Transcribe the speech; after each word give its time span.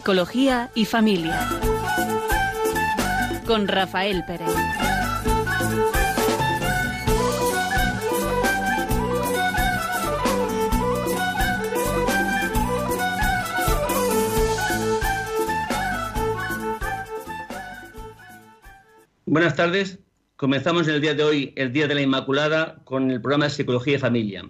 Psicología 0.00 0.70
y 0.74 0.86
familia. 0.86 1.46
Con 3.46 3.68
Rafael 3.68 4.24
Pérez. 4.26 4.48
Buenas 19.26 19.54
tardes. 19.54 19.98
Comenzamos 20.36 20.88
el 20.88 21.02
día 21.02 21.12
de 21.12 21.22
hoy, 21.22 21.52
el 21.56 21.74
Día 21.74 21.86
de 21.86 21.94
la 21.94 22.00
Inmaculada, 22.00 22.80
con 22.84 23.10
el 23.10 23.20
programa 23.20 23.44
de 23.44 23.50
Psicología 23.50 23.96
y 23.96 23.98
Familia. 23.98 24.48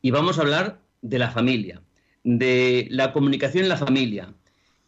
Y 0.00 0.12
vamos 0.12 0.38
a 0.38 0.42
hablar 0.42 0.80
de 1.00 1.18
la 1.18 1.32
familia, 1.32 1.82
de 2.22 2.86
la 2.88 3.12
comunicación 3.12 3.64
en 3.64 3.68
la 3.68 3.76
familia, 3.76 4.32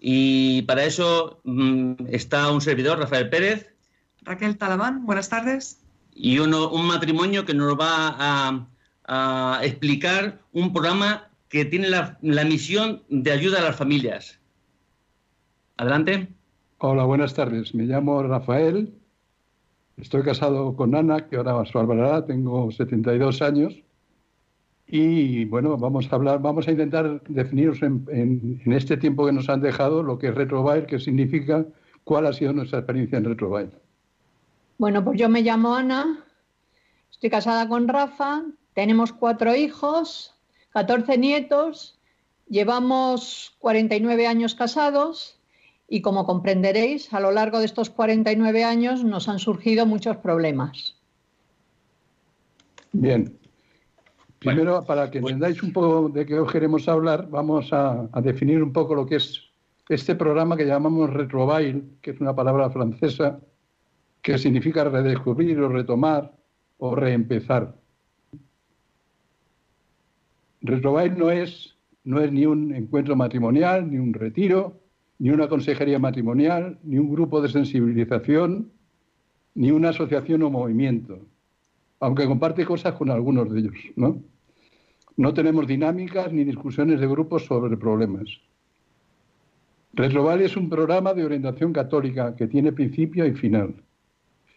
y 0.06 0.60
para 0.62 0.84
eso 0.84 1.40
mm, 1.44 1.94
está 2.10 2.50
un 2.50 2.60
servidor, 2.60 2.98
Rafael 2.98 3.30
Pérez. 3.30 3.74
Raquel 4.20 4.58
Talabán, 4.58 5.06
buenas 5.06 5.30
tardes. 5.30 5.82
Y 6.14 6.40
uno, 6.40 6.68
un 6.68 6.86
matrimonio 6.86 7.46
que 7.46 7.54
nos 7.54 7.74
va 7.80 8.68
a, 9.08 9.60
explicar 9.62 10.42
un 10.52 10.74
programa 10.74 11.30
que 11.48 11.64
tiene 11.64 11.88
la, 11.88 12.18
misión 12.20 13.02
de 13.08 13.32
ayuda 13.32 13.60
a 13.60 13.62
las 13.62 13.76
familias. 13.76 14.38
Adelante. 15.78 16.28
Hola, 16.76 17.04
buenas 17.04 17.32
tardes. 17.32 17.74
Me 17.74 17.84
llamo 17.84 18.22
Rafael. 18.22 18.92
Estoy 19.96 20.22
casado 20.22 20.76
con 20.76 20.94
Ana, 20.94 21.30
que 21.30 21.36
ahora 21.36 21.64
su 21.64 21.78
hablará. 21.78 22.26
Tengo 22.26 22.70
72 22.70 23.40
años. 23.40 23.82
Y 24.86 25.46
bueno, 25.46 25.76
vamos 25.76 26.08
a 26.10 26.16
hablar, 26.16 26.40
vamos 26.42 26.68
a 26.68 26.70
intentar 26.70 27.22
definiros 27.24 27.82
en, 27.82 28.60
este 28.66 28.96
tiempo 28.96 29.24
que 29.24 29.32
nos 29.32 29.48
han 29.48 29.60
dejado 29.60 30.02
lo 30.02 30.18
que 30.18 30.28
es 30.28 30.34
Retrobail, 30.34 30.86
qué 30.86 30.98
significa, 30.98 31.64
cuál 32.04 32.26
ha 32.26 32.32
sido 32.32 32.52
nuestra 32.52 32.80
experiencia 32.80 33.18
en 33.18 33.24
Retrobail. 33.24 33.70
Bueno, 34.76 35.02
pues 35.04 35.18
yo 35.18 35.28
me 35.28 35.42
llamo 35.42 35.74
Ana, 35.74 36.24
estoy 37.10 37.30
casada 37.30 37.68
con 37.68 37.88
Rafa, 37.88 38.42
tenemos 38.74 39.12
cuatro 39.12 39.54
hijos, 39.54 40.34
14 40.70 41.16
nietos, 41.16 41.98
llevamos 42.48 43.56
49 43.60 44.26
años 44.26 44.54
casados 44.54 45.40
y 45.88 46.02
como 46.02 46.26
comprenderéis, 46.26 47.12
a 47.14 47.20
lo 47.20 47.30
largo 47.30 47.58
de 47.58 47.66
estos 47.66 47.88
49 47.88 48.64
años 48.64 49.04
nos 49.04 49.28
han 49.28 49.38
surgido 49.38 49.86
muchos 49.86 50.16
problemas. 50.18 50.96
Bien, 52.92 53.38
Primero, 54.44 54.84
para 54.84 55.10
que 55.10 55.18
entendáis 55.18 55.62
un 55.62 55.72
poco 55.72 56.10
de 56.10 56.26
qué 56.26 56.38
os 56.38 56.52
queremos 56.52 56.86
hablar, 56.86 57.28
vamos 57.30 57.72
a, 57.72 58.08
definir 58.22 58.62
un 58.62 58.72
poco 58.72 58.94
lo 58.94 59.06
que 59.06 59.16
es 59.16 59.42
este 59.88 60.14
programa 60.14 60.56
que 60.56 60.66
llamamos 60.66 61.10
retrobail, 61.10 61.96
que 62.02 62.10
es 62.10 62.20
una 62.20 62.34
palabra 62.34 62.68
francesa 62.68 63.40
que 64.20 64.36
significa 64.36 64.84
redescubrir 64.84 65.58
o 65.60 65.68
retomar 65.68 66.36
o 66.76 66.94
reempezar. 66.94 67.74
Retrobail 70.60 71.16
no 71.16 71.30
es, 71.30 71.76
no 72.04 72.20
es 72.20 72.30
ni 72.30 72.44
un 72.44 72.74
encuentro 72.74 73.16
matrimonial, 73.16 73.90
ni 73.90 73.98
un 73.98 74.12
retiro, 74.12 74.80
ni 75.18 75.30
una 75.30 75.48
consejería 75.48 75.98
matrimonial, 75.98 76.78
ni 76.82 76.98
un 76.98 77.10
grupo 77.10 77.40
de 77.40 77.48
sensibilización, 77.48 78.70
ni 79.54 79.70
una 79.70 79.90
asociación 79.90 80.42
o 80.42 80.50
movimiento, 80.50 81.18
aunque 82.00 82.26
comparte 82.26 82.66
cosas 82.66 82.94
con 82.94 83.10
algunos 83.10 83.50
de 83.50 83.60
ellos, 83.60 83.74
¿no? 83.96 84.22
No 85.16 85.32
tenemos 85.32 85.66
dinámicas 85.66 86.32
ni 86.32 86.44
discusiones 86.44 87.00
de 87.00 87.06
grupos 87.06 87.44
sobre 87.44 87.76
problemas. 87.76 88.28
Retroval 89.92 90.40
es 90.40 90.56
un 90.56 90.68
programa 90.68 91.14
de 91.14 91.24
orientación 91.24 91.72
católica 91.72 92.34
que 92.34 92.48
tiene 92.48 92.72
principio 92.72 93.24
y 93.26 93.32
final 93.32 93.74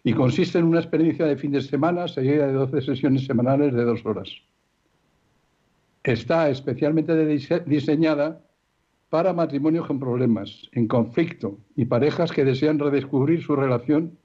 y 0.03 0.13
consiste 0.13 0.57
en 0.57 0.65
una 0.65 0.79
experiencia 0.79 1.25
de 1.25 1.37
fin 1.37 1.51
de 1.51 1.61
semana 1.61 2.07
seguida 2.07 2.47
de 2.47 2.53
12 2.53 2.81
sesiones 2.81 3.25
semanales 3.25 3.73
de 3.73 3.83
dos 3.83 4.03
horas. 4.05 4.29
Está 6.03 6.49
especialmente 6.49 7.13
diseñada 7.65 8.41
para 9.09 9.33
matrimonios 9.33 9.85
con 9.85 9.99
problemas, 9.99 10.69
en 10.71 10.87
conflicto 10.87 11.59
y 11.75 11.85
parejas 11.85 12.31
que 12.31 12.45
desean 12.45 12.79
redescubrir 12.79 13.43
su 13.43 13.55
relación 13.55 14.17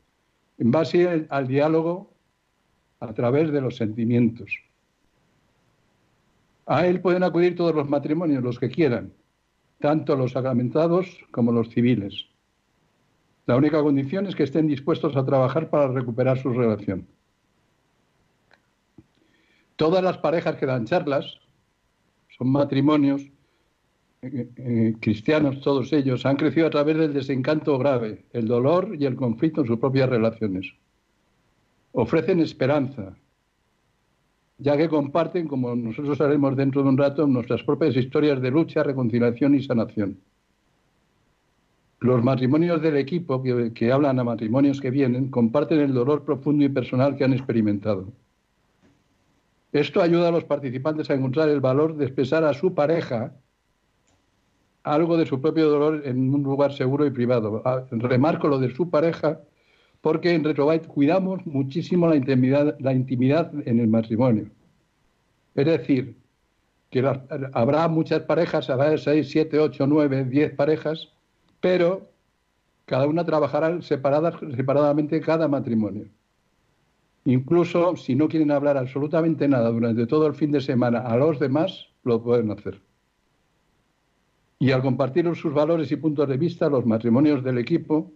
en 0.59 0.71
base 0.71 1.27
al 1.29 1.47
diálogo 1.47 2.15
a 3.01 3.13
través 3.13 3.53
de 3.53 3.61
los 3.61 3.77
sentimientos. 3.77 4.51
A 6.67 6.87
él 6.87 7.01
pueden 7.01 7.23
acudir 7.23 7.57
todos 7.57 7.75
los 7.75 7.89
matrimonios, 7.89 8.43
los 8.43 8.59
que 8.59 8.71
quieran, 8.71 9.13
tanto 9.81 10.17
los 10.17 10.33
sacramentados 10.33 11.19
como 11.31 11.53
los 11.53 11.69
civiles. 11.71 12.27
La 13.47 13.57
única 13.57 13.83
condición 13.83 14.27
es 14.27 14.37
que 14.37 14.45
estén 14.45 14.69
dispuestos 14.69 15.17
a 15.17 15.25
trabajar 15.25 15.69
para 15.69 15.89
recuperar 15.89 16.39
su 16.39 16.53
relación. 16.53 17.09
Todas 19.77 20.05
las 20.05 20.19
parejas 20.19 20.57
que 20.57 20.67
dan 20.67 20.85
charlas 20.85 21.41
son 22.37 22.51
matrimonios 22.51 23.23
eh, 24.23 24.49
eh, 24.57 24.95
cristianos, 25.01 25.61
todos 25.61 25.93
ellos, 25.93 26.25
han 26.25 26.37
crecido 26.37 26.69
a 26.69 26.71
través 26.71 26.97
del 26.97 27.13
desencanto 27.13 27.77
grave, 27.79 28.25
el 28.33 28.47
dolor 28.47 28.95
y 28.97 29.05
el 29.05 29.17
conflicto 29.17 29.63
en 29.63 29.67
sus 29.67 29.81
propias 29.81 30.09
relaciones. 30.09 30.73
Ofrecen 31.91 32.39
esperanza, 32.39 33.17
ya 34.63 34.77
que 34.77 34.89
comparten, 34.89 35.49
como 35.49 35.75
nosotros 35.75 36.21
haremos 36.21 36.57
dentro 36.57 36.83
de 36.83 36.89
un 36.89 36.97
rato, 36.97 37.27
nuestras 37.27 37.63
propias 37.65 37.97
historias 37.97 38.41
de 38.41 38.51
lucha, 38.51 38.85
reconciliación 38.85 39.57
y 39.57 39.63
sanación. 39.63 40.19
Los 41.99 42.23
matrimonios 42.23 42.81
del 42.81 42.97
equipo, 42.97 43.43
que, 43.43 43.93
hablan 43.93 44.21
a 44.21 44.25
matrimonios 44.25 44.81
que 44.81 44.91
vienen, 44.91 45.31
comparten 45.31 45.81
el 45.81 45.93
dolor 45.93 46.25
profundo 46.25 46.65
y 46.65 46.69
personal 46.69 47.17
que 47.17 47.25
han 47.25 47.33
experimentado. 47.33 48.13
Esto 49.73 50.01
ayuda 50.01 50.29
a 50.29 50.33
los 50.33 50.45
participantes 50.45 51.11
a 51.11 51.15
encontrar 51.15 51.49
el 51.49 51.61
valor 51.61 51.97
de 51.97 52.05
expresar 52.05 52.45
a 52.45 52.55
su 52.55 52.75
pareja 52.75 53.35
algo 54.85 55.17
de 55.17 55.27
su 55.27 55.41
propio 55.41 55.71
dolor 55.71 56.03
en 56.05 56.33
un 56.35 56.43
lugar 56.43 56.73
seguro 56.73 57.07
y 57.07 57.11
privado. 57.11 57.63
Ah, 57.65 57.85
remarco 57.91 58.49
lo 58.49 58.59
de 58.59 58.75
su 58.75 58.91
pareja 58.91 59.41
porque 60.03 60.35
en 60.35 60.45
Retrobyte 60.45 60.89
cuidamos 60.89 61.47
muchísimo 61.47 62.09
la 62.09 62.17
intimidad, 62.17 62.77
la 62.81 62.93
intimidad 62.93 63.53
en 63.67 63.79
el 63.79 63.87
matrimonio. 63.89 64.51
Es 65.55 65.65
decir, 65.65 66.17
que 66.91 67.09
habrá 67.55 67.89
muchas 67.89 68.23
parejas, 68.23 68.69
habrá 68.69 68.99
6, 68.99 69.31
7, 69.31 69.59
8, 69.59 69.87
9, 69.87 70.25
10 70.25 70.55
parejas, 70.55 71.09
pero 71.61 72.11
cada 72.85 73.07
una 73.07 73.25
trabajará 73.25 73.81
separadas, 73.81 74.35
separadamente 74.57 75.21
cada 75.21 75.47
matrimonio. 75.47 76.09
Incluso 77.25 77.97
si 77.97 78.17
no 78.17 78.29
quieren 78.29 78.51
hablar 78.51 78.77
absolutamente 78.77 79.47
nada 79.47 79.71
durante 79.71 80.07
todo 80.09 80.27
el 80.27 80.35
fin 80.35 80.51
de 80.51 80.61
semana 80.61 80.99
a 80.99 81.17
los 81.17 81.39
demás, 81.39 81.87
lo 82.03 82.21
pueden 82.21 82.51
hacer. 82.51 82.83
Y 84.59 84.73
al 84.73 84.83
compartir 84.83 85.33
sus 85.37 85.55
valores 85.55 85.93
y 85.93 85.97
puntos 85.97 86.29
de 86.29 86.37
vista, 86.37 86.69
los 86.69 86.85
matrimonios 86.85 87.45
del 87.45 87.59
equipo 87.59 88.13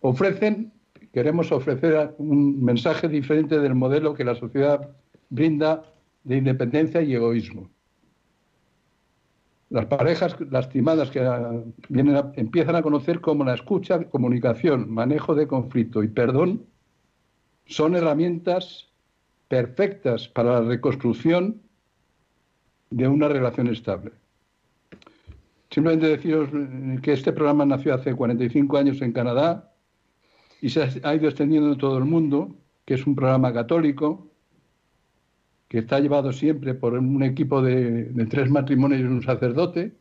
ofrecen 0.00 0.72
queremos 1.12 1.50
ofrecer 1.52 2.14
un 2.18 2.62
mensaje 2.64 3.08
diferente 3.08 3.58
del 3.58 3.74
modelo 3.74 4.14
que 4.14 4.24
la 4.24 4.34
sociedad 4.34 4.90
brinda 5.28 5.84
de 6.24 6.36
independencia 6.36 7.02
y 7.02 7.14
egoísmo. 7.14 7.70
Las 9.70 9.86
parejas 9.86 10.36
lastimadas 10.50 11.10
que 11.10 11.20
vienen 11.88 12.32
empiezan 12.34 12.74
a 12.74 12.82
conocer 12.82 13.20
como 13.20 13.44
la 13.44 13.54
escucha, 13.54 14.02
comunicación, 14.04 14.90
manejo 14.90 15.34
de 15.34 15.46
conflicto 15.46 16.02
y 16.02 16.08
perdón 16.08 16.66
son 17.66 17.94
herramientas 17.94 18.88
perfectas 19.46 20.28
para 20.28 20.60
la 20.60 20.68
reconstrucción 20.68 21.62
de 22.90 23.06
una 23.06 23.28
relación 23.28 23.68
estable. 23.68 24.10
Simplemente 25.70 26.08
deciros 26.08 26.48
que 27.00 27.12
este 27.12 27.32
programa 27.32 27.64
nació 27.64 27.94
hace 27.94 28.12
45 28.12 28.76
años 28.76 29.00
en 29.02 29.12
Canadá 29.12 29.69
y 30.60 30.70
se 30.70 31.00
ha 31.02 31.14
ido 31.14 31.28
extendiendo 31.28 31.72
en 31.72 31.78
todo 31.78 31.98
el 31.98 32.04
mundo, 32.04 32.54
que 32.84 32.94
es 32.94 33.06
un 33.06 33.14
programa 33.14 33.52
católico, 33.52 34.30
que 35.68 35.78
está 35.78 36.00
llevado 36.00 36.32
siempre 36.32 36.74
por 36.74 36.94
un 36.94 37.22
equipo 37.22 37.62
de, 37.62 38.12
tres 38.28 38.50
matrimonios 38.50 39.00
y 39.00 39.04
un 39.04 39.22
sacerdote, 39.22 39.96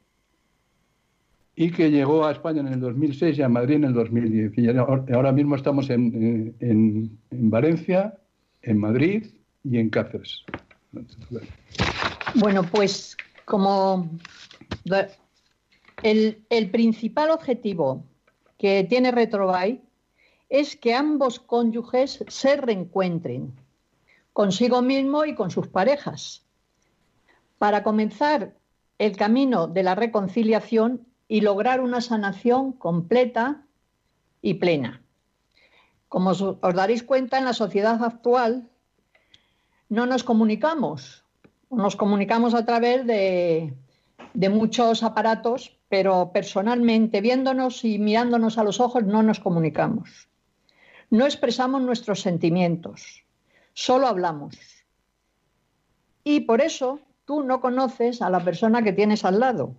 y 1.56 1.72
que 1.72 1.92
llegó 1.92 2.26
a 2.26 2.32
España 2.32 2.62
en 2.62 2.68
el 2.68 2.80
2006 2.80 3.38
y 3.38 3.42
a 3.42 3.50
Madrid 3.50 3.76
en 3.76 3.84
el 3.86 3.94
2010. 3.94 4.58
Y 4.58 4.68
ahora 5.14 5.32
mismo 5.32 5.56
estamos 5.56 5.90
en, 5.90 7.20
Valencia, 7.30 8.18
en 8.62 8.78
Madrid 8.78 9.26
y 9.64 9.78
en 9.78 9.90
Cáceres. 9.90 10.44
Bueno, 12.36 12.64
pues 12.64 13.16
como 13.46 14.10
el, 16.02 16.38
el 16.50 16.70
principal 16.72 17.30
objetivo 17.32 18.06
que 18.58 18.86
tiene 18.90 19.12
Retrobay 19.12 19.82
es 20.50 20.76
que 20.76 20.96
ambos 20.96 21.40
cónyuges 21.40 22.26
se 22.28 22.58
reencuentren 22.58 23.54
consigo 24.34 24.82
mismo 24.82 25.26
y 25.26 25.36
con 25.36 25.52
sus 25.52 25.68
parejas. 25.68 26.44
Para 27.58 27.84
comenzar 27.84 28.56
el 28.98 29.16
camino 29.16 29.68
de 29.68 29.84
la 29.84 29.96
reconciliación 29.96 31.06
y 31.28 31.42
lograr 31.42 31.82
una 31.82 32.02
sanación 32.02 32.72
completa 32.72 33.64
y 34.42 34.56
plena. 34.56 35.02
Como 36.08 36.32
os, 36.32 36.58
daréis 36.74 37.04
cuenta, 37.04 37.38
en 37.38 37.46
la 37.46 37.54
sociedad 37.54 38.04
actual 38.04 38.70
no 39.90 40.06
nos 40.06 40.24
comunicamos, 40.24 41.24
nos 41.70 41.96
comunicamos 41.96 42.54
a 42.54 42.66
través 42.66 43.06
de, 43.06 43.74
de 44.34 44.50
muchos 44.50 45.04
aparatos, 45.04 45.78
pero 45.90 46.32
personalmente, 46.32 47.22
viéndonos 47.22 47.84
y 47.84 48.00
mirándonos 48.00 48.58
a 48.58 48.64
los 48.64 48.80
ojos, 48.80 49.04
no 49.04 49.22
nos 49.22 49.40
comunicamos. 49.40 50.29
No 51.10 51.26
expresamos 51.26 51.82
nuestros 51.82 52.22
sentimientos, 52.22 53.24
solo 53.74 54.08
hablamos. 54.08 54.56
Y 56.24 56.42
por 56.42 56.62
eso 56.62 57.00
tú 57.26 57.44
no 57.44 57.62
conoces 57.62 58.22
a 58.22 58.30
la 58.30 58.44
persona 58.44 58.84
que 58.84 58.94
tienes 58.94 59.26
al 59.26 59.40
lado. 59.40 59.76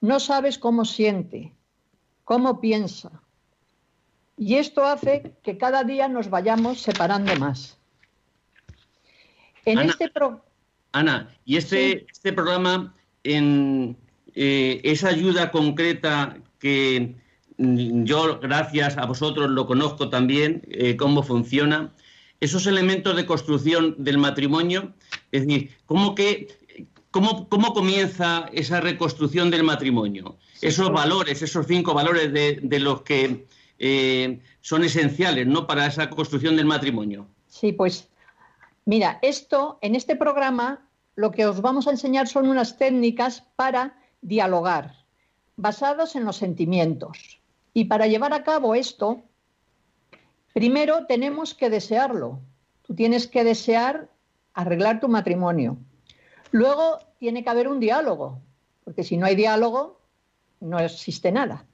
No 0.00 0.20
sabes 0.20 0.58
cómo 0.58 0.84
siente, 0.84 1.52
cómo 2.24 2.60
piensa. 2.60 3.22
Y 4.36 4.56
esto 4.56 4.84
hace 4.84 5.34
que 5.42 5.58
cada 5.58 5.84
día 5.84 6.08
nos 6.08 6.30
vayamos 6.30 6.80
separando 6.80 7.36
más. 7.36 7.78
En 9.64 9.78
Ana, 9.78 9.90
este 9.90 10.12
Ana, 10.92 11.36
y 11.44 11.56
este, 11.56 12.06
este 12.10 12.32
programa 12.32 12.94
en 13.22 13.96
eh, 14.34 14.80
esa 14.82 15.08
ayuda 15.08 15.50
concreta 15.50 16.36
que 16.58 17.14
yo, 18.04 18.40
gracias 18.40 18.96
a 18.98 19.06
vosotros, 19.06 19.50
lo 19.50 19.66
conozco 19.66 20.08
también, 20.08 20.62
eh, 20.68 20.96
cómo 20.96 21.22
funciona, 21.22 21.92
esos 22.40 22.66
elementos 22.66 23.14
de 23.14 23.24
construcción 23.24 23.94
del 23.98 24.18
matrimonio, 24.18 24.92
es 25.30 25.46
decir, 25.46 25.70
¿cómo, 25.86 26.14
que, 26.14 26.48
cómo, 27.12 27.48
cómo 27.48 27.72
comienza 27.72 28.50
esa 28.52 28.80
reconstrucción 28.80 29.50
del 29.50 29.62
matrimonio? 29.62 30.36
Esos 30.60 30.92
valores, 30.92 31.40
esos 31.42 31.66
cinco 31.66 31.94
valores 31.94 32.32
de, 32.32 32.78
los 32.80 33.02
que 33.02 33.46
eh, 33.78 34.40
son 34.60 34.82
esenciales 34.82 35.46
¿no? 35.46 35.66
para 35.66 35.86
esa 35.86 36.10
construcción 36.10 36.56
del 36.56 36.66
matrimonio. 36.66 37.28
Sí, 37.46 37.72
pues 37.72 38.08
mira, 38.86 39.18
esto 39.22 39.78
en 39.80 39.94
este 39.94 40.16
programa 40.16 40.88
lo 41.14 41.30
que 41.30 41.46
os 41.46 41.60
vamos 41.60 41.86
a 41.86 41.90
enseñar 41.90 42.26
son 42.26 42.48
unas 42.48 42.76
técnicas 42.76 43.44
para 43.56 43.96
dialogar, 44.20 44.96
basadas 45.56 46.16
en 46.16 46.24
los 46.24 46.36
sentimientos. 46.36 47.41
Y 47.74 47.84
para 47.86 48.06
llevar 48.06 48.34
a 48.34 48.42
cabo 48.42 48.74
esto, 48.74 49.22
primero 50.52 51.06
tenemos 51.06 51.54
que 51.54 51.70
desearlo. 51.70 52.40
Tú 52.82 52.94
tienes 52.94 53.26
que 53.26 53.44
desear 53.44 54.10
arreglar 54.52 55.00
tu 55.00 55.08
matrimonio. 55.08 55.78
Luego 56.50 56.98
tiene 57.18 57.42
que 57.42 57.50
haber 57.50 57.68
un 57.68 57.80
diálogo, 57.80 58.40
porque 58.84 59.04
si 59.04 59.16
no 59.16 59.24
hay 59.24 59.34
diálogo, 59.34 60.00
no 60.60 60.78
existe 60.78 61.32
nada. 61.32 61.64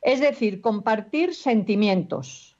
Es 0.00 0.20
decir, 0.20 0.60
compartir 0.60 1.34
sentimientos. 1.34 2.56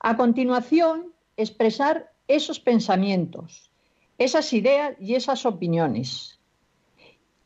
A 0.00 0.16
continuación, 0.16 1.12
expresar 1.36 2.12
esos 2.28 2.60
pensamientos, 2.60 3.70
esas 4.18 4.52
ideas 4.52 4.96
y 5.00 5.14
esas 5.14 5.46
opiniones. 5.46 6.38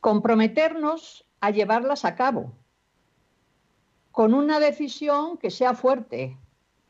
Comprometernos 0.01 1.25
a 1.39 1.51
llevarlas 1.51 2.03
a 2.03 2.15
cabo 2.15 2.53
con 4.11 4.33
una 4.33 4.59
decisión 4.59 5.37
que 5.37 5.49
sea 5.49 5.73
fuerte. 5.73 6.37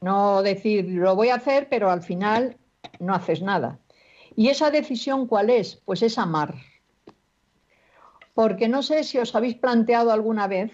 No 0.01 0.41
decir, 0.41 0.85
lo 0.89 1.15
voy 1.15 1.29
a 1.29 1.35
hacer, 1.35 1.69
pero 1.69 1.91
al 1.91 2.01
final 2.01 2.57
no 2.99 3.13
haces 3.13 3.41
nada. 3.41 3.79
¿Y 4.35 4.49
esa 4.49 4.71
decisión 4.71 5.27
cuál 5.27 5.49
es? 5.49 5.75
Pues 5.85 6.01
es 6.01 6.17
amar. 6.17 6.55
Porque 8.33 8.67
no 8.67 8.81
sé 8.81 9.03
si 9.03 9.17
os 9.19 9.35
habéis 9.35 9.55
planteado 9.55 10.11
alguna 10.11 10.47
vez 10.47 10.71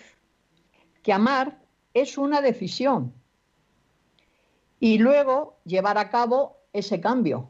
que 1.03 1.11
amar 1.11 1.59
es 1.93 2.17
una 2.17 2.41
decisión 2.41 3.13
y 4.79 4.99
luego 4.99 5.59
llevar 5.65 5.97
a 5.97 6.09
cabo 6.09 6.57
ese 6.71 7.01
cambio. 7.01 7.49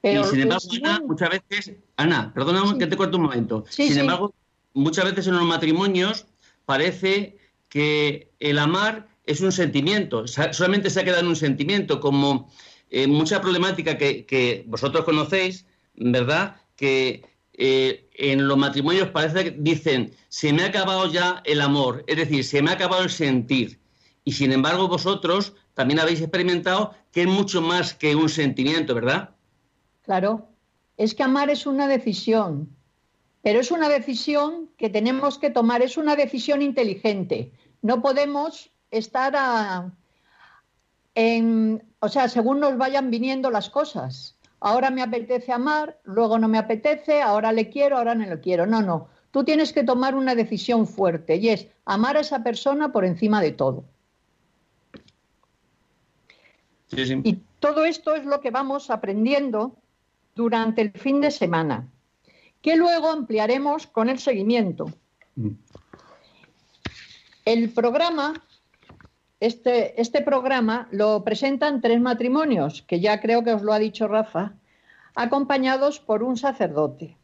Pero 0.00 0.20
y 0.20 0.24
sin 0.24 0.40
embargo, 0.42 0.68
Ana, 0.84 1.00
muchas 1.04 1.30
veces, 1.30 1.76
Ana, 1.96 2.32
perdóname 2.34 2.78
que 2.78 2.86
te 2.86 2.96
corto 2.96 3.16
un 3.16 3.24
momento. 3.24 3.64
sin 3.68 3.98
embargo, 3.98 4.34
muchas 4.74 5.06
veces 5.06 5.26
en 5.26 5.34
los 5.34 5.44
matrimonios 5.44 6.26
parece 6.66 7.38
que 7.68 8.32
el 8.38 8.58
amar 8.58 9.08
es 9.24 9.40
un 9.40 9.52
sentimiento, 9.52 10.26
solamente 10.26 10.88
se 10.90 11.00
ha 11.00 11.04
quedado 11.04 11.20
en 11.20 11.28
un 11.28 11.36
sentimiento, 11.36 12.00
como 12.00 12.50
eh, 12.90 13.06
mucha 13.06 13.40
problemática 13.40 13.98
que, 13.98 14.64
vosotros 14.66 15.04
conocéis, 15.04 15.66
¿verdad? 15.94 16.56
Que 16.76 17.26
eh, 17.52 18.08
en 18.14 18.48
los 18.48 18.56
matrimonios 18.56 19.08
parece 19.10 19.44
que 19.44 19.50
dicen, 19.58 20.14
se 20.28 20.52
me 20.52 20.62
ha 20.62 20.66
acabado 20.66 21.10
ya 21.12 21.42
el 21.44 21.60
amor, 21.60 22.04
es 22.06 22.16
decir, 22.16 22.44
se 22.44 22.62
me 22.62 22.70
ha 22.70 22.74
acabado 22.74 23.02
el 23.02 23.10
sentir. 23.10 23.78
Y 24.24 24.32
sin 24.32 24.52
embargo 24.52 24.88
vosotros 24.88 25.54
también 25.74 26.00
habéis 26.00 26.20
experimentado 26.20 26.94
que 27.12 27.22
es 27.22 27.26
mucho 27.28 27.60
más 27.60 27.94
que 27.94 28.14
un 28.14 28.28
sentimiento, 28.28 28.94
¿verdad? 28.94 29.30
Claro, 30.02 30.48
es 30.96 31.14
que 31.14 31.22
amar 31.22 31.50
es 31.50 31.66
una 31.66 31.86
decisión, 31.86 32.74
pero 33.48 33.60
es 33.60 33.70
una 33.70 33.88
decisión 33.88 34.68
que 34.76 34.90
tenemos 34.90 35.38
que 35.38 35.48
tomar, 35.48 35.80
es 35.80 35.96
una 35.96 36.16
decisión 36.16 36.60
inteligente. 36.60 37.50
No 37.80 38.02
podemos 38.02 38.70
estar 38.90 39.32
a, 39.34 39.90
en, 41.14 41.82
o 42.00 42.10
sea, 42.10 42.28
según 42.28 42.60
nos 42.60 42.76
vayan 42.76 43.10
viniendo 43.10 43.50
las 43.50 43.70
cosas. 43.70 44.36
Ahora 44.60 44.90
me 44.90 45.00
apetece 45.00 45.50
amar, 45.50 45.98
luego 46.04 46.38
no 46.38 46.46
me 46.46 46.58
apetece, 46.58 47.22
ahora 47.22 47.50
le 47.52 47.70
quiero, 47.70 47.96
ahora 47.96 48.14
no 48.14 48.26
le 48.26 48.38
quiero. 48.38 48.66
No, 48.66 48.82
no. 48.82 49.08
Tú 49.30 49.44
tienes 49.44 49.72
que 49.72 49.82
tomar 49.82 50.14
una 50.14 50.34
decisión 50.34 50.86
fuerte 50.86 51.36
y 51.36 51.48
es 51.48 51.68
amar 51.86 52.18
a 52.18 52.20
esa 52.20 52.44
persona 52.44 52.92
por 52.92 53.06
encima 53.06 53.40
de 53.40 53.52
todo. 53.52 53.82
Y 57.24 57.38
todo 57.60 57.86
esto 57.86 58.14
es 58.14 58.26
lo 58.26 58.42
que 58.42 58.50
vamos 58.50 58.90
aprendiendo 58.90 59.74
durante 60.34 60.82
el 60.82 60.90
fin 60.90 61.22
de 61.22 61.30
semana 61.30 61.88
que 62.62 62.76
luego 62.76 63.08
ampliaremos 63.08 63.86
con 63.86 64.08
el 64.08 64.18
seguimiento. 64.18 64.86
Mm. 65.36 65.50
El 67.44 67.70
programa, 67.70 68.42
este, 69.40 70.00
este 70.00 70.22
programa 70.22 70.88
lo 70.90 71.24
presentan 71.24 71.80
tres 71.80 72.00
matrimonios, 72.00 72.82
que 72.82 73.00
ya 73.00 73.20
creo 73.20 73.42
que 73.42 73.54
os 73.54 73.62
lo 73.62 73.72
ha 73.72 73.78
dicho 73.78 74.08
Rafa, 74.08 74.54
acompañados 75.14 76.00
por 76.00 76.22
un 76.22 76.36
sacerdote. 76.36 77.16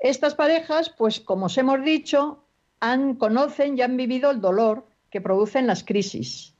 Estas 0.00 0.34
parejas, 0.34 0.90
pues 0.90 1.20
como 1.20 1.46
os 1.46 1.56
hemos 1.58 1.84
dicho, 1.84 2.44
han, 2.80 3.14
conocen 3.14 3.78
y 3.78 3.82
han 3.82 3.96
vivido 3.96 4.30
el 4.30 4.40
dolor 4.40 4.86
que 5.10 5.20
producen 5.20 5.68
las 5.68 5.84
crisis 5.84 6.52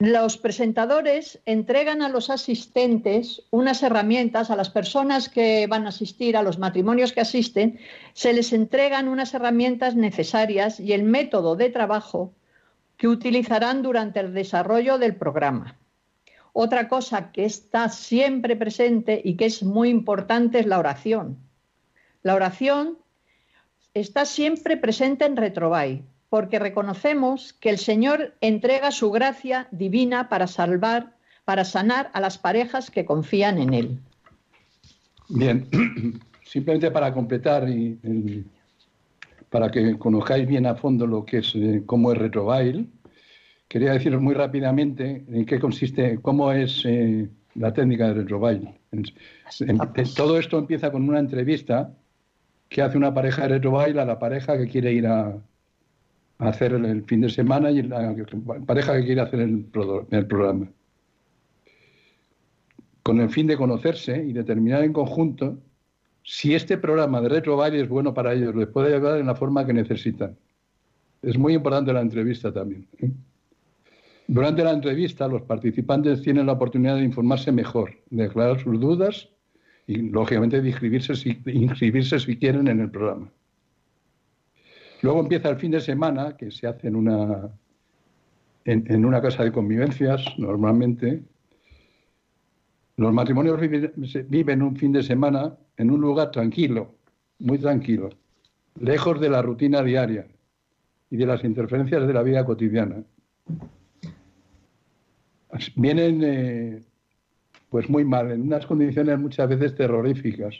los 0.00 0.38
presentadores 0.38 1.42
entregan 1.44 2.00
a 2.00 2.08
los 2.08 2.30
asistentes 2.30 3.42
unas 3.50 3.82
herramientas, 3.82 4.50
a 4.50 4.56
las 4.56 4.70
personas 4.70 5.28
que 5.28 5.66
van 5.66 5.84
a 5.84 5.90
asistir, 5.90 6.38
a 6.38 6.42
los 6.42 6.58
matrimonios 6.58 7.12
que 7.12 7.20
asisten, 7.20 7.78
se 8.14 8.32
les 8.32 8.54
entregan 8.54 9.08
unas 9.08 9.34
herramientas 9.34 9.96
necesarias 9.96 10.80
y 10.80 10.94
el 10.94 11.02
método 11.02 11.54
de 11.54 11.68
trabajo 11.68 12.32
que 12.96 13.08
utilizarán 13.08 13.82
durante 13.82 14.20
el 14.20 14.32
desarrollo 14.32 14.96
del 14.96 15.16
programa. 15.16 15.76
Otra 16.54 16.88
cosa 16.88 17.30
que 17.30 17.44
está 17.44 17.90
siempre 17.90 18.56
presente 18.56 19.20
y 19.22 19.36
que 19.36 19.44
es 19.44 19.62
muy 19.62 19.90
importante 19.90 20.60
es 20.60 20.66
la 20.66 20.78
oración. 20.78 21.36
La 22.22 22.34
oración 22.34 22.96
está 23.92 24.24
siempre 24.24 24.78
presente 24.78 25.26
en 25.26 25.36
Retrovai, 25.36 26.04
porque 26.30 26.60
reconocemos 26.60 27.52
que 27.54 27.70
el 27.70 27.78
Señor 27.78 28.34
entrega 28.40 28.92
su 28.92 29.10
gracia 29.10 29.66
divina 29.72 30.28
para 30.28 30.46
salvar, 30.46 31.16
para 31.44 31.64
sanar 31.64 32.08
a 32.14 32.20
las 32.20 32.38
parejas 32.38 32.90
que 32.90 33.04
confían 33.04 33.58
en 33.58 33.74
Él. 33.74 33.98
Bien, 35.28 35.68
simplemente 36.44 36.90
para 36.92 37.12
completar 37.12 37.68
y, 37.68 38.44
para 39.50 39.70
que 39.70 39.98
conozcáis 39.98 40.46
bien 40.46 40.66
a 40.66 40.76
fondo 40.76 41.06
lo 41.06 41.24
que 41.24 41.38
es 41.38 41.52
eh, 41.56 41.82
cómo 41.84 42.12
es 42.12 42.18
retrobail, 42.18 42.88
quería 43.66 43.92
deciros 43.92 44.22
muy 44.22 44.34
rápidamente 44.34 45.24
en 45.28 45.44
qué 45.44 45.58
consiste, 45.58 46.20
cómo 46.22 46.52
es 46.52 46.84
eh, 46.84 47.28
la 47.56 47.72
técnica 47.72 48.06
de 48.06 48.14
retrobail. 48.14 48.70
todo 50.14 50.38
esto 50.38 50.58
empieza 50.58 50.92
con 50.92 51.08
una 51.08 51.18
entrevista 51.18 51.92
que 52.68 52.82
hace 52.82 52.96
una 52.96 53.12
pareja 53.12 53.42
de 53.42 53.48
retrobail 53.48 53.98
a 53.98 54.04
la 54.04 54.20
pareja 54.20 54.56
que 54.56 54.68
quiere 54.68 54.92
ir 54.92 55.08
a, 55.08 55.36
hacer 56.40 56.72
el, 56.72 57.04
fin 57.04 57.20
de 57.20 57.28
semana 57.28 57.70
y 57.70 57.82
la 57.82 58.14
pareja 58.66 58.96
que 58.96 59.04
quiere 59.04 59.20
hacer 59.20 59.40
el, 59.40 59.64
programa. 59.64 60.70
Con 63.02 63.20
el 63.20 63.30
fin 63.30 63.46
de 63.46 63.56
conocerse 63.56 64.24
y 64.24 64.32
determinar 64.32 64.82
en 64.82 64.92
conjunto 64.92 65.58
si 66.22 66.54
este 66.54 66.78
programa 66.78 67.20
de 67.20 67.28
retro 67.28 67.64
es 67.64 67.88
bueno 67.88 68.14
para 68.14 68.32
ellos, 68.32 68.54
les 68.54 68.68
puede 68.68 68.94
ayudar 68.94 69.18
en 69.18 69.26
la 69.26 69.34
forma 69.34 69.66
que 69.66 69.72
necesitan. 69.72 70.36
Es 71.22 71.38
muy 71.38 71.54
importante 71.54 71.92
la 71.92 72.00
entrevista 72.00 72.52
también. 72.52 72.86
¿eh? 72.98 73.10
Durante 74.26 74.62
la 74.62 74.72
entrevista, 74.72 75.28
los 75.28 75.42
participantes 75.42 76.22
tienen 76.22 76.46
la 76.46 76.52
oportunidad 76.52 76.96
de 76.96 77.04
informarse 77.04 77.52
mejor, 77.52 77.98
de 78.10 78.24
aclarar 78.24 78.60
sus 78.60 78.78
dudas 78.78 79.28
y, 79.86 79.96
lógicamente, 79.96 80.60
de 80.60 80.68
inscribirse 80.68 81.16
si, 81.16 81.42
inscribirse 81.46 82.18
si 82.20 82.36
quieren 82.36 82.68
en 82.68 82.80
el 82.80 82.90
programa. 82.90 83.30
Luego 85.02 85.20
empieza 85.20 85.48
el 85.48 85.56
fin 85.56 85.70
de 85.70 85.80
semana, 85.80 86.36
que 86.36 86.50
se 86.50 86.66
hace 86.66 86.88
en 86.88 86.96
una, 86.96 87.50
en, 88.64 89.04
una 89.04 89.22
casa 89.22 89.44
de 89.44 89.52
convivencias, 89.52 90.22
normalmente. 90.38 91.22
Los 92.96 93.12
matrimonios 93.12 93.58
viven, 94.28 94.62
un 94.62 94.76
fin 94.76 94.92
de 94.92 95.02
semana 95.02 95.56
en 95.78 95.90
un 95.90 96.00
lugar 96.00 96.30
tranquilo, 96.30 96.94
muy 97.38 97.58
tranquilo, 97.58 98.10
lejos 98.78 99.18
de 99.20 99.30
la 99.30 99.40
rutina 99.40 99.82
diaria 99.82 100.26
y 101.10 101.16
de 101.16 101.26
las 101.26 101.42
interferencias 101.44 102.06
de 102.06 102.12
la 102.12 102.22
vida 102.22 102.44
cotidiana. 102.44 103.02
Vienen 105.76 106.20
eh, 106.22 106.82
pues 107.70 107.88
muy 107.88 108.04
mal, 108.04 108.30
en 108.32 108.42
unas 108.42 108.66
condiciones 108.66 109.18
muchas 109.18 109.48
veces 109.48 109.74
terroríficas. 109.74 110.54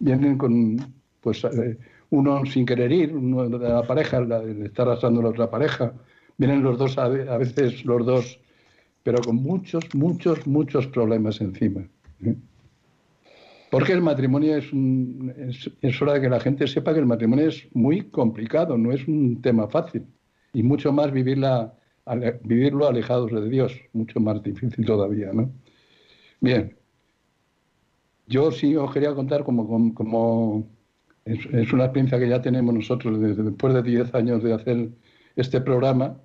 Vienen 0.00 0.36
con 0.36 0.76
pues 1.20 1.44
eh, 1.44 1.78
uno 2.10 2.44
sin 2.44 2.66
querer 2.66 2.92
ir, 2.92 3.14
uno 3.14 3.48
de 3.48 3.68
la 3.68 3.82
pareja, 3.82 4.20
la, 4.20 4.42
está 4.42 4.82
arrastrando 4.82 5.22
la 5.22 5.28
otra 5.28 5.50
pareja, 5.50 5.94
vienen 6.36 6.62
los 6.62 6.78
dos, 6.78 6.98
a 6.98 7.08
veces 7.08 7.84
los 7.84 8.04
dos, 8.04 8.40
pero 9.02 9.20
con 9.20 9.36
muchos, 9.36 9.84
muchos, 9.94 10.46
muchos 10.46 10.86
problemas 10.88 11.40
encima. 11.40 11.82
¿eh? 12.24 12.34
Porque 13.70 13.92
el 13.92 14.02
matrimonio 14.02 14.56
es, 14.56 14.66
es, 15.80 16.02
hora 16.02 16.14
de 16.14 16.22
que 16.22 16.28
la 16.28 16.40
gente 16.40 16.66
sepa 16.66 16.92
que 16.92 16.98
el 16.98 17.06
matrimonio 17.06 17.48
es 17.48 17.68
muy 17.72 18.10
complicado, 18.10 18.76
no 18.76 18.90
es 18.90 19.06
un 19.06 19.40
tema 19.40 19.68
fácil. 19.68 20.04
Y 20.52 20.64
mucho 20.64 20.92
más 20.92 21.12
vivirla, 21.12 21.72
vivirlo 22.42 22.88
alejados 22.88 23.30
de 23.30 23.48
Dios, 23.48 23.72
mucho 23.92 24.18
más 24.18 24.42
difícil 24.42 24.84
todavía, 24.84 25.32
¿no? 25.32 25.52
Bien. 26.40 26.76
Yo 28.26 28.50
sí 28.50 28.74
os 28.74 28.92
quería 28.92 29.14
contar 29.14 29.44
como, 29.44 29.94
como 29.94 30.68
es, 31.24 31.72
una 31.72 31.84
experiencia 31.84 32.18
que 32.18 32.28
ya 32.28 32.40
tenemos 32.40 32.74
nosotros 32.74 33.20
desde 33.20 33.42
después 33.42 33.74
de 33.74 33.82
10 33.82 34.14
años 34.14 34.42
de 34.42 34.52
hacer 34.52 34.88
este 35.36 35.60
programa, 35.60 36.16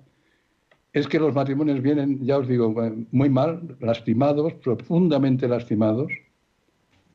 es 0.92 1.06
que 1.06 1.18
los 1.18 1.34
matrimonios 1.34 1.82
vienen, 1.82 2.24
ya 2.24 2.38
os 2.38 2.48
digo, 2.48 2.74
muy 3.10 3.28
mal, 3.28 3.76
lastimados, 3.80 4.54
profundamente 4.54 5.46
lastimados, 5.46 6.10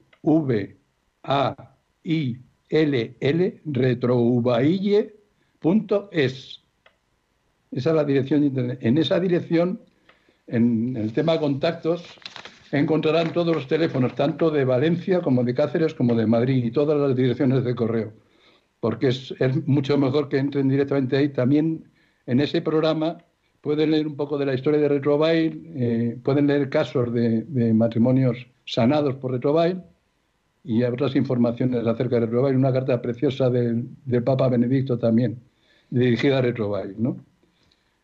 retrobaille.es. 3.66 6.62
Esa 7.72 7.90
es 7.90 7.96
la 7.96 8.04
dirección 8.04 8.42
de 8.42 8.48
internet. 8.48 8.80
En 8.82 8.98
esa 8.98 9.18
dirección, 9.20 9.80
en 10.48 10.98
el 10.98 11.14
tema 11.14 11.34
de 11.34 11.40
contactos, 11.40 12.04
encontrarán 12.72 13.34
todos 13.34 13.56
los 13.56 13.68
teléfonos, 13.68 14.16
tanto 14.16 14.50
de 14.50 14.66
Valencia 14.66 15.22
como 15.22 15.44
de 15.44 15.54
Cáceres 15.54 15.94
como 15.94 16.16
de 16.16 16.26
Madrid 16.26 16.64
y 16.64 16.72
todas 16.72 16.98
las 16.98 17.16
direcciones 17.16 17.64
de 17.64 17.76
correo, 17.76 18.14
porque 18.80 19.10
es, 19.10 19.34
mucho 19.66 19.98
mejor 19.98 20.30
que 20.30 20.38
entren 20.38 20.70
directamente 20.70 21.18
ahí. 21.18 21.30
También 21.30 21.84
en 22.26 22.40
ese 22.40 22.62
programa 22.62 23.18
pueden 23.60 23.92
leer 23.92 24.08
un 24.08 24.16
poco 24.16 24.38
de 24.38 24.46
la 24.46 24.54
historia 24.54 24.80
de 24.80 24.88
Retrobail, 24.88 25.72
eh, 25.76 26.18
pueden 26.24 26.48
leer 26.48 26.70
casos 26.70 27.14
de, 27.14 27.74
matrimonios 27.74 28.48
sanados 28.66 29.16
por 29.16 29.32
Retrobail 29.32 29.82
y 30.64 30.84
otras 30.84 31.16
informaciones 31.16 31.86
acerca 31.86 32.16
de 32.16 32.26
Retrobail, 32.28 32.56
una 32.56 32.72
carta 32.72 33.02
preciosa 33.02 33.50
del, 33.50 33.90
Papa 34.24 34.48
Benedicto 34.48 34.98
también, 34.98 35.42
dirigida 35.90 36.38
a 36.38 36.42
Retrobail, 36.42 36.96
¿no? 36.98 37.18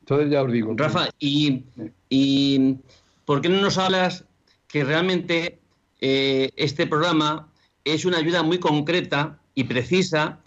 Entonces 0.01 0.29
ya 0.29 0.41
os 0.41 0.51
digo. 0.51 0.73
Rafa, 0.75 1.09
y, 1.19 1.63
y 2.09 2.77
¿por 3.25 3.41
qué 3.41 3.49
no 3.49 3.61
nos 3.61 3.77
hablas 3.77 4.26
que 4.67 4.83
realmente 4.83 5.59
eh, 5.99 6.51
este 6.55 6.87
programa 6.87 7.51
es 7.83 8.05
una 8.05 8.17
ayuda 8.17 8.43
muy 8.43 8.59
concreta 8.59 9.39
y 9.55 9.63
precisa 9.63 10.39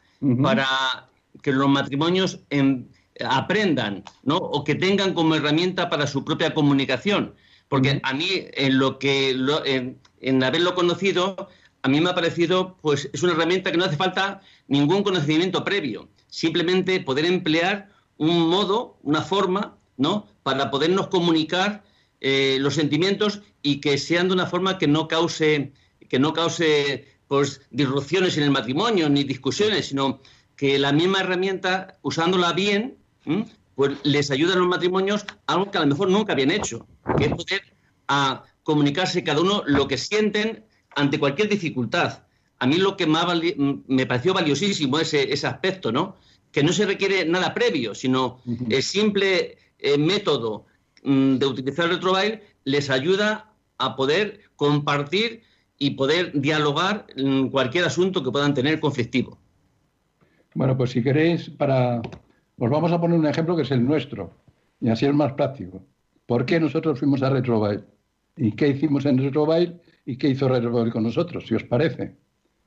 para 0.42 0.66
que 1.42 1.52
los 1.52 1.68
matrimonios 1.68 2.40
aprendan, 3.24 4.04
¿no? 4.22 4.36
O 4.36 4.64
que 4.64 4.74
tengan 4.74 5.14
como 5.14 5.34
herramienta 5.34 5.88
para 5.88 6.06
su 6.06 6.24
propia 6.24 6.54
comunicación. 6.54 7.34
Porque 7.68 8.00
a 8.02 8.12
mí, 8.14 8.28
en 8.54 8.78
lo 8.78 8.98
que 8.98 9.30
en, 10.20 10.42
haberlo 10.42 10.74
conocido, 10.74 11.48
a 11.82 11.88
mí 11.88 12.00
me 12.00 12.10
ha 12.10 12.14
parecido, 12.14 12.76
pues, 12.82 13.08
es 13.12 13.22
una 13.22 13.32
herramienta 13.32 13.70
que 13.70 13.78
no 13.78 13.84
hace 13.84 13.96
falta 13.96 14.40
ningún 14.68 15.02
conocimiento 15.02 15.64
previo. 15.64 16.08
Simplemente 16.28 17.00
poder 17.00 17.24
emplear 17.24 17.88
un 18.16 18.48
modo, 18.48 18.98
una 19.02 19.22
forma, 19.22 19.76
¿no? 19.96 20.26
Para 20.42 20.70
podernos 20.70 21.08
comunicar 21.08 21.82
eh, 22.20 22.58
los 22.60 22.74
sentimientos 22.74 23.40
y 23.62 23.80
que 23.80 23.96
sean 23.98 24.28
de 24.28 24.34
una 24.34 24.46
forma 24.46 24.78
que 24.78 24.86
no 24.86 25.08
cause, 25.08 25.72
que 26.08 26.18
no 26.18 26.32
cause 26.32 27.06
pues, 27.28 27.62
disrupciones 27.70 28.36
en 28.36 28.44
el 28.44 28.50
matrimonio 28.50 29.08
ni 29.08 29.24
discusiones, 29.24 29.86
sino 29.86 30.20
que 30.56 30.78
la 30.78 30.92
misma 30.92 31.20
herramienta, 31.20 31.98
usándola 32.02 32.52
bien, 32.52 32.98
pues 33.74 33.92
les 34.02 34.30
ayuda 34.30 34.54
a 34.54 34.58
los 34.58 34.68
matrimonios 34.68 35.24
algo 35.46 35.70
que 35.70 35.78
a 35.78 35.80
lo 35.80 35.86
mejor 35.86 36.10
nunca 36.10 36.34
habían 36.34 36.50
hecho, 36.50 36.86
que 37.16 37.24
es 37.26 37.34
poder 37.34 37.62
a 38.08 38.44
comunicarse 38.62 39.24
cada 39.24 39.40
uno 39.40 39.62
lo 39.64 39.88
que 39.88 39.96
sienten 39.96 40.64
ante 40.96 41.18
cualquier 41.18 41.48
dificultad. 41.48 42.24
A 42.58 42.66
mí 42.66 42.76
lo 42.76 42.96
que 42.96 43.06
más 43.06 43.24
me 43.86 44.04
pareció 44.04 44.34
valiosísimo 44.34 44.98
ese, 44.98 45.32
ese 45.32 45.46
aspecto, 45.46 45.90
¿no? 45.90 46.16
Que 46.52 46.62
no 46.62 46.72
se 46.72 46.84
requiere 46.84 47.24
nada 47.24 47.54
previo, 47.54 47.94
sino 47.94 48.42
el 48.68 48.82
simple 48.82 49.56
eh, 49.78 49.96
método 49.96 50.66
de 51.02 51.47
utilizar 51.47 51.87
el 51.87 51.92
retrobail 51.92 52.40
les 52.64 52.90
ayuda 52.90 53.52
a 53.78 53.97
poder 53.97 54.40
compartir 54.57 55.42
y 55.78 55.90
poder 55.90 56.33
dialogar 56.38 57.07
en 57.16 57.49
cualquier 57.49 57.85
asunto 57.85 58.23
que 58.23 58.30
puedan 58.30 58.52
tener 58.52 58.80
conflictivo. 58.80 59.38
Bueno, 60.54 60.76
pues 60.76 60.90
si 60.90 61.02
queréis, 61.02 61.49
para 61.49 62.02
os 62.59 62.71
vamos 62.71 62.92
a 62.92 63.00
poner 63.00 63.19
un 63.19 63.26
ejemplo 63.26 63.57
que 63.57 63.62
es 63.62 63.71
el 63.71 63.85
nuestro, 63.85 64.35
y 64.80 64.90
así 64.90 65.07
es 65.07 65.14
más 65.14 65.33
práctico. 65.33 65.83
¿Por 66.26 66.45
qué 66.45 66.61
nosotros 66.61 66.99
fuimos 66.99 67.23
a 67.23 67.30
Retrobail? 67.30 67.83
y 68.40 68.52
qué 68.52 68.69
hicimos 68.69 69.04
en 69.04 69.19
Retrobail 69.19 69.78
y 70.07 70.16
qué 70.16 70.28
hizo 70.28 70.49
Retrobail 70.49 70.90
con 70.90 71.02
nosotros, 71.02 71.47
si 71.47 71.54
os 71.54 71.64
parece. 71.64 72.16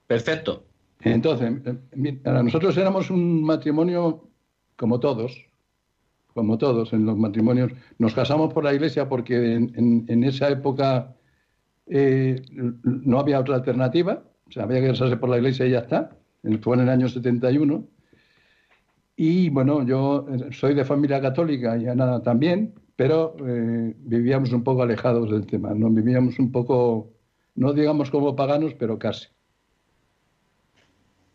Perfecto. 0.05 0.65
Entonces, 1.01 1.51
nosotros 1.95 2.77
éramos 2.77 3.09
un 3.09 3.43
matrimonio 3.43 4.29
como 4.77 4.99
todos, 4.99 5.35
como 6.33 6.57
todos 6.57 6.93
en 6.93 7.05
los 7.05 7.17
matrimonios. 7.17 7.71
Nos 7.97 8.13
casamos 8.13 8.53
por 8.53 8.63
la 8.63 8.73
iglesia 8.73 9.07
porque 9.07 9.55
en, 9.55 10.23
esa 10.23 10.49
época 10.49 11.15
eh, 11.87 12.41
no 12.83 13.19
había 13.19 13.39
otra 13.39 13.55
alternativa, 13.55 14.23
o 14.47 14.51
sea, 14.51 14.63
había 14.63 14.81
que 14.81 14.87
casarse 14.87 15.17
por 15.17 15.29
la 15.29 15.37
iglesia 15.37 15.65
y 15.65 15.71
ya 15.71 15.79
está. 15.79 16.17
Fue 16.61 16.75
en 16.75 16.81
el 16.81 16.89
año 16.89 17.07
71. 17.07 17.87
Y 19.15 19.49
bueno, 19.49 19.85
yo 19.85 20.25
soy 20.51 20.73
de 20.73 20.83
familia 20.83 21.21
católica 21.21 21.77
y 21.77 21.87
Ana 21.87 22.21
también, 22.23 22.73
pero 22.95 23.35
eh, 23.45 23.95
vivíamos 23.97 24.51
un 24.51 24.63
poco 24.63 24.83
alejados 24.83 25.31
del 25.31 25.45
tema, 25.45 25.73
no 25.73 25.89
vivíamos 25.89 26.39
un 26.39 26.51
poco, 26.51 27.13
no 27.55 27.73
digamos 27.73 28.09
como 28.09 28.35
paganos, 28.35 28.73
pero 28.73 28.97
casi. 28.97 29.27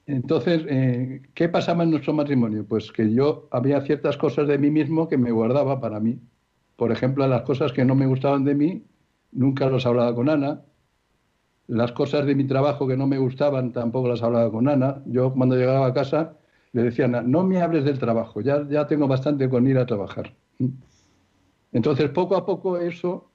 Entonces, 0.09 0.65
eh, 0.71 1.21
¿qué 1.35 1.51
pasaba 1.51 1.85
en 1.85 1.91
nuestro 1.91 2.15
matrimonio? 2.15 2.67
Pues 2.67 2.91
que 2.91 3.13
yo 3.13 3.47
había 3.51 3.83
ciertas 3.83 4.17
cosas 4.17 4.49
de 4.49 4.57
mí 4.57 4.71
mismo 4.71 5.07
que 5.07 5.19
me 5.19 5.31
guardaba 5.31 5.81
para 5.81 6.01
mí. 6.01 6.19
Por 6.77 6.93
ejemplo, 6.93 7.29
las 7.29 7.43
cosas 7.43 7.73
que 7.73 7.85
no 7.85 7.95
me 7.95 8.07
gustaban 8.07 8.43
de 8.43 8.55
mí, 8.55 8.87
nunca 9.33 9.69
las 9.69 9.85
hablaba 9.85 10.15
con 10.15 10.31
Ana. 10.31 10.63
Las 11.67 11.93
cosas 11.93 12.25
de 12.25 12.35
mi 12.35 12.45
trabajo 12.45 12.89
que 12.89 12.97
no 12.97 13.07
me 13.07 13.19
gustaban, 13.19 13.73
tampoco 13.73 14.09
las 14.09 14.23
hablaba 14.23 14.51
con 14.51 14.67
Ana. 14.67 15.03
Yo 15.05 15.35
cuando 15.35 15.57
llegaba 15.57 15.87
a 15.87 15.93
casa 15.93 16.39
le 16.73 16.85
decía 16.85 17.05
Ana, 17.05 17.21
no 17.21 17.45
me 17.45 17.61
hables 17.61 17.85
del 17.85 17.99
trabajo, 17.99 18.41
ya, 18.41 18.67
ya 18.67 18.87
tengo 18.87 19.09
bastante 19.09 19.47
con 19.51 19.67
ir 19.67 19.77
a 19.77 19.85
trabajar. 19.85 20.35
Entonces, 21.71 22.09
poco 22.11 22.35
a 22.35 22.47
poco 22.47 22.79
eso 22.79 23.31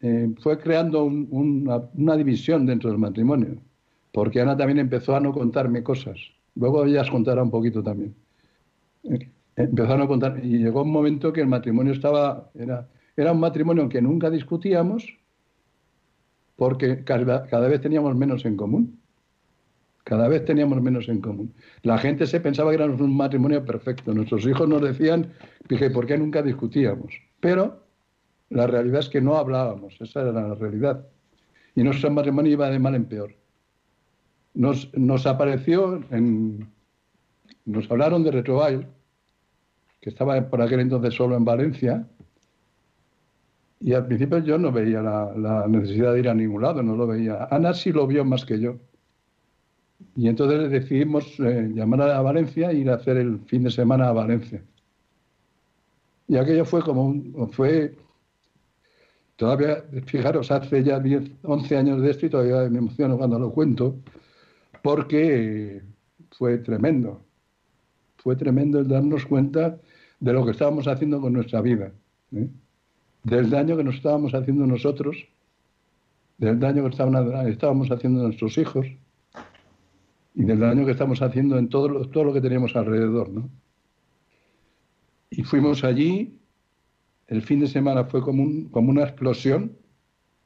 eh, 0.00 0.34
fue 0.38 0.58
creando 0.58 1.04
una 1.04 2.16
división 2.16 2.66
dentro 2.66 2.90
del 2.90 2.98
matrimonio 2.98 3.62
porque 4.12 4.40
Ana 4.40 4.56
también 4.56 4.78
empezó 4.78 5.16
a 5.16 5.20
no 5.20 5.32
contarme 5.32 5.82
cosas. 5.82 6.18
Luego 6.54 6.84
ella 6.84 7.00
os 7.00 7.10
contará 7.10 7.42
un 7.42 7.50
poquito 7.50 7.82
también. 7.82 8.14
Empezó 9.56 9.94
a 9.94 9.96
no 9.96 10.06
contar 10.06 10.40
y 10.44 10.58
llegó 10.58 10.82
un 10.82 10.92
momento 10.92 11.32
que 11.32 11.40
el 11.40 11.46
matrimonio 11.48 11.92
estaba, 11.92 12.50
era, 12.54 12.88
era 13.16 13.32
un 13.32 13.40
matrimonio 13.40 13.88
que 13.88 14.02
nunca 14.02 14.30
discutíamos 14.30 15.18
porque 16.56 17.02
cada, 17.04 17.46
cada 17.46 17.68
vez 17.68 17.80
teníamos 17.80 18.14
menos 18.14 18.44
en 18.44 18.56
común. 18.56 18.98
Cada 20.04 20.28
vez 20.28 20.44
teníamos 20.44 20.82
menos 20.82 21.08
en 21.08 21.20
común. 21.20 21.54
La 21.82 21.96
gente 21.96 22.26
se 22.26 22.40
pensaba 22.40 22.70
que 22.70 22.76
éramos 22.76 23.00
un 23.00 23.16
matrimonio 23.16 23.64
perfecto. 23.64 24.12
Nuestros 24.12 24.44
hijos 24.46 24.68
nos 24.68 24.82
decían, 24.82 25.32
dije, 25.68 25.90
¿por 25.90 26.06
qué 26.06 26.18
nunca 26.18 26.42
discutíamos? 26.42 27.14
Pero 27.40 27.84
la 28.50 28.66
realidad 28.66 29.00
es 29.00 29.08
que 29.08 29.20
no 29.20 29.36
hablábamos, 29.36 29.98
esa 30.00 30.22
era 30.22 30.32
la 30.32 30.54
realidad. 30.54 31.06
Y 31.76 31.82
nuestro 31.82 32.10
matrimonio 32.10 32.52
iba 32.52 32.68
de 32.68 32.78
mal 32.78 32.94
en 32.96 33.04
peor 33.06 33.41
nos, 34.54 34.92
nos 34.96 35.26
apareció, 35.26 36.02
en, 36.10 36.68
nos 37.64 37.90
hablaron 37.90 38.22
de 38.24 38.30
Retrovail, 38.30 38.86
que 40.00 40.10
estaba 40.10 40.40
por 40.50 40.60
aquel 40.60 40.80
entonces 40.80 41.14
solo 41.14 41.36
en 41.36 41.44
Valencia, 41.44 42.06
y 43.82 43.94
al 43.94 44.06
principio 44.06 44.38
yo 44.38 44.58
no 44.58 44.70
veía 44.70 45.02
la, 45.02 45.66
necesidad 45.68 46.12
de 46.12 46.20
ir 46.20 46.28
a 46.28 46.34
ningún 46.34 46.62
lado, 46.62 46.82
no 46.82 46.94
lo 46.94 47.06
veía. 47.06 47.48
Ana 47.50 47.74
sí 47.74 47.90
lo 47.90 48.06
vio 48.06 48.24
más 48.24 48.44
que 48.44 48.60
yo. 48.60 48.76
Y 50.14 50.28
entonces 50.28 50.70
decidimos 50.70 51.38
eh, 51.40 51.70
llamar 51.74 52.02
a 52.02 52.22
Valencia 52.22 52.70
e 52.70 52.76
ir 52.76 52.90
a 52.90 52.94
hacer 52.94 53.16
el 53.16 53.40
fin 53.40 53.64
de 53.64 53.70
semana 53.70 54.08
a 54.08 54.12
Valencia. 54.12 54.62
Y 56.28 56.36
aquello 56.36 56.64
fue 56.64 56.82
como 56.82 57.06
un, 57.06 57.50
fue 57.52 57.96
todavía, 59.34 59.84
fijaros, 60.06 60.52
hace 60.52 60.84
ya 60.84 61.00
10, 61.00 61.30
11 61.42 61.76
años 61.76 62.02
de 62.02 62.10
esto 62.10 62.26
y 62.26 62.30
todavía 62.30 62.70
me 62.70 62.78
emociono 62.78 63.18
cuando 63.18 63.38
lo 63.38 63.50
cuento, 63.50 63.96
porque 64.82 65.82
fue 66.32 66.58
tremendo. 66.58 67.24
Fue 68.16 68.36
tremendo 68.36 68.80
el 68.80 68.88
darnos 68.88 69.26
cuenta 69.26 69.78
de 70.20 70.32
lo 70.32 70.44
que 70.44 70.52
estábamos 70.52 70.86
haciendo 70.86 71.20
con 71.20 71.32
nuestra 71.32 71.60
vida, 71.60 71.92
¿eh? 72.32 72.48
del 73.24 73.50
daño 73.50 73.76
que 73.76 73.84
nos 73.84 73.96
estábamos 73.96 74.34
haciendo 74.34 74.66
nosotros, 74.66 75.16
del 76.38 76.58
daño 76.60 76.82
que 76.82 76.90
estábamos 76.90 77.90
haciendo 77.90 78.20
a 78.20 78.24
nuestros 78.24 78.58
hijos 78.58 78.86
y 80.34 80.44
del 80.44 80.60
daño 80.60 80.84
que 80.84 80.92
estamos 80.92 81.22
haciendo 81.22 81.58
en 81.58 81.68
todo 81.68 81.88
lo, 81.88 82.08
todo 82.08 82.24
lo 82.24 82.32
que 82.32 82.40
teníamos 82.40 82.74
alrededor. 82.76 83.28
¿no? 83.30 83.48
Y 85.30 85.42
fuimos 85.42 85.82
allí, 85.82 86.38
el 87.26 87.42
fin 87.42 87.60
de 87.60 87.66
semana 87.66 88.04
fue 88.04 88.22
como, 88.22 88.70
como 88.70 88.90
una 88.90 89.02
explosión, 89.02 89.76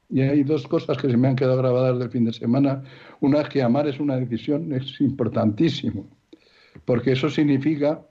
y 0.09 0.21
hay 0.21 0.43
dos 0.43 0.67
cosas 0.67 0.97
que 0.97 1.09
se 1.09 1.17
me 1.17 1.27
han 1.27 1.35
quedado 1.35 1.57
grabadas 1.57 1.99
del 1.99 2.09
fin 2.09 2.25
de 2.25 2.33
semana. 2.33 2.83
Una 3.19 3.41
es 3.41 3.49
que 3.49 3.61
amar 3.61 3.87
es 3.87 3.99
una 3.99 4.15
decisión, 4.15 4.73
es 4.73 4.99
importantísimo, 5.01 6.07
porque 6.85 7.11
eso 7.11 7.29
significa 7.29 8.01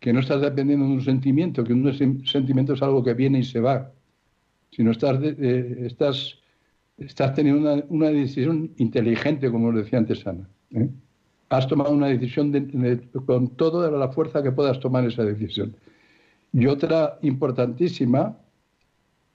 que 0.00 0.12
no 0.12 0.20
estás 0.20 0.42
dependiendo 0.42 0.86
de 0.86 0.92
un 0.92 1.02
sentimiento, 1.02 1.64
que 1.64 1.72
un 1.72 2.26
sentimiento 2.26 2.74
es 2.74 2.82
algo 2.82 3.02
que 3.02 3.14
viene 3.14 3.38
y 3.38 3.44
se 3.44 3.60
va, 3.60 3.90
sino 4.70 4.90
estás, 4.90 5.22
estás, 5.22 6.38
estás 6.98 7.34
teniendo 7.34 7.84
una, 7.88 8.10
decisión 8.10 8.72
inteligente, 8.76 9.50
como 9.50 9.72
decía 9.72 9.98
antes 9.98 10.26
Ana. 10.26 10.48
¿eh? 10.72 10.88
Has 11.48 11.66
tomado 11.66 11.92
una 11.92 12.08
decisión 12.08 12.52
con 13.24 13.48
toda 13.56 13.90
la 13.90 14.08
fuerza 14.08 14.42
que 14.42 14.52
puedas 14.52 14.78
tomar 14.80 15.06
esa 15.06 15.24
decisión. 15.24 15.76
Y 16.52 16.66
otra 16.66 17.18
importantísima 17.22 18.36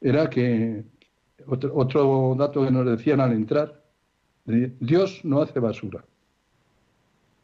era 0.02 0.30
que 0.30 0.84
otro, 1.48 2.36
dato 2.38 2.66
que 2.66 2.72
nos 2.72 2.86
decían 2.86 3.20
al 3.20 3.34
entrar, 3.34 3.82
Dios 4.46 5.22
no 5.24 5.42
hace 5.42 5.60
basura. 5.60 6.04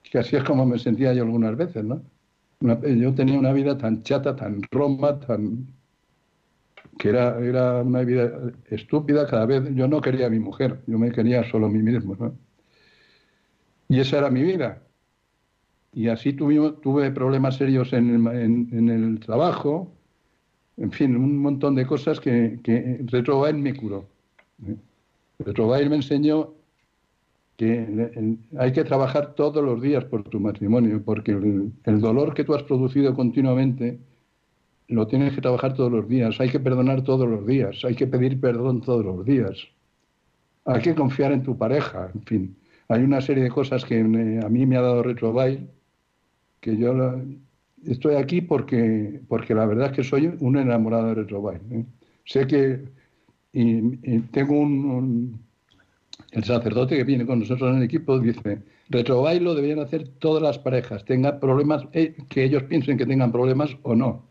Que 0.04 0.20
así 0.20 0.36
es 0.36 0.44
como 0.44 0.66
me 0.66 0.80
sentía 0.80 1.14
yo 1.14 1.24
algunas 1.24 1.56
veces, 1.56 1.84
¿no? 1.84 2.02
yo 2.60 3.14
tenía 3.14 3.38
una 3.38 3.54
vida 3.54 3.78
tan 3.78 4.02
chata, 4.02 4.36
tan 4.36 4.64
roma, 4.72 5.20
tan 5.20 5.68
que 6.98 7.10
era, 7.10 7.40
era 7.40 7.84
una 7.84 8.02
vida 8.02 8.52
estúpida, 8.72 9.28
cada 9.28 9.46
vez 9.46 9.64
yo 9.76 9.88
no 9.88 10.02
quería 10.02 10.26
a 10.26 10.30
mi 10.30 10.40
mujer, 10.40 10.82
yo 10.88 10.98
me 10.98 11.12
quería 11.12 11.44
solo 11.50 11.68
a 11.68 11.70
mí 11.70 11.80
mismo, 11.80 12.16
¿no? 12.20 12.36
Y 13.88 14.00
esa 14.00 14.18
era 14.18 14.32
mi 14.32 14.42
vida. 14.42 14.82
Y 15.94 16.10
así 16.10 16.34
tuve 16.34 17.12
problemas 17.12 17.58
serios 17.58 17.94
en, 17.94 18.28
en 18.28 18.90
el 18.90 19.20
trabajo, 19.20 19.97
en 20.78 20.92
fin, 20.92 21.16
un 21.16 21.38
montón 21.38 21.76
de 21.76 21.86
cosas 21.86 22.20
que, 22.20 22.60
que 22.64 23.00
Retrobail 23.06 23.58
me 23.58 23.76
curó. 23.76 24.08
¿eh? 24.66 24.76
Retrobail 25.40 25.90
me 25.90 25.98
enseñó 25.98 26.54
que 27.58 28.38
hay 28.60 28.72
que 28.72 28.84
trabajar 28.84 29.34
todos 29.34 29.64
los 29.64 29.82
días 29.82 30.06
por 30.06 30.24
tu 30.24 30.40
matrimonio, 30.40 31.02
porque 31.04 31.32
el, 31.32 32.02
dolor 32.02 32.36
que 32.36 32.44
tú 32.44 32.54
has 32.54 32.64
producido 32.64 33.16
continuamente 33.16 34.00
lo 34.88 35.08
tienes 35.08 35.34
que 35.34 35.42
trabajar 35.42 35.74
todos 35.74 35.92
los 35.92 36.08
días, 36.08 36.40
hay 36.40 36.50
que 36.50 36.60
perdonar 36.60 37.04
todos 37.04 37.28
los 37.28 37.46
días, 37.46 37.84
hay 37.84 37.96
que 37.96 38.08
pedir 38.08 38.40
perdón 38.40 38.82
todos 38.82 39.04
los 39.04 39.26
días, 39.26 39.68
hay 40.66 40.82
que 40.82 40.96
confiar 40.96 41.32
en 41.32 41.44
tu 41.44 41.58
pareja, 41.58 42.12
en 42.14 42.22
fin. 42.22 42.58
Hay 42.90 43.02
una 43.02 43.20
serie 43.20 43.44
de 43.44 43.50
cosas 43.50 43.84
que 43.84 44.00
a 44.00 44.04
mí 44.50 44.66
me 44.66 44.78
ha 44.78 44.82
dado 44.82 45.04
Retrobail, 45.04 45.68
que 46.62 46.78
yo 46.78 46.94
estoy 47.86 48.16
aquí 48.16 48.42
porque, 48.42 49.22
porque 49.28 49.54
la 49.54 49.66
verdad 49.66 49.88
es 49.88 49.92
que 49.94 50.04
soy 50.04 50.34
un 50.40 50.58
enamorado 50.58 51.08
de 51.08 51.16
Retrobail. 51.16 51.62
¿eh? 51.72 51.86
Sé 52.26 52.48
que 52.48 52.86
y, 53.54 54.20
tengo 54.32 54.60
un, 54.60 55.40
El 56.32 56.44
sacerdote 56.44 56.96
que 56.96 57.04
viene 57.04 57.26
con 57.26 57.40
nosotros 57.40 57.72
en 57.72 57.78
el 57.78 57.84
equipo 57.84 58.20
dice, 58.20 58.62
Retrobail 58.90 59.44
lo 59.44 59.56
deberían 59.56 59.80
hacer 59.80 60.08
todas 60.20 60.44
las 60.44 60.60
parejas, 60.60 61.06
tengan 61.06 61.40
problemas, 61.40 61.86
eh, 61.94 62.16
que 62.30 62.44
ellos 62.44 62.64
piensen 62.64 62.98
que 62.98 63.06
tengan 63.06 63.32
problemas 63.32 63.76
o 63.84 63.96
no. 63.96 64.26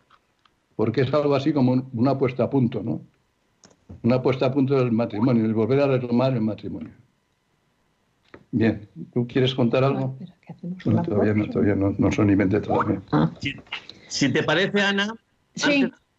Porque 0.77 1.01
es 1.03 1.15
algo 1.15 1.35
así 1.35 1.53
como 1.53 1.89
una 1.95 2.19
puesta 2.19 2.45
a 2.45 2.51
punto, 2.51 2.83
¿no? 2.83 3.01
Una 4.03 4.23
puesta 4.23 4.47
a 4.47 4.53
punto 4.53 4.75
del 4.75 4.93
matrimonio, 4.93 5.45
el 5.45 5.55
volver 5.55 5.81
a 5.81 5.87
retomar 5.87 6.35
el 6.35 6.43
matrimonio. 6.43 6.93
Bien, 8.57 8.89
¿tú 9.13 9.27
quieres 9.27 9.55
contar 9.55 9.85
algo? 9.85 10.17
No, 10.87 11.03
todavía 11.03 11.35
no, 11.35 11.51
todavía 11.51 11.75
no, 11.75 11.95
no 11.99 12.11
son 12.11 12.29
ni 12.29 12.35
20 12.35 12.61
todavía. 12.63 13.03
Ah. 13.13 13.31
Si, 14.09 14.33
te 14.33 14.43
parece, 14.43 14.81
Ana, 14.81 15.15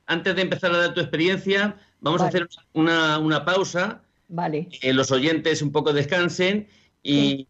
antes, 0.05 0.35
de 0.35 0.41
empezar 0.43 0.71
a 0.71 0.77
dar 0.77 0.93
tu 0.93 1.01
experiencia, 1.01 1.75
vamos 1.99 2.21
a 2.21 2.27
hacer 2.27 2.47
una, 2.73 3.17
una, 3.17 3.43
pausa. 3.43 4.03
Vale. 4.27 4.69
Que 4.69 4.93
los 4.93 5.11
oyentes 5.11 5.63
un 5.63 5.71
poco 5.71 5.93
descansen 5.93 6.67
y, 7.01 7.47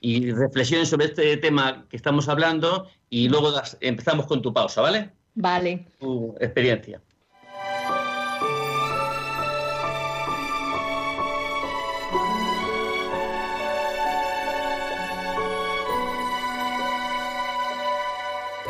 y, 0.00 0.30
reflexionen 0.30 0.86
sobre 0.86 1.06
este 1.06 1.36
tema 1.36 1.84
que 1.90 1.96
estamos 1.98 2.26
hablando 2.26 2.88
y 3.10 3.28
luego 3.28 3.52
empezamos 3.82 4.24
con 4.24 4.40
tu 4.40 4.54
pausa, 4.54 4.80
¿vale? 4.80 5.10
Vale. 5.34 5.86
Tu 6.00 6.34
experiencia. 6.40 7.02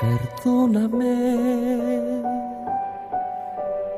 Perdóname. 0.04 1.16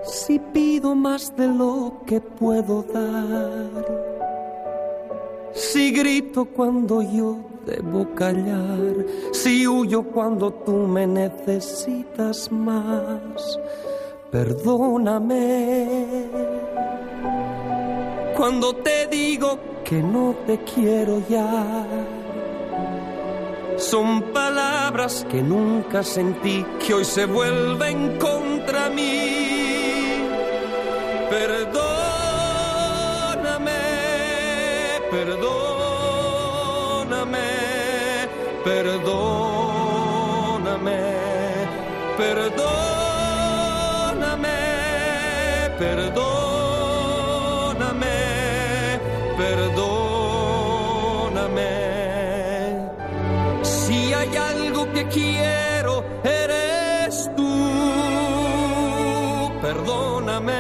Si 0.05 0.39
pido 0.39 0.95
más 0.95 1.35
de 1.37 1.49
lo 1.49 1.95
que 2.07 2.21
puedo 2.21 2.83
dar, 2.83 3.71
si 5.53 5.91
grito 5.91 6.45
cuando 6.45 7.03
yo 7.03 7.39
debo 7.67 8.07
callar, 8.15 8.95
si 9.33 9.67
huyo 9.67 10.05
cuando 10.05 10.53
tú 10.53 10.75
me 10.87 11.07
necesitas 11.09 12.53
más, 12.53 13.59
perdóname. 14.31 15.89
Cuando 18.37 18.77
te 18.77 19.09
digo 19.09 19.59
que 19.83 20.01
no 20.03 20.35
te 20.47 20.59
quiero 20.59 21.21
ya, 21.29 21.85
son 23.77 24.23
palabras 24.33 25.27
que 25.31 25.43
nunca 25.43 26.03
sentí, 26.03 26.65
que 26.85 26.95
hoy 26.95 27.05
se 27.05 27.27
vuelven 27.27 28.19
contra 28.19 28.89
mí. 28.89 30.23
Perdóname, 31.31 31.87
perdóname, 35.11 35.49
perdóname, 38.65 39.47
perdóname, 42.19 42.66
que 54.97 55.07
quiero, 55.09 56.05
eres 56.25 57.31
tú. 57.37 57.53
Perdóname. 59.61 60.53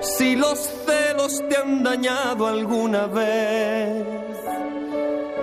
Si 0.00 0.34
los 0.34 0.58
celos 0.58 1.42
te 1.48 1.56
han 1.56 1.84
dañado 1.84 2.48
alguna 2.48 3.06
vez. 3.06 4.04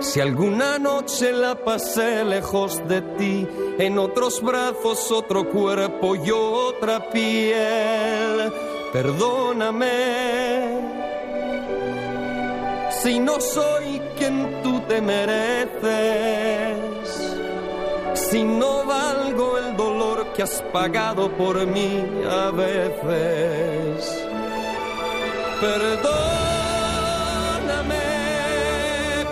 Si 0.00 0.20
alguna 0.20 0.78
noche 0.78 1.32
la 1.32 1.54
pasé 1.56 2.24
lejos 2.24 2.86
de 2.86 3.00
ti, 3.18 3.48
en 3.78 3.98
otros 3.98 4.42
brazos 4.42 5.10
otro 5.10 5.48
cuerpo 5.48 6.14
y 6.14 6.30
otra 6.30 7.10
piel, 7.10 8.52
perdóname 8.92 10.68
si 13.02 13.18
no 13.20 13.40
soy 13.40 13.77
mereces, 15.00 15.88
si 18.14 18.42
no 18.44 18.84
valgo 18.84 19.58
el 19.58 19.76
dolor 19.76 20.32
que 20.34 20.42
has 20.42 20.62
pagado 20.72 21.30
por 21.30 21.66
mí 21.66 22.04
a 22.28 22.50
veces. 22.50 24.24
Perdóname, 25.60 26.08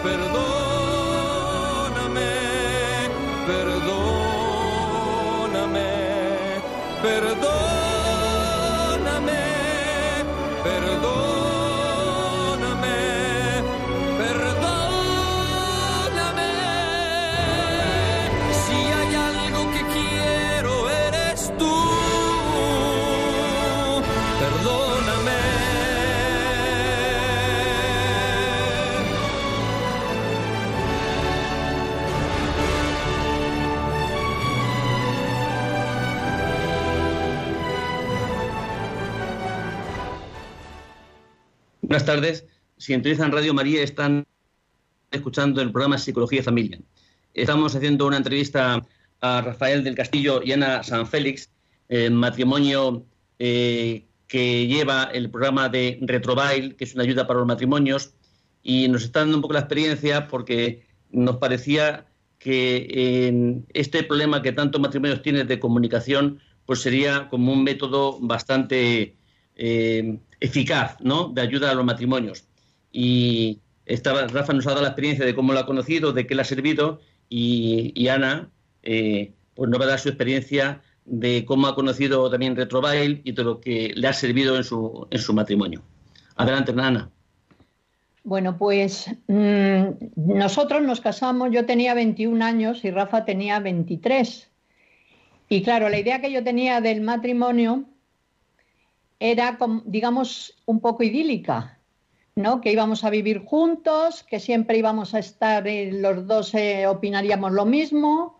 perdóname, 0.02 0.56
Perdóname. 24.66 25.31
Buenas 41.83 42.05
tardes. 42.05 42.46
Sintonizan 42.76 43.31
Radio 43.31 43.55
María, 43.55 43.83
están 43.85 44.26
escuchando 45.12 45.62
el 45.62 45.70
programa 45.70 45.96
Psicología 45.98 46.42
Familia. 46.42 46.81
Estamos 47.35 47.76
haciendo 47.76 48.07
una 48.09 48.16
entrevista 48.16 48.85
a 49.20 49.40
Rafael 49.42 49.85
del 49.85 49.94
Castillo 49.94 50.42
y 50.42 50.50
Ana 50.50 50.83
San 50.83 51.07
Félix, 51.07 51.52
eh, 51.88 52.11
matrimonio 52.11 53.07
eh, 53.38 54.06
que 54.27 54.67
lleva 54.67 55.05
el 55.05 55.31
programa 55.31 55.69
de 55.69 55.99
Retrobail, 56.03 56.77
que 56.77 56.85
es 56.85 56.95
una 56.95 57.05
ayuda 57.05 57.27
para 57.27 57.39
los 57.39 57.47
matrimonios, 57.47 58.15
y 58.62 58.89
nos 58.89 59.05
está 59.05 59.21
dando 59.21 59.37
un 59.37 59.43
poco 59.43 59.55
la 59.55 59.61
experiencia 59.61 60.27
porque 60.27 60.87
nos 61.11 61.37
parecía 61.37 62.07
que 62.39 63.65
este 63.73 64.03
problema 64.03 64.43
que 64.43 64.53
tantos 64.53 64.81
matrimonios 64.81 65.23
tienen 65.23 65.47
de 65.47 65.61
comunicación, 65.61 66.41
pues 66.65 66.81
sería 66.81 67.29
como 67.29 67.53
un 67.53 67.62
método 67.62 68.19
bastante 68.21 69.17
eh, 69.55 70.19
eficaz, 70.41 70.97
¿no? 71.01 71.29
De 71.29 71.41
ayuda 71.43 71.71
a 71.71 71.75
los 71.75 71.85
matrimonios. 71.85 72.45
Y 72.93 73.61
esta, 73.87 74.27
Rafa 74.27 74.53
nos 74.53 74.67
ha 74.67 74.71
dado 74.71 74.83
la 74.83 74.89
experiencia 74.89 75.25
de 75.25 75.35
cómo 75.35 75.53
lo 75.53 75.61
ha 75.61 75.67
conocido, 75.67 76.12
de 76.12 76.27
qué 76.27 76.35
le 76.35 76.43
ha 76.43 76.45
servido, 76.45 77.01
y, 77.29 77.93
y 77.95 78.09
Ana 78.09 78.51
eh, 78.83 79.33
pues 79.55 79.71
nos 79.71 79.81
va 79.81 79.85
a 79.85 79.89
dar 79.89 79.99
su 79.99 80.09
experiencia 80.09 80.83
de 81.07 81.45
cómo 81.45 81.66
ha 81.66 81.75
conocido 81.75 82.29
también 82.31 82.57
Retrobail 82.57 83.23
y 83.25 83.33
de 83.33 83.45
lo 83.45 83.61
que 83.61 83.92
le 83.95 84.09
ha 84.09 84.12
servido 84.12 84.57
en 84.57 84.64
su, 84.64 85.07
en 85.11 85.19
su 85.19 85.33
matrimonio. 85.33 85.83
Adelante, 86.37 86.73
Ana. 86.77 87.11
Bueno, 88.25 88.59
pues 88.59 89.09
mm, 89.29 89.83
nosotros 90.16 90.83
nos 90.83 91.01
casamos, 91.01 91.51
yo 91.53 91.64
tenía 91.64 91.95
21 91.95 92.45
años 92.45 92.85
y 92.85 92.90
Rafa 92.90 93.25
tenía 93.25 93.61
23. 93.61 94.51
Y 95.49 95.62
claro, 95.62 95.88
la 95.88 95.99
idea 96.01 96.21
que 96.21 96.33
yo 96.33 96.42
tenía 96.42 96.81
del 96.81 97.03
matrimonio 97.03 97.85
era, 99.21 99.57
digamos, 99.85 100.55
un 100.66 100.81
poco 100.81 101.05
idílica, 101.05 101.79
¿no? 102.35 102.61
Que 102.61 102.73
íbamos 102.73 103.05
a 103.05 103.11
vivir 103.11 103.45
juntos, 103.45 104.25
que 104.25 104.40
siempre 104.40 104.77
íbamos 104.77 105.14
a 105.14 105.21
estar, 105.21 105.66
eh, 105.69 105.90
los 105.92 106.27
dos 106.27 106.53
eh, 106.55 106.87
opinaríamos 106.88 107.53
lo 107.53 107.64
mismo, 107.64 108.36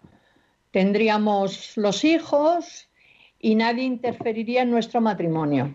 tendríamos 0.71 1.77
los 1.77 2.05
hijos 2.05 2.89
y 3.39 3.55
nadie 3.55 3.85
interferiría 3.85 4.63
en 4.63 4.71
nuestro 4.71 5.01
matrimonio. 5.01 5.75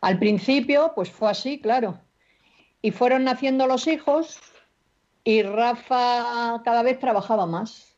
Al 0.00 0.18
principio, 0.18 0.92
pues 0.94 1.10
fue 1.10 1.30
así, 1.30 1.60
claro. 1.60 1.98
Y 2.82 2.90
fueron 2.90 3.24
naciendo 3.24 3.66
los 3.66 3.86
hijos 3.86 4.38
y 5.24 5.42
Rafa 5.42 6.62
cada 6.64 6.82
vez 6.82 6.98
trabajaba 6.98 7.46
más. 7.46 7.96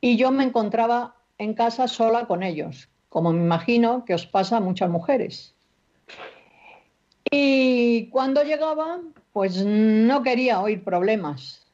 Y 0.00 0.16
yo 0.16 0.30
me 0.30 0.44
encontraba 0.44 1.16
en 1.38 1.54
casa 1.54 1.88
sola 1.88 2.26
con 2.26 2.42
ellos, 2.42 2.88
como 3.08 3.32
me 3.32 3.42
imagino 3.42 4.04
que 4.04 4.14
os 4.14 4.26
pasa 4.26 4.56
a 4.58 4.60
muchas 4.60 4.88
mujeres. 4.88 5.54
Y 7.30 8.08
cuando 8.08 8.42
llegaba, 8.42 9.00
pues 9.32 9.64
no 9.64 10.22
quería 10.22 10.60
oír 10.60 10.82
problemas. 10.82 11.67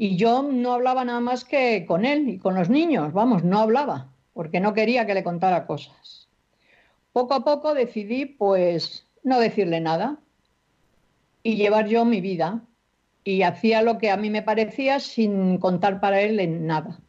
Y 0.00 0.14
yo 0.14 0.44
no 0.44 0.74
hablaba 0.74 1.04
nada 1.04 1.18
más 1.18 1.44
que 1.44 1.84
con 1.84 2.04
él 2.04 2.28
y 2.28 2.38
con 2.38 2.54
los 2.54 2.70
niños, 2.70 3.12
vamos, 3.12 3.42
no 3.42 3.58
hablaba, 3.58 4.12
porque 4.32 4.60
no 4.60 4.72
quería 4.72 5.06
que 5.06 5.14
le 5.14 5.24
contara 5.24 5.66
cosas. 5.66 6.28
Poco 7.12 7.34
a 7.34 7.44
poco 7.44 7.74
decidí, 7.74 8.24
pues, 8.24 9.08
no 9.24 9.40
decirle 9.40 9.80
nada 9.80 10.20
y 11.42 11.56
llevar 11.56 11.88
yo 11.88 12.04
mi 12.04 12.20
vida. 12.20 12.62
Y 13.24 13.42
hacía 13.42 13.82
lo 13.82 13.98
que 13.98 14.10
a 14.10 14.16
mí 14.16 14.30
me 14.30 14.40
parecía 14.40 15.00
sin 15.00 15.58
contar 15.58 16.00
para 16.00 16.20
él 16.20 16.38
en 16.38 16.68
nada. 16.68 17.00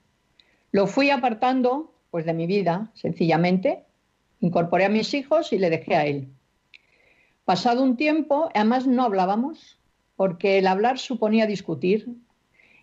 Lo 0.71 0.87
fui 0.87 1.11
apartando, 1.11 1.93
pues, 2.09 2.25
de 2.25 2.33
mi 2.33 2.47
vida, 2.47 2.89
sencillamente. 2.95 3.83
Incorporé 4.39 4.85
a 4.85 4.89
mis 4.89 5.13
hijos 5.13 5.53
y 5.53 5.59
le 5.59 5.69
dejé 5.69 5.95
a 5.95 6.07
él. 6.07 6.27
Pasado 7.45 7.83
un 7.83 7.97
tiempo, 7.97 8.49
además 8.55 8.87
no 8.87 9.03
hablábamos, 9.03 9.77
porque 10.15 10.57
el 10.57 10.65
hablar 10.65 10.97
suponía 10.97 11.45
discutir 11.45 12.17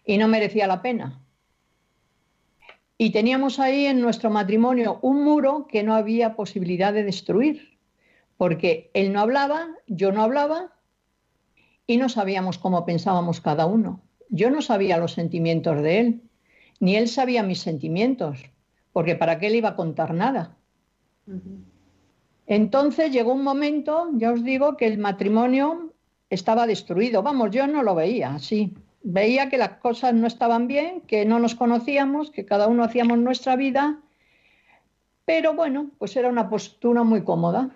y 0.06 0.16
no 0.16 0.28
merecía 0.28 0.66
la 0.66 0.80
pena. 0.80 1.20
Y 2.96 3.10
teníamos 3.10 3.58
ahí 3.58 3.84
en 3.84 4.00
nuestro 4.00 4.30
matrimonio 4.30 4.98
un 5.02 5.22
muro 5.22 5.66
que 5.68 5.82
no 5.82 5.94
había 5.94 6.34
posibilidad 6.34 6.94
de 6.94 7.04
destruir, 7.04 7.78
porque 8.38 8.90
él 8.94 9.12
no 9.12 9.20
hablaba, 9.20 9.68
yo 9.86 10.12
no 10.12 10.22
hablaba 10.22 10.72
y 11.86 11.98
no 11.98 12.08
sabíamos 12.08 12.58
cómo 12.58 12.86
pensábamos 12.86 13.40
cada 13.40 13.66
uno. 13.66 14.00
Yo 14.30 14.50
no 14.50 14.62
sabía 14.62 14.96
los 14.96 15.12
sentimientos 15.12 15.82
de 15.82 16.00
él, 16.00 16.22
ni 16.80 16.96
él 16.96 17.08
sabía 17.08 17.42
mis 17.42 17.60
sentimientos, 17.60 18.40
porque 18.92 19.14
¿para 19.14 19.38
qué 19.38 19.50
le 19.50 19.58
iba 19.58 19.70
a 19.70 19.76
contar 19.76 20.14
nada? 20.14 20.56
Entonces 22.46 23.12
llegó 23.12 23.32
un 23.32 23.42
momento, 23.42 24.08
ya 24.14 24.32
os 24.32 24.42
digo, 24.42 24.76
que 24.76 24.86
el 24.86 24.98
matrimonio 24.98 25.92
estaba 26.30 26.66
destruido. 26.66 27.22
Vamos, 27.22 27.50
yo 27.50 27.66
no 27.66 27.82
lo 27.82 27.94
veía 27.94 28.34
así. 28.34 28.74
Veía 29.08 29.48
que 29.48 29.56
las 29.56 29.78
cosas 29.78 30.14
no 30.14 30.26
estaban 30.26 30.66
bien, 30.66 31.00
que 31.02 31.24
no 31.24 31.38
nos 31.38 31.54
conocíamos, 31.54 32.32
que 32.32 32.44
cada 32.44 32.66
uno 32.66 32.82
hacíamos 32.82 33.18
nuestra 33.18 33.54
vida 33.54 34.00
Pero 35.24 35.54
bueno, 35.54 35.92
pues 35.98 36.16
era 36.16 36.28
una 36.28 36.48
postura 36.48 37.04
muy 37.04 37.22
cómoda. 37.22 37.70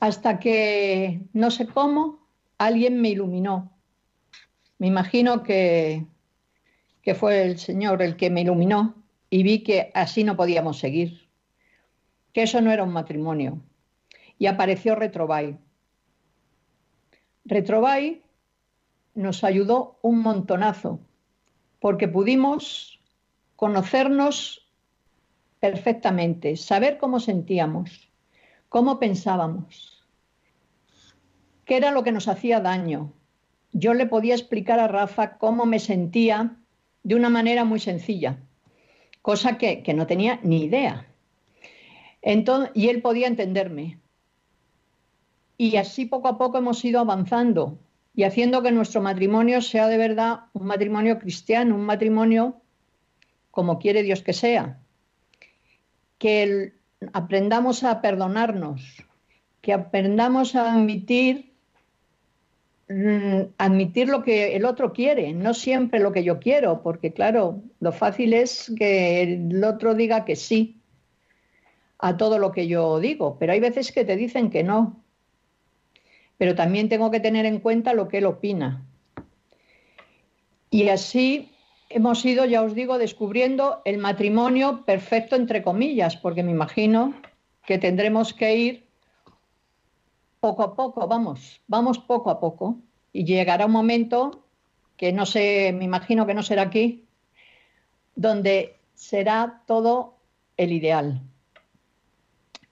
Hasta 0.00 0.38
que, 0.38 1.22
no 1.32 1.50
sé 1.50 1.66
cómo, 1.66 2.28
alguien 2.58 3.00
me 3.00 3.08
iluminó. 3.08 3.72
Me 4.76 4.86
imagino 4.86 5.42
que, 5.42 6.04
que 7.00 7.14
fue 7.14 7.42
el 7.42 7.58
Señor 7.58 8.02
el 8.02 8.16
que 8.16 8.28
me 8.28 8.42
iluminó 8.42 9.02
y 9.30 9.44
vi 9.44 9.62
que 9.62 9.90
así 9.94 10.24
no 10.24 10.36
podíamos 10.36 10.78
seguir, 10.78 11.26
que 12.34 12.42
eso 12.42 12.60
no 12.60 12.70
era 12.70 12.82
un 12.82 12.92
matrimonio. 12.92 13.62
Y 14.38 14.44
apareció 14.44 14.94
Retrobay. 14.94 15.56
Retrobay 17.46 18.27
nos 19.18 19.42
ayudó 19.42 19.98
un 20.00 20.20
montonazo, 20.20 21.00
porque 21.80 22.06
pudimos 22.06 23.00
conocernos 23.56 24.64
perfectamente, 25.58 26.56
saber 26.56 26.98
cómo 26.98 27.18
sentíamos, 27.18 28.08
cómo 28.68 29.00
pensábamos, 29.00 30.06
qué 31.64 31.76
era 31.76 31.90
lo 31.90 32.04
que 32.04 32.12
nos 32.12 32.28
hacía 32.28 32.60
daño. 32.60 33.12
Yo 33.72 33.92
le 33.92 34.06
podía 34.06 34.36
explicar 34.36 34.78
a 34.78 34.86
Rafa 34.86 35.36
cómo 35.36 35.66
me 35.66 35.80
sentía 35.80 36.56
de 37.02 37.16
una 37.16 37.28
manera 37.28 37.64
muy 37.64 37.80
sencilla, 37.80 38.38
cosa 39.20 39.58
que, 39.58 39.82
no 39.94 40.06
tenía 40.06 40.38
ni 40.44 40.62
idea. 40.62 41.08
Entonces, 42.22 42.70
y 42.74 42.88
él 42.88 43.02
podía 43.02 43.26
entenderme. 43.26 43.98
Y 45.56 45.74
así 45.76 46.04
poco 46.04 46.28
a 46.28 46.38
poco 46.38 46.58
hemos 46.58 46.84
ido 46.84 47.00
avanzando 47.00 47.80
y 48.18 48.24
haciendo 48.24 48.64
que 48.64 48.72
nuestro 48.72 49.00
matrimonio 49.00 49.62
sea 49.62 49.86
de 49.86 49.96
verdad 49.96 50.40
un 50.52 50.66
matrimonio 50.66 51.20
cristiano, 51.20 51.76
un 51.76 51.82
matrimonio 51.82 52.60
como 53.52 53.78
quiere 53.78 54.02
Dios 54.02 54.22
que 54.22 54.32
sea 54.32 54.80
que 56.18 56.72
aprendamos 57.12 57.84
a 57.84 58.00
perdonarnos, 58.00 59.04
que 59.60 59.72
aprendamos 59.72 60.56
a 60.56 60.72
admitir, 60.72 61.52
mm, 62.88 63.54
admitir 63.56 64.08
lo 64.08 64.24
que 64.24 64.56
el 64.56 64.64
otro 64.64 64.92
quiere, 64.92 65.32
no 65.32 65.54
siempre 65.54 66.00
lo 66.00 66.10
que 66.10 66.24
yo 66.24 66.40
quiero, 66.40 66.82
porque 66.82 67.12
claro, 67.12 67.62
lo 67.78 67.92
fácil 67.92 68.32
es 68.32 68.72
que 68.76 69.22
el 69.22 69.62
otro 69.62 69.94
diga 69.94 70.24
que 70.24 70.34
sí 70.34 70.80
a 72.00 72.16
todo 72.16 72.40
lo 72.40 72.50
que 72.50 72.66
yo 72.66 72.98
digo, 72.98 73.36
pero 73.38 73.52
hay 73.52 73.60
veces 73.60 73.92
que 73.92 74.04
te 74.04 74.16
dicen 74.16 74.50
que 74.50 74.64
no. 74.64 75.04
Pero 76.38 76.54
también 76.54 76.88
tengo 76.88 77.10
que 77.10 77.20
tener 77.20 77.44
en 77.46 77.60
cuenta 77.60 77.92
lo 77.92 78.08
que 78.08 78.18
él 78.18 78.26
opina. 78.26 78.84
Y 80.70 80.88
así 80.88 81.52
hemos 81.90 82.24
ido, 82.24 82.44
ya 82.44 82.62
os 82.62 82.74
digo, 82.74 82.98
descubriendo 82.98 83.82
el 83.84 83.98
matrimonio 83.98 84.84
perfecto, 84.84 85.36
entre 85.36 85.62
comillas, 85.62 86.16
porque 86.16 86.42
me 86.42 86.52
imagino 86.52 87.14
que 87.66 87.78
tendremos 87.78 88.32
que 88.32 88.56
ir 88.56 88.88
poco 90.40 90.62
a 90.62 90.76
poco, 90.76 91.06
vamos, 91.06 91.60
vamos 91.66 91.98
poco 91.98 92.30
a 92.30 92.40
poco. 92.40 92.76
Y 93.12 93.24
llegará 93.24 93.66
un 93.66 93.72
momento 93.72 94.44
que 94.96 95.12
no 95.12 95.26
sé, 95.26 95.72
me 95.72 95.84
imagino 95.84 96.26
que 96.26 96.34
no 96.34 96.42
será 96.42 96.62
aquí, 96.62 97.06
donde 98.14 98.76
será 98.94 99.62
todo 99.66 100.18
el 100.56 100.72
ideal. 100.72 101.22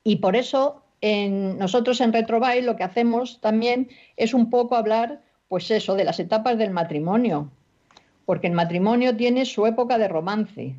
Y 0.03 0.17
por 0.17 0.37
eso 0.37 0.83
en, 1.01 1.59
nosotros 1.59 2.01
en 2.01 2.13
Retrobail 2.13 2.65
lo 2.65 2.77
que 2.77 2.85
hacemos 2.85 3.41
también 3.41 3.89
es 4.17 4.35
un 4.35 4.51
poco 4.51 4.77
hablar, 4.77 5.23
pues 5.49 5.71
eso, 5.71 5.95
de 5.95 6.05
las 6.05 6.21
etapas 6.21 6.59
del 6.59 6.71
matrimonio, 6.71 7.51
porque 8.25 8.47
el 8.47 8.53
matrimonio 8.53 9.17
tiene 9.17 9.45
su 9.45 9.67
época 9.67 9.99
de 9.99 10.09
romance, 10.09 10.77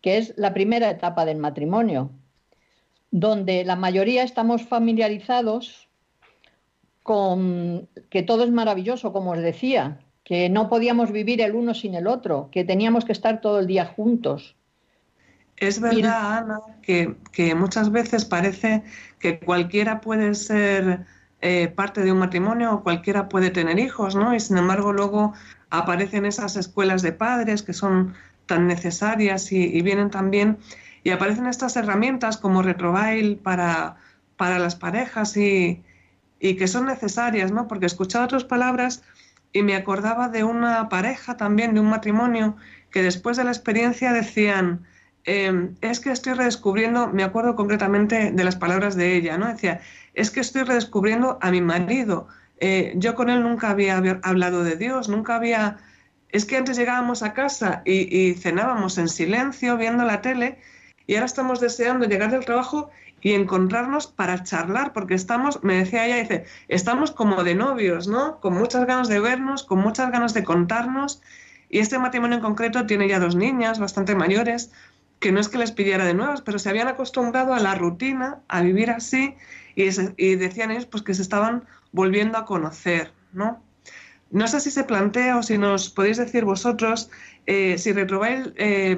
que 0.00 0.18
es 0.18 0.34
la 0.36 0.52
primera 0.52 0.90
etapa 0.90 1.24
del 1.24 1.38
matrimonio, 1.38 2.10
donde 3.10 3.64
la 3.64 3.76
mayoría 3.76 4.22
estamos 4.22 4.62
familiarizados 4.62 5.88
con 7.02 7.88
que 8.10 8.22
todo 8.22 8.44
es 8.44 8.50
maravilloso, 8.50 9.12
como 9.12 9.32
os 9.32 9.38
decía, 9.38 10.00
que 10.24 10.48
no 10.48 10.68
podíamos 10.68 11.10
vivir 11.12 11.40
el 11.40 11.54
uno 11.54 11.74
sin 11.74 11.94
el 11.94 12.06
otro, 12.06 12.48
que 12.50 12.64
teníamos 12.64 13.04
que 13.04 13.12
estar 13.12 13.40
todo 13.40 13.58
el 13.60 13.66
día 13.66 13.86
juntos. 13.86 14.56
Es 15.62 15.80
verdad, 15.80 16.38
Ana, 16.38 16.58
que, 16.82 17.54
muchas 17.54 17.92
veces 17.92 18.24
parece 18.24 18.82
que 19.20 19.38
cualquiera 19.38 20.00
puede 20.00 20.34
ser 20.34 21.06
eh, 21.40 21.68
parte 21.68 22.02
de 22.02 22.10
un 22.10 22.18
matrimonio 22.18 22.74
o 22.74 22.82
cualquiera 22.82 23.28
puede 23.28 23.50
tener 23.50 23.78
hijos, 23.78 24.16
¿no? 24.16 24.34
Y 24.34 24.40
sin 24.40 24.58
embargo 24.58 24.92
luego 24.92 25.34
aparecen 25.70 26.26
esas 26.26 26.56
escuelas 26.56 27.00
de 27.02 27.12
padres 27.12 27.62
que 27.62 27.74
son 27.74 28.14
tan 28.46 28.66
necesarias 28.66 29.52
y, 29.52 29.80
vienen 29.82 30.10
también, 30.10 30.58
y 31.04 31.10
aparecen 31.10 31.46
estas 31.46 31.76
herramientas 31.76 32.38
como 32.38 32.62
Retrobail 32.62 33.36
para, 33.36 33.98
para 34.36 34.58
las 34.58 34.74
parejas 34.74 35.36
y, 35.36 35.84
que 36.40 36.66
son 36.66 36.86
necesarias, 36.86 37.52
¿no? 37.52 37.68
Porque 37.68 37.86
escuchaba 37.86 38.24
otras 38.24 38.42
palabras 38.42 39.04
y 39.52 39.62
me 39.62 39.76
acordaba 39.76 40.28
de 40.28 40.42
una 40.42 40.88
pareja 40.88 41.36
también, 41.36 41.74
de 41.74 41.78
un 41.78 41.88
matrimonio, 41.88 42.56
que 42.90 43.04
después 43.04 43.36
de 43.36 43.44
la 43.44 43.52
experiencia 43.52 44.12
decían, 44.12 44.84
em, 45.24 45.74
es 45.80 46.00
que 46.00 46.10
estoy 46.10 46.34
redescubriendo, 46.34 47.08
me 47.08 47.24
acuerdo 47.24 47.56
concretamente 47.56 48.32
de 48.32 48.44
las 48.44 48.56
palabras 48.56 48.96
de 48.96 49.16
ella, 49.16 49.38
¿no? 49.38 49.48
Decía, 49.48 49.80
es 50.14 50.30
que 50.30 50.40
estoy 50.40 50.62
redescubriendo 50.62 51.38
a 51.40 51.50
mi 51.50 51.60
marido, 51.60 52.28
eh, 52.64 52.92
yo 52.94 53.16
con 53.16 53.28
él 53.28 53.42
nunca 53.42 53.70
había 53.70 53.96
hablado 54.22 54.62
de 54.62 54.76
Dios, 54.76 55.08
nunca 55.08 55.34
había... 55.34 55.78
Es 56.28 56.44
que 56.44 56.56
antes 56.56 56.76
llegábamos 56.76 57.24
a 57.24 57.34
casa 57.34 57.82
y, 57.84 58.34
cenábamos 58.34 58.98
en 58.98 59.08
silencio 59.08 59.76
viendo 59.76 60.04
la 60.04 60.22
tele 60.22 60.60
y 61.08 61.16
ahora 61.16 61.26
estamos 61.26 61.58
deseando 61.58 62.06
llegar 62.06 62.30
del 62.30 62.44
trabajo 62.44 62.90
y 63.20 63.32
encontrarnos 63.32 64.06
para 64.06 64.44
charlar, 64.44 64.92
porque 64.92 65.14
estamos, 65.14 65.64
me 65.64 65.74
decía 65.74 66.06
ella, 66.06 66.16
dice, 66.18 66.44
estamos 66.68 67.10
como 67.10 67.42
de 67.42 67.56
novios, 67.56 68.06
¿no? 68.06 68.38
Con 68.38 68.54
muchas 68.54 68.86
ganas 68.86 69.08
de 69.08 69.18
vernos, 69.18 69.64
con 69.64 69.80
muchas 69.80 70.12
ganas 70.12 70.32
de 70.32 70.44
contarnos. 70.44 71.20
Y 71.68 71.80
este 71.80 71.98
matrimonio 71.98 72.36
en 72.36 72.42
concreto 72.44 72.86
tiene 72.86 73.08
ya 73.08 73.18
dos 73.18 73.34
niñas 73.34 73.80
bastante 73.80 74.14
mayores, 74.14 74.70
que 75.22 75.32
no 75.32 75.40
es 75.40 75.48
que 75.48 75.56
les 75.56 75.70
pidiera 75.70 76.04
de 76.04 76.14
nuevas, 76.14 76.42
pero 76.42 76.58
se 76.58 76.68
habían 76.68 76.88
acostumbrado 76.88 77.54
a 77.54 77.60
la 77.60 77.76
rutina, 77.76 78.40
a 78.48 78.60
vivir 78.60 78.90
así, 78.90 79.36
y, 79.76 80.34
decían 80.34 80.72
ellos 80.72 80.86
pues 80.86 81.02
que 81.04 81.14
se 81.14 81.22
estaban 81.22 81.64
volviendo 81.92 82.36
a 82.36 82.44
conocer, 82.44 83.12
¿no? 83.32 83.62
No 84.30 84.48
sé 84.48 84.60
si 84.60 84.70
se 84.70 84.84
plantea 84.84 85.38
o 85.38 85.42
si 85.42 85.58
nos 85.58 85.90
podéis 85.90 86.16
decir 86.16 86.44
vosotros 86.44 87.08
eh, 87.46 87.78
si 87.78 87.92
Retrobail 87.92 88.52
eh, 88.56 88.96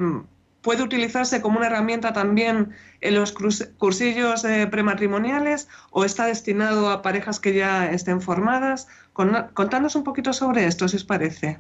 puede 0.63 0.83
utilizarse 0.83 1.43
como 1.43 1.59
una 1.59 1.67
herramienta 1.67 2.13
también 2.13 2.71
en 3.01 3.15
los 3.15 3.33
cursillos 3.33 4.45
eh, 4.45 4.67
prematrimoniales 4.69 5.69
o 5.91 6.05
está 6.05 6.25
destinado 6.27 6.89
a 6.89 7.03
parejas 7.03 7.39
que 7.39 7.53
ya 7.53 7.91
estén 7.91 8.23
formadas. 8.23 8.89
contadnos 9.13 9.95
un 9.95 10.05
poquito 10.05 10.33
sobre 10.33 10.65
esto, 10.67 10.89
si 10.89 10.97
os 10.97 11.05
parece. 11.05 11.59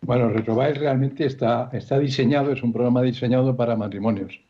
Bueno, 0.00 0.28
Retrobail 0.30 0.76
realmente 0.76 1.26
está, 1.26 1.70
está 1.72 1.98
diseñado, 1.98 2.52
es 2.52 2.62
un 2.62 2.72
programa 2.72 3.02
diseñado 3.02 3.56
para 3.56 3.76
matrimonios. 3.76 4.40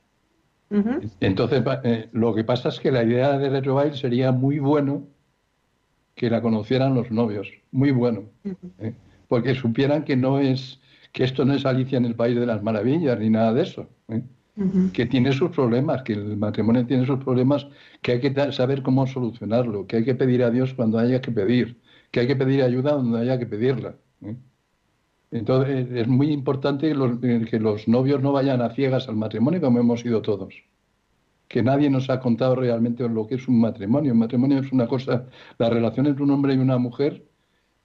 Entonces, 1.20 1.64
lo 2.12 2.34
que 2.34 2.44
pasa 2.44 2.68
es 2.68 2.78
que 2.78 2.92
la 2.92 3.02
idea 3.02 3.38
de 3.38 3.48
Retrobail 3.48 3.94
sería 3.94 4.32
muy 4.32 4.58
bueno 4.58 5.06
que 6.14 6.28
la 6.28 6.42
conocieran 6.42 6.94
los 6.94 7.10
novios. 7.10 7.48
Muy 7.70 7.90
bueno. 7.90 8.24
¿eh? 8.78 8.94
Porque 9.28 9.54
supieran 9.54 10.04
que 10.04 10.16
no 10.16 10.38
es 10.38 10.80
que 11.12 11.24
esto 11.24 11.44
no 11.44 11.54
es 11.54 11.64
Alicia 11.64 11.96
en 11.96 12.04
el 12.04 12.14
País 12.14 12.38
de 12.38 12.44
las 12.44 12.62
Maravillas 12.62 13.18
ni 13.18 13.30
nada 13.30 13.54
de 13.54 13.62
eso. 13.62 13.88
¿eh? 14.08 14.22
Que 14.92 15.06
tiene 15.06 15.32
sus 15.32 15.50
problemas, 15.50 16.02
que 16.02 16.14
el 16.14 16.36
matrimonio 16.36 16.84
tiene 16.84 17.06
sus 17.06 17.22
problemas, 17.22 17.66
que 18.02 18.12
hay 18.12 18.20
que 18.20 18.52
saber 18.52 18.82
cómo 18.82 19.06
solucionarlo, 19.06 19.86
que 19.86 19.98
hay 19.98 20.04
que 20.04 20.16
pedir 20.16 20.42
a 20.42 20.50
Dios 20.50 20.74
cuando 20.74 20.98
haya 20.98 21.20
que 21.20 21.30
pedir, 21.30 21.80
que 22.10 22.20
hay 22.20 22.26
que 22.26 22.34
pedir 22.34 22.62
ayuda 22.62 22.92
donde 22.92 23.20
haya 23.20 23.38
que 23.38 23.46
pedirla. 23.46 23.94
¿Eh? 25.30 25.38
Entonces 25.38 25.88
es 25.92 26.08
muy 26.08 26.30
importante 26.32 26.94
que 27.50 27.60
los 27.60 27.88
novios 27.88 28.22
no 28.22 28.32
vayan 28.32 28.62
a 28.62 28.70
ciegas 28.70 29.08
al 29.08 29.16
matrimonio 29.16 29.60
como 29.60 29.80
hemos 29.80 30.04
ido 30.04 30.22
todos 30.22 30.54
que 31.48 31.62
nadie 31.62 31.90
nos 31.90 32.10
ha 32.10 32.20
contado 32.20 32.54
realmente 32.54 33.08
lo 33.08 33.26
que 33.26 33.36
es 33.36 33.48
un 33.48 33.60
matrimonio. 33.60 34.12
Un 34.12 34.18
matrimonio 34.18 34.60
es 34.60 34.70
una 34.70 34.86
cosa, 34.86 35.26
la 35.58 35.70
relación 35.70 36.06
entre 36.06 36.22
un 36.22 36.30
hombre 36.30 36.54
y 36.54 36.58
una 36.58 36.78
mujer 36.78 37.26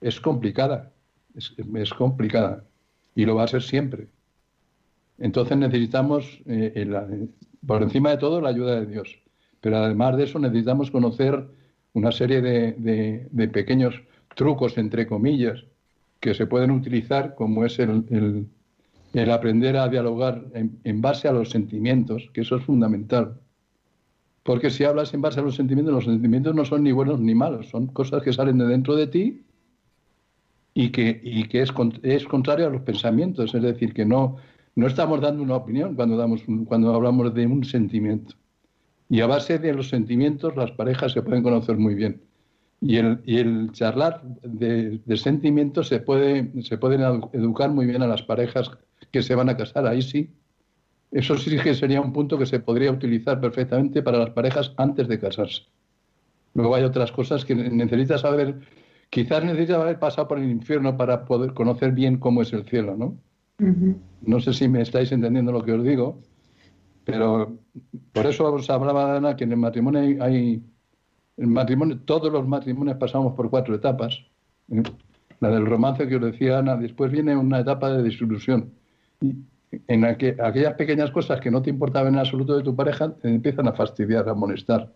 es 0.01 0.19
complicada, 0.19 0.91
es, 1.33 1.93
complicada 1.93 2.65
y 3.15 3.25
lo 3.25 3.35
va 3.35 3.43
a 3.43 3.47
ser 3.47 3.63
siempre. 3.63 4.09
Entonces 5.17 5.57
necesitamos, 5.57 6.41
eh, 6.45 7.27
por 7.65 7.81
encima 7.81 8.09
de 8.11 8.17
todo, 8.17 8.41
la 8.41 8.49
ayuda 8.49 8.81
de 8.81 8.85
Dios. 8.85 9.17
Pero 9.61 9.77
además 9.77 10.17
de 10.17 10.25
eso 10.25 10.39
necesitamos 10.39 10.91
conocer 10.91 11.47
una 11.93 12.11
serie 12.11 12.41
de, 12.41 13.49
pequeños 13.53 13.95
trucos, 14.35 14.77
entre 14.77 15.07
comillas, 15.07 15.63
que 16.23 16.33
se 16.33 16.47
pueden 16.47 16.71
utilizar, 16.71 17.35
como 17.35 17.65
es 17.65 17.77
el, 17.79 18.47
aprender 19.29 19.75
a 19.75 19.89
dialogar 19.89 20.45
en, 20.53 21.01
base 21.01 21.27
a 21.27 21.33
los 21.33 21.49
sentimientos, 21.49 22.29
que 22.33 22.41
eso 22.41 22.55
es 22.55 22.63
fundamental. 22.63 23.41
Porque 24.43 24.69
si 24.69 24.85
hablas 24.85 25.13
en 25.13 25.21
base 25.21 25.41
a 25.41 25.43
los 25.43 25.55
sentimientos, 25.55 25.93
los 25.93 26.05
sentimientos 26.05 26.55
no 26.55 26.63
son 26.63 26.83
ni 26.83 26.93
buenos 26.93 27.19
ni 27.19 27.35
malos, 27.35 27.67
son 27.67 27.87
cosas 27.87 28.23
que 28.23 28.31
salen 28.31 28.57
de 28.57 28.67
dentro 28.67 28.95
de 28.95 29.07
ti 29.07 29.43
y 30.73 30.91
que, 30.91 31.19
que 31.49 31.61
es, 31.61 31.73
es 32.03 32.25
contrario 32.25 32.67
a 32.67 32.69
los 32.69 32.83
pensamientos. 32.83 33.53
Es 33.53 33.61
decir, 33.61 33.93
que 33.93 34.05
no, 34.05 34.37
No 34.75 34.87
estamos 34.87 35.19
dando 35.19 35.43
una 35.43 35.57
opinión 35.57 35.93
cuando, 35.93 36.15
damos 36.15 36.41
cuando 36.67 36.95
hablamos 36.95 37.33
de 37.33 37.45
un 37.47 37.65
sentimiento. 37.65 38.35
Y 39.09 39.19
a 39.19 39.27
base 39.27 39.59
de 39.59 39.73
los 39.73 39.89
sentimientos 39.89 40.55
las 40.55 40.71
parejas 40.71 41.11
se 41.11 41.21
pueden 41.21 41.43
conocer 41.43 41.77
muy 41.77 41.95
bien. 41.95 42.21
Y 42.85 42.97
el, 42.97 43.21
y 43.25 43.37
el 43.37 43.71
charlar 43.71 44.21
de, 44.43 44.99
sentimientos 45.15 45.87
se, 45.87 45.99
puede, 45.99 46.51
se 46.63 46.77
pueden 46.77 47.01
educar 47.31 47.69
muy 47.69 47.85
bien 47.85 48.01
a 48.01 48.07
las 48.07 48.23
parejas 48.23 48.71
que 49.09 49.23
se 49.23 49.35
van 49.35 49.47
a 49.47 49.55
casar. 49.55 49.87
Ahí 49.87 50.01
sí. 50.01 50.29
Eso 51.09 51.37
sí 51.37 51.57
que 51.59 51.75
sería 51.75 52.01
un 52.01 52.11
punto 52.11 52.37
que 52.37 52.45
se 52.45 52.59
podría 52.59 52.91
utilizar 52.91 53.39
perfectamente 53.39 54.01
para 54.01 54.17
las 54.17 54.31
parejas 54.31 54.73
antes 54.77 55.07
de 55.07 55.19
casarse. 55.19 55.61
Luego 56.55 56.75
hay 56.75 56.83
otras 56.83 57.11
cosas 57.11 57.45
que 57.45 57.55
necesitas 57.55 58.21
saber, 58.21 58.59
quizás 59.09 59.43
necesitas 59.43 59.77
haber 59.77 59.99
pasado 59.99 60.27
por 60.27 60.39
el 60.39 60.49
infierno 60.49 60.97
para 60.97 61.25
poder 61.25 61.53
conocer 61.53 61.91
bien 61.93 62.17
cómo 62.17 62.41
es 62.41 62.51
el 62.51 62.65
cielo, 62.65 62.97
¿no? 62.97 63.17
No 64.25 64.39
sé 64.41 64.53
si 64.53 64.67
me 64.67 64.81
estáis 64.81 65.11
entendiendo 65.11 65.51
lo 65.51 65.63
que 65.63 65.71
os 65.71 65.83
digo, 65.83 66.19
pero 67.05 67.57
por 68.11 68.25
eso 68.25 68.51
os 68.51 68.69
hablaba, 68.69 69.15
Ana, 69.15 69.35
que 69.35 69.45
en 69.45 69.51
el 69.51 69.57
matrimonio 69.57 70.23
hay, 70.23 70.61
el 71.37 71.47
matrimonio, 71.47 71.99
todos 71.99 72.31
los 72.31 72.47
matrimonios 72.47 72.97
pasamos 72.97 73.33
por 73.33 73.49
cuatro 73.49 73.75
etapas. 73.75 74.23
¿eh? 74.71 74.83
La 75.39 75.49
del 75.49 75.65
romance 75.65 76.07
que 76.07 76.15
os 76.15 76.21
decía 76.21 76.59
Ana, 76.59 76.77
después 76.77 77.11
viene 77.11 77.35
una 77.35 77.59
etapa 77.59 77.91
de 77.91 78.03
disolución. 78.03 78.71
Y 79.19 79.35
en 79.87 80.05
aquellas 80.05 80.75
pequeñas 80.75 81.11
cosas 81.11 81.39
que 81.41 81.51
no 81.51 81.61
te 81.61 81.69
importaban 81.69 82.13
en 82.13 82.19
absoluto 82.19 82.55
de 82.55 82.63
tu 82.63 82.75
pareja, 82.75 83.13
te 83.15 83.29
empiezan 83.29 83.67
a 83.67 83.73
fastidiar, 83.73 84.29
a 84.29 84.33
molestar. 84.33 84.93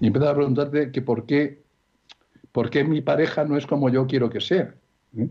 Y 0.00 0.08
empiezas 0.08 0.30
a 0.30 0.34
preguntarte 0.34 0.90
que 0.90 1.02
por 1.02 1.26
qué, 1.26 1.62
por 2.52 2.70
qué 2.70 2.84
mi 2.84 3.00
pareja 3.00 3.44
no 3.44 3.56
es 3.56 3.66
como 3.66 3.88
yo 3.88 4.06
quiero 4.06 4.28
que 4.28 4.40
sea. 4.40 4.74
¿eh? 5.16 5.28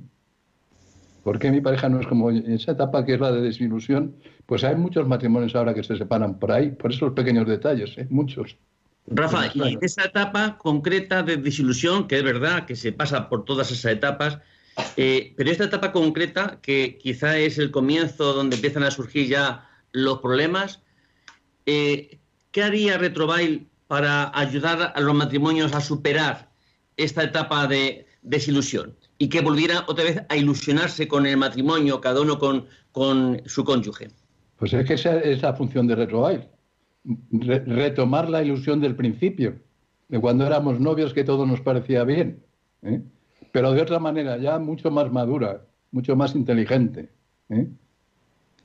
¿Por 1.24 1.40
qué 1.40 1.52
mi 1.52 1.60
pareja 1.60 1.90
no 1.90 2.00
es 2.00 2.08
como 2.08 2.32
esa 2.32 2.72
etapa 2.72 3.04
que 3.04 3.16
es 3.16 3.20
la 3.20 3.32
de 3.34 3.42
desilusión? 3.42 4.16
Pues 4.46 4.64
hay 4.64 4.78
muchos 4.78 5.06
matrimonios 5.08 5.56
ahora 5.56 5.74
que 5.74 5.84
se 5.84 5.98
separan 5.98 6.40
por 6.40 6.54
ahí, 6.54 6.72
por 6.72 6.92
esos 6.92 7.12
pequeños 7.12 7.46
detalles, 7.46 7.98
¿eh? 7.98 8.08
muchos. 8.10 8.58
Rafa, 9.08 9.52
y 9.54 9.74
en 9.74 9.80
esa 9.82 10.04
etapa 10.04 10.58
concreta 10.58 11.24
de 11.24 11.38
desilusión, 11.38 12.08
que 12.08 12.18
es 12.18 12.24
verdad 12.24 12.66
que 12.66 12.76
se 12.76 12.92
pasa 12.92 13.30
por 13.30 13.46
todas 13.46 13.72
esas 13.72 13.92
etapas, 13.92 14.40
eh, 14.96 15.34
pero 15.36 15.50
esta 15.50 15.64
etapa 15.64 15.92
concreta, 15.92 16.60
que 16.62 16.98
quizá 16.98 17.38
es 17.38 17.58
el 17.58 17.72
comienzo 17.72 18.34
donde 18.34 18.58
empiezan 18.58 18.84
a 18.84 18.92
surgir 18.92 19.28
ya 19.28 19.68
los 19.92 20.20
problemas, 20.20 20.82
eh, 21.66 22.20
¿qué 22.52 22.64
haría 22.64 22.98
Retrobail 22.98 23.68
para 23.88 24.32
ayudar 24.38 24.94
a 24.94 25.00
los 25.00 25.16
matrimonios 25.16 25.74
a 25.74 25.82
superar 25.82 26.52
esta 26.98 27.24
etapa 27.24 27.66
de 27.68 28.06
desilusión? 28.22 28.96
y 29.18 29.30
que 29.30 29.42
volviera 29.42 29.84
otra 29.88 30.06
vez 30.06 30.22
a 30.30 30.36
ilusionarse 30.36 31.08
con 31.08 31.26
el 31.26 31.38
matrimonio, 31.38 32.02
cada 32.02 32.22
uno 32.22 32.38
con, 32.38 32.68
con 32.92 33.42
su 33.46 33.64
cónyuge. 33.64 34.10
Pues 34.58 34.74
es 34.74 34.86
que 34.86 34.94
esa 34.94 35.20
es 35.20 35.42
la 35.42 35.54
función 35.54 35.88
de 35.88 35.96
Retrobail, 35.96 36.44
retomar 37.32 38.30
la 38.30 38.44
ilusión 38.44 38.82
del 38.82 38.96
principio, 38.96 39.56
de 40.10 40.20
cuando 40.20 40.46
éramos 40.46 40.80
novios 40.80 41.14
que 41.14 41.24
todo 41.24 41.46
nos 41.46 41.62
parecía 41.62 42.04
bien, 42.04 42.44
¿eh? 42.84 43.02
pero 43.52 43.72
de 43.72 43.82
otra 43.82 44.00
manera, 44.00 44.38
ya 44.38 44.60
mucho 44.60 44.92
más 44.92 45.12
madura, 45.12 45.66
mucho 45.92 46.16
más 46.16 46.36
inteligente. 46.36 47.10
¿eh? 47.50 47.68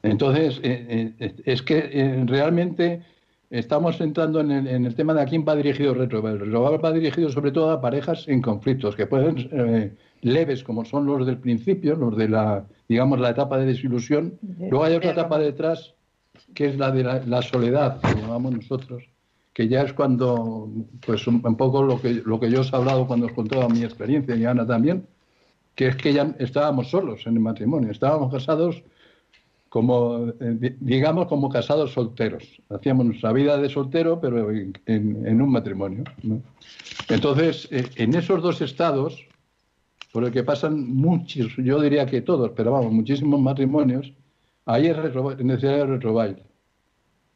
Entonces, 0.03 0.61
eh, 0.65 1.15
es 1.45 1.63
que 1.63 2.25
realmente 2.27 3.03
estamos 3.51 4.01
entrando 4.01 4.41
en 4.41 4.51
el, 4.51 4.95
tema 4.97 5.15
de 5.15 5.23
a 5.23 5.27
quién 5.27 5.45
va 5.47 5.55
dirigido 5.55 5.95
Retrobail. 5.95 6.41
Retrobail 6.41 6.85
va 6.85 6.93
dirigido 6.93 7.31
sobre 7.31 7.53
todo 7.53 7.71
a 7.71 7.81
parejas 7.81 8.27
en 8.27 8.43
conflictos, 8.43 8.97
que 8.97 9.07
pueden 9.07 9.97
leves 10.23 10.63
como 10.65 10.85
son 10.85 11.07
los 11.07 11.27
del 11.27 11.39
principio, 11.39 11.97
los 11.97 12.17
de 12.17 12.29
la, 12.29 12.65
digamos, 12.89 13.21
la 13.21 13.31
etapa 13.31 13.59
de 13.59 13.67
desilusión. 13.67 14.39
Luego 14.59 14.85
hay 14.85 14.95
otra 14.95 15.11
etapa 15.11 15.39
detrás, 15.39 15.95
que 16.55 16.67
es 16.67 16.77
la 16.77 16.91
de 16.91 17.03
la, 17.27 17.43
soledad, 17.43 18.01
que 18.01 18.21
llamamos 18.21 18.53
nosotros, 18.53 19.05
que 19.53 19.69
ya 19.69 19.83
es 19.83 19.93
cuando, 19.93 20.71
pues 21.05 21.27
un, 21.27 21.41
poco 21.57 21.83
lo 21.83 22.01
que, 22.01 22.23
lo 22.25 22.41
que 22.41 22.51
yo 22.51 22.61
os 22.61 22.73
he 22.73 22.77
hablado 22.77 23.07
cuando 23.07 23.27
os 23.27 23.33
contaba 23.33 23.69
mi 23.69 23.83
experiencia, 23.85 24.35
y 24.37 24.45
Ana 24.45 24.67
también, 24.67 25.07
que 25.75 25.89
es 25.89 25.97
que 25.97 26.13
ya 26.13 26.35
estábamos 26.39 26.91
solos 26.91 27.27
en 27.27 27.35
el 27.35 27.41
matrimonio, 27.41 27.91
estábamos 27.91 28.33
casados 28.33 28.83
como, 29.73 30.29
eh, 30.39 30.77
digamos, 30.81 31.29
como 31.29 31.49
casados 31.49 31.95
solteros. 31.95 32.61
Hacíamos 32.69 33.07
nuestra 33.07 33.33
vida 33.33 33.57
de 33.57 33.71
soltero, 33.71 34.21
pero 34.21 34.51
en, 34.51 35.41
un 35.41 35.51
matrimonio. 35.51 36.05
Entonces, 37.09 37.69
eh, 37.71 37.89
en 37.97 38.15
esos 38.15 38.43
dos 38.43 38.61
estados, 38.61 39.27
por 40.13 40.25
el 40.25 40.31
que 40.31 40.43
pasan 40.43 40.95
muchos, 40.95 41.57
yo 41.57 41.81
diría 41.81 42.05
que 42.05 42.21
todos, 42.21 42.51
pero 42.55 42.73
vamos, 42.73 42.93
muchísimos 42.93 43.41
matrimonios, 43.41 44.13
ahí 44.67 44.87
es 44.87 44.97
necesario 45.45 45.87
retrobail. 45.87 46.43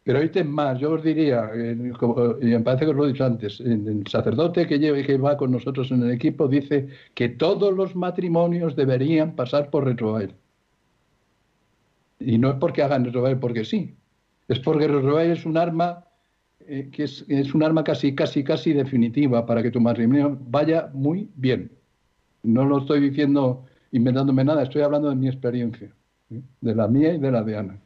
Pero 0.05 0.23
ítem 0.23 0.47
más, 0.49 0.79
yo 0.79 0.93
os 0.93 1.03
diría, 1.03 1.51
y 1.55 2.47
me 2.47 2.61
parece 2.61 2.85
que 2.85 2.91
os 2.93 2.97
lo 2.97 3.05
he 3.07 3.09
dicho 3.09 3.25
antes, 3.25 3.59
el 3.59 4.05
sacerdote 4.07 4.65
que, 4.67 4.79
lleva, 4.79 5.03
que 5.03 5.19
va 5.19 5.37
con 5.37 5.51
nosotros 5.51 5.91
en 5.91 6.03
el 6.05 6.13
equipo 6.13 6.47
dice 6.47 6.87
que 7.15 7.29
todos 7.29 7.75
los 7.75 7.97
matrimonios 7.97 8.77
deberían 8.77 9.35
pasar 9.35 9.69
por 9.69 9.85
retrobail. 9.85 10.33
Y 12.21 12.39
no 12.39 12.51
es 12.51 12.57
porque 12.57 12.83
hagan 12.83 13.05
retrobail 13.05 13.39
porque 13.39 13.65
sí, 13.65 13.97
es 14.47 14.61
porque 14.61 14.87
retrobail 14.87 15.33
es 15.33 15.45
un 15.45 15.57
arma 15.57 16.05
eh, 16.69 16.89
que 16.93 17.05
es, 17.05 17.25
es 17.29 17.53
un 17.53 17.65
arma 17.65 17.83
casi, 17.83 18.15
casi, 18.15 18.45
casi 18.45 18.73
definitiva 18.73 19.45
para 19.45 19.63
que 19.63 19.71
tu 19.73 19.81
matrimonio 19.81 20.39
vaya 20.49 20.89
muy 20.95 21.31
bien. 21.35 21.73
No 22.45 22.65
lo 22.65 22.79
estoy 22.79 23.01
diciendo 23.01 23.65
inventándome 23.91 24.45
nada, 24.45 24.63
estoy 24.63 24.83
hablando 24.83 25.11
de 25.11 25.17
mi 25.17 25.29
experiencia, 25.29 25.93
de 26.29 26.75
la 26.75 26.89
mía 26.89 27.15
y 27.15 27.19
de 27.19 27.31
la 27.31 27.43
de 27.43 27.57
Ana. 27.57 27.81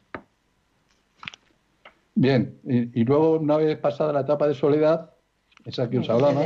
Bien, 2.15 2.59
y, 2.65 3.03
luego 3.03 3.39
una 3.39 3.57
vez 3.57 3.77
pasada 3.77 4.13
la 4.13 4.21
etapa 4.21 4.47
de 4.47 4.53
soledad, 4.53 5.11
esa 5.65 5.89
que 5.89 5.99
os 5.99 6.09
hablaba, 6.09 6.45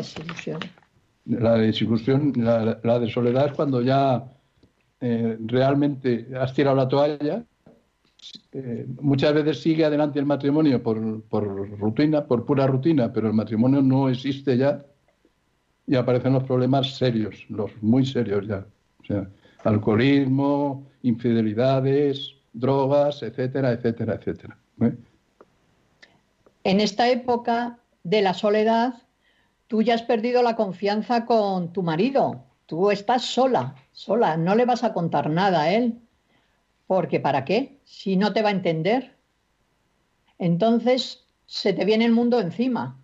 la 1.26 1.58
desilusión, 1.58 2.34
la, 2.36 2.80
la 2.84 3.00
de 3.00 3.10
soledad 3.10 3.48
es 3.48 3.54
cuando 3.54 3.82
ya 3.82 4.32
eh, 5.02 5.38
realmente 5.40 6.28
has 6.40 6.54
tirado 6.54 6.76
la 6.76 6.88
toalla. 6.88 7.44
Eh, 8.52 8.88
muchas 9.02 9.34
veces 9.34 9.62
sigue 9.62 9.86
adelante 9.86 10.20
el 10.20 10.26
matrimonio 10.26 10.82
por, 10.82 11.22
por 11.24 11.44
rutina, 11.80 12.26
por 12.26 12.46
pura 12.46 12.66
rutina, 12.66 13.12
pero 13.12 13.28
el 13.28 13.34
matrimonio 13.34 13.82
no 13.82 14.10
existe 14.10 14.58
ya 14.58 14.84
y 15.86 15.96
aparecen 15.96 16.34
los 16.34 16.44
problemas 16.44 16.96
serios, 16.96 17.46
los 17.50 17.72
muy 17.82 18.06
serios 18.06 18.48
ya. 18.48 18.66
O 19.02 19.06
sea, 19.06 19.30
alcoholismo, 19.66 20.86
infidelidades, 21.02 22.36
drogas, 22.54 23.22
etcétera, 23.24 23.72
etcétera, 23.72 24.16
etcétera. 24.16 24.58
¿eh? 24.82 24.96
En 26.64 26.80
esta 26.80 27.10
época 27.10 27.80
de 28.04 28.22
la 28.22 28.34
soledad, 28.34 28.94
tú 29.68 29.82
ya 29.82 29.96
has 29.96 30.04
perdido 30.04 30.42
la 30.42 30.56
confianza 30.56 31.26
con 31.26 31.74
tu 31.74 31.84
marido. 31.84 32.44
Tú 32.66 32.92
estás 32.92 33.24
sola, 33.24 33.76
sola, 33.92 34.38
no 34.38 34.56
le 34.56 34.66
vas 34.66 34.84
a 34.84 34.94
contar 34.94 35.30
nada 35.30 35.64
a 35.64 35.74
él. 35.74 36.00
Porque 36.88 37.20
¿para 37.20 37.46
qué? 37.46 37.80
Si 37.84 38.16
no 38.16 38.34
te 38.34 38.42
va 38.42 38.50
a 38.50 38.54
entender. 38.54 39.16
Entonces 40.38 41.26
se 41.46 41.74
te 41.74 41.86
viene 41.86 42.06
el 42.06 42.12
mundo 42.12 42.40
encima. 42.40 43.00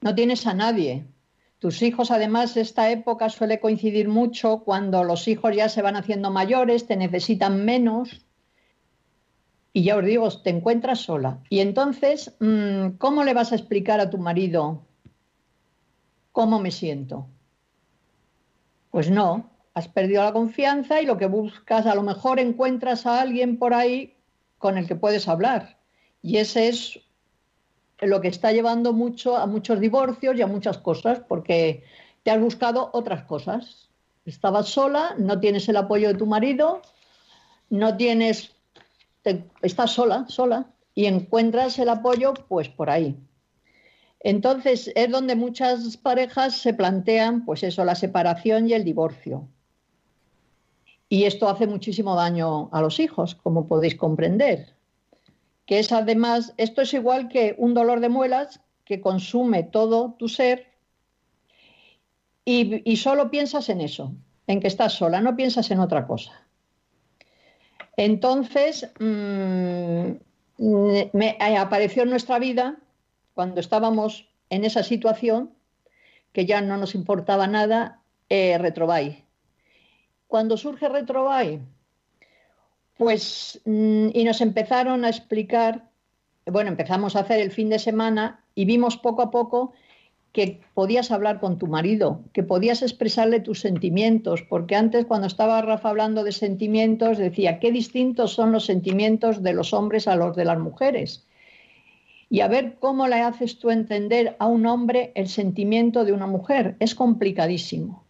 No 0.00 0.14
tienes 0.14 0.46
a 0.46 0.54
nadie. 0.54 1.04
Tus 1.62 1.80
hijos, 1.82 2.10
además, 2.10 2.56
esta 2.56 2.90
época 2.90 3.28
suele 3.28 3.60
coincidir 3.60 4.08
mucho 4.08 4.64
cuando 4.64 5.04
los 5.04 5.28
hijos 5.28 5.54
ya 5.54 5.68
se 5.68 5.80
van 5.80 5.94
haciendo 5.94 6.32
mayores, 6.32 6.88
te 6.88 6.96
necesitan 6.96 7.64
menos. 7.64 8.26
Y 9.72 9.84
ya 9.84 9.96
os 9.96 10.04
digo, 10.04 10.28
te 10.42 10.50
encuentras 10.50 10.98
sola. 10.98 11.38
Y 11.50 11.60
entonces, 11.60 12.34
mm, 12.40 12.96
¿cómo 12.98 13.22
le 13.22 13.32
vas 13.32 13.52
a 13.52 13.54
explicar 13.54 14.00
a 14.00 14.10
tu 14.10 14.18
marido 14.18 14.82
cómo 16.32 16.58
me 16.58 16.72
siento? 16.72 17.28
Pues 18.90 19.08
no, 19.08 19.48
has 19.72 19.86
perdido 19.86 20.24
la 20.24 20.32
confianza 20.32 21.00
y 21.00 21.06
lo 21.06 21.16
que 21.16 21.26
buscas, 21.26 21.86
a 21.86 21.94
lo 21.94 22.02
mejor 22.02 22.40
encuentras 22.40 23.06
a 23.06 23.20
alguien 23.20 23.56
por 23.56 23.72
ahí 23.72 24.16
con 24.58 24.78
el 24.78 24.88
que 24.88 24.96
puedes 24.96 25.28
hablar. 25.28 25.78
Y 26.22 26.38
ese 26.38 26.66
es 26.66 26.98
lo 28.02 28.20
que 28.20 28.28
está 28.28 28.52
llevando 28.52 28.92
mucho 28.92 29.36
a 29.36 29.46
muchos 29.46 29.80
divorcios 29.80 30.36
y 30.36 30.42
a 30.42 30.46
muchas 30.46 30.78
cosas, 30.78 31.20
porque 31.20 31.84
te 32.22 32.30
has 32.30 32.40
buscado 32.40 32.90
otras 32.92 33.24
cosas. 33.24 33.88
Estabas 34.24 34.68
sola, 34.68 35.14
no 35.18 35.40
tienes 35.40 35.68
el 35.68 35.76
apoyo 35.76 36.08
de 36.08 36.14
tu 36.14 36.26
marido, 36.26 36.82
no 37.70 37.96
tienes, 37.96 38.52
estás 39.62 39.92
sola, 39.92 40.26
sola, 40.28 40.66
y 40.94 41.06
encuentras 41.06 41.78
el 41.78 41.88
apoyo 41.88 42.34
pues 42.48 42.68
por 42.68 42.90
ahí. 42.90 43.16
Entonces 44.20 44.90
es 44.94 45.10
donde 45.10 45.34
muchas 45.34 45.96
parejas 45.96 46.56
se 46.56 46.74
plantean 46.74 47.44
pues 47.44 47.62
eso, 47.62 47.84
la 47.84 47.94
separación 47.94 48.68
y 48.68 48.74
el 48.74 48.84
divorcio. 48.84 49.48
Y 51.08 51.24
esto 51.24 51.48
hace 51.48 51.66
muchísimo 51.66 52.14
daño 52.14 52.68
a 52.72 52.80
los 52.80 52.98
hijos, 53.00 53.34
como 53.34 53.66
podéis 53.66 53.96
comprender 53.96 54.74
que 55.66 55.78
es 55.78 55.92
además, 55.92 56.54
esto 56.56 56.82
es 56.82 56.92
igual 56.94 57.28
que 57.28 57.54
un 57.58 57.74
dolor 57.74 58.00
de 58.00 58.08
muelas 58.08 58.60
que 58.84 59.00
consume 59.00 59.62
todo 59.62 60.14
tu 60.18 60.28
ser 60.28 60.72
y, 62.44 62.96
solo 62.96 63.30
piensas 63.30 63.68
en 63.68 63.80
eso, 63.80 64.14
en 64.46 64.60
que 64.60 64.66
estás 64.66 64.94
sola, 64.94 65.20
no 65.20 65.36
piensas 65.36 65.70
en 65.70 65.78
otra 65.78 66.06
cosa. 66.06 66.32
Entonces, 67.96 68.90
mm, 68.98 70.12
me 71.12 71.36
apareció 71.58 72.02
en 72.02 72.10
nuestra 72.10 72.38
vida, 72.40 72.78
cuando 73.34 73.60
estábamos 73.60 74.28
en 74.50 74.64
esa 74.64 74.82
situación, 74.82 75.54
que 76.32 76.46
ya 76.46 76.60
no 76.60 76.76
nos 76.76 76.94
importaba 76.94 77.46
nada, 77.46 78.02
eh. 78.28 79.24
Cuando 80.26 80.56
surge 80.56 80.88
Retrobay, 80.88 81.60
pues, 83.02 83.60
mm, 83.64 84.10
y 84.14 84.22
nos 84.22 84.40
empezaron 84.40 85.04
a 85.04 85.08
explicar, 85.08 85.90
bueno, 86.46 86.70
empezamos 86.70 87.16
a 87.16 87.20
hacer 87.20 87.40
el 87.40 87.50
fin 87.50 87.68
de 87.68 87.80
semana 87.80 88.44
y 88.54 88.64
vimos 88.64 88.96
poco 88.96 89.22
a 89.22 89.30
poco 89.32 89.72
que 90.30 90.60
podías 90.72 91.10
hablar 91.10 91.40
con 91.40 91.58
tu 91.58 91.66
marido, 91.66 92.20
que 92.32 92.44
podías 92.44 92.80
expresarle 92.80 93.40
tus 93.40 93.58
sentimientos, 93.58 94.42
porque 94.42 94.76
antes 94.76 95.04
cuando 95.04 95.26
estaba 95.26 95.60
Rafa 95.62 95.88
hablando 95.88 96.22
de 96.22 96.30
sentimientos 96.30 97.18
decía, 97.18 97.58
qué 97.58 97.72
distintos 97.72 98.34
son 98.34 98.52
los 98.52 98.66
sentimientos 98.66 99.42
de 99.42 99.52
los 99.52 99.72
hombres 99.72 100.06
a 100.06 100.14
los 100.14 100.36
de 100.36 100.44
las 100.44 100.60
mujeres. 100.60 101.26
Y 102.30 102.38
a 102.38 102.46
ver 102.46 102.76
cómo 102.78 103.08
le 103.08 103.16
haces 103.16 103.58
tú 103.58 103.70
entender 103.70 104.36
a 104.38 104.46
un 104.46 104.64
hombre 104.66 105.10
el 105.16 105.26
sentimiento 105.26 106.04
de 106.04 106.12
una 106.12 106.28
mujer. 106.28 106.76
Es 106.78 106.94
complicadísimo. 106.94 108.04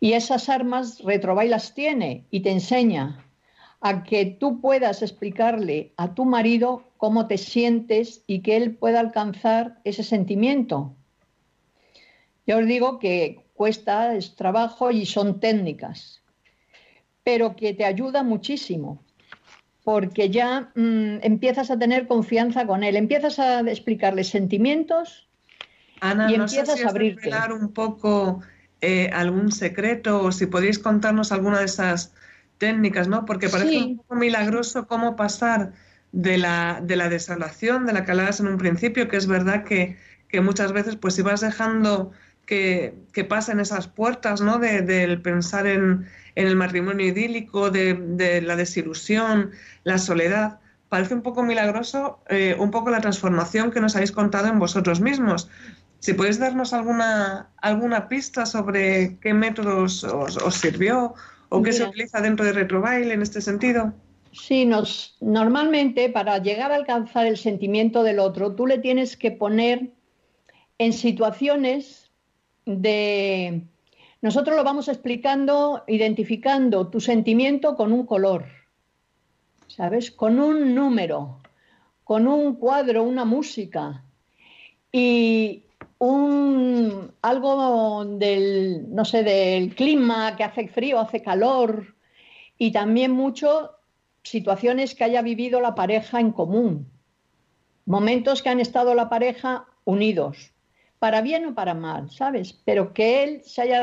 Y 0.00 0.14
esas 0.14 0.48
armas 0.48 0.98
Retrobay 0.98 1.48
las 1.48 1.74
tiene 1.74 2.24
y 2.32 2.40
te 2.40 2.50
enseña 2.50 3.23
a 3.84 4.02
que 4.02 4.24
tú 4.24 4.62
puedas 4.62 5.02
explicarle 5.02 5.92
a 5.98 6.14
tu 6.14 6.24
marido 6.24 6.84
cómo 6.96 7.26
te 7.26 7.36
sientes 7.36 8.22
y 8.26 8.40
que 8.40 8.56
él 8.56 8.74
pueda 8.76 8.98
alcanzar 8.98 9.78
ese 9.84 10.02
sentimiento. 10.02 10.96
Yo 12.46 12.60
os 12.60 12.66
digo 12.66 12.98
que 12.98 13.44
cuesta, 13.52 14.16
es 14.16 14.36
trabajo 14.36 14.90
y 14.90 15.04
son 15.04 15.38
técnicas, 15.38 16.22
pero 17.24 17.56
que 17.56 17.74
te 17.74 17.84
ayuda 17.84 18.22
muchísimo, 18.22 19.02
porque 19.84 20.30
ya 20.30 20.72
mm, 20.74 21.18
empiezas 21.20 21.70
a 21.70 21.78
tener 21.78 22.06
confianza 22.06 22.66
con 22.66 22.84
él, 22.84 22.96
empiezas 22.96 23.38
a 23.38 23.60
explicarle 23.60 24.24
sentimientos 24.24 25.28
Ana, 26.00 26.30
y 26.30 26.36
empiezas 26.36 26.82
a 26.82 26.88
abrirte. 26.88 27.30
un 27.52 27.70
poco 27.74 28.40
eh, 28.80 29.10
algún 29.12 29.52
secreto 29.52 30.22
o 30.22 30.32
si 30.32 30.46
podéis 30.46 30.78
contarnos 30.78 31.32
alguna 31.32 31.58
de 31.58 31.66
esas 31.66 32.14
técnicas, 32.64 33.08
¿no? 33.08 33.26
Porque 33.26 33.50
parece 33.50 33.76
un 33.76 33.96
poco 33.98 34.14
milagroso 34.14 34.86
cómo 34.86 35.16
pasar 35.16 35.72
de 36.12 36.38
la, 36.38 36.80
de 36.82 36.96
la 36.96 37.10
desalación, 37.10 37.84
de 37.84 37.92
la 37.92 38.06
que 38.06 38.12
hablabas 38.12 38.40
en 38.40 38.46
un 38.46 38.56
principio, 38.56 39.06
que 39.06 39.18
es 39.18 39.26
verdad 39.26 39.64
que, 39.64 39.98
que 40.28 40.40
muchas 40.40 40.72
veces 40.72 40.96
pues 40.96 41.14
si 41.14 41.20
vas 41.20 41.42
dejando 41.42 42.12
que, 42.46 42.94
que 43.12 43.24
pasen 43.24 43.60
esas 43.60 43.86
puertas, 43.86 44.40
¿no? 44.40 44.58
Del 44.58 45.20
pensar 45.20 45.66
en, 45.66 46.06
el 46.36 46.56
matrimonio 46.56 47.06
idílico, 47.06 47.70
de, 47.70 48.42
la 48.42 48.56
desilusión, 48.56 49.50
la 49.84 49.98
soledad. 49.98 50.58
Parece 50.88 51.14
un 51.14 51.22
poco 51.22 51.42
milagroso, 51.42 52.20
eh, 52.30 52.56
un 52.58 52.70
poco 52.70 52.90
la 52.90 53.00
transformación 53.02 53.70
que 53.70 53.80
nos 53.80 53.94
habéis 53.94 54.12
contado 54.12 54.46
en 54.48 54.58
vosotros 54.58 55.02
mismos. 55.02 55.50
Si 56.00 56.14
podéis 56.14 56.38
darnos 56.38 56.72
alguna, 56.72 57.50
alguna 57.58 58.08
pista 58.08 58.46
sobre 58.46 59.18
qué 59.20 59.34
métodos 59.34 60.02
os, 60.04 60.54
sirvió 60.54 61.14
o 61.48 61.62
qué 61.62 61.72
se 61.72 61.84
utiliza 61.84 62.20
dentro 62.20 62.44
de 62.44 62.52
Retrobail 62.52 63.10
en 63.10 63.22
este 63.22 63.40
sentido. 63.40 63.92
Sí, 64.32 64.64
nos, 64.64 65.16
normalmente 65.20 66.08
para 66.08 66.38
llegar 66.38 66.72
a 66.72 66.76
alcanzar 66.76 67.26
el 67.26 67.36
sentimiento 67.36 68.02
del 68.02 68.18
otro, 68.18 68.54
tú 68.54 68.66
le 68.66 68.78
tienes 68.78 69.16
que 69.16 69.30
poner 69.30 69.92
en 70.78 70.92
situaciones 70.92 72.10
de... 72.66 73.62
Nosotros 74.20 74.56
lo 74.56 74.64
vamos 74.64 74.88
explicando, 74.88 75.84
identificando 75.86 76.88
tu 76.88 77.00
sentimiento 77.00 77.76
con 77.76 77.92
un 77.92 78.06
color, 78.06 78.46
¿sabes? 79.68 80.10
Con 80.10 80.40
un 80.40 80.74
número, 80.74 81.38
con 82.04 82.26
un 82.26 82.56
cuadro, 82.56 83.02
una 83.02 83.24
música 83.24 84.02
y 84.90 85.63
un 86.06 87.12
algo 87.22 88.04
del, 88.04 88.94
no 88.94 89.04
sé, 89.04 89.22
del 89.22 89.74
clima 89.74 90.36
que 90.36 90.44
hace 90.44 90.68
frío, 90.68 91.00
hace 91.00 91.22
calor 91.22 91.94
y 92.58 92.72
también 92.72 93.12
mucho 93.12 93.72
situaciones 94.22 94.94
que 94.94 95.04
haya 95.04 95.22
vivido 95.22 95.60
la 95.60 95.74
pareja 95.74 96.20
en 96.20 96.32
común, 96.32 96.90
momentos 97.86 98.42
que 98.42 98.48
han 98.48 98.60
estado 98.60 98.94
la 98.94 99.08
pareja 99.08 99.66
unidos 99.84 100.52
para 100.98 101.20
bien 101.20 101.44
o 101.46 101.54
para 101.54 101.74
mal, 101.74 102.10
¿sabes? 102.10 102.58
Pero 102.64 102.94
que 102.94 103.22
él 103.24 103.42
se 103.44 103.62
haya 103.62 103.80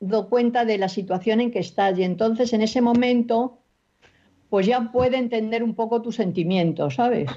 dado 0.00 0.28
cuenta 0.28 0.64
de 0.64 0.78
la 0.78 0.88
situación 0.88 1.40
en 1.40 1.52
que 1.52 1.60
está 1.60 1.92
y 1.92 2.02
entonces 2.02 2.52
en 2.52 2.62
ese 2.62 2.80
momento 2.80 3.58
pues 4.48 4.66
ya 4.66 4.90
puede 4.90 5.16
entender 5.16 5.62
un 5.62 5.74
poco 5.74 6.02
tus 6.02 6.16
sentimientos, 6.16 6.96
¿sabes? 6.96 7.30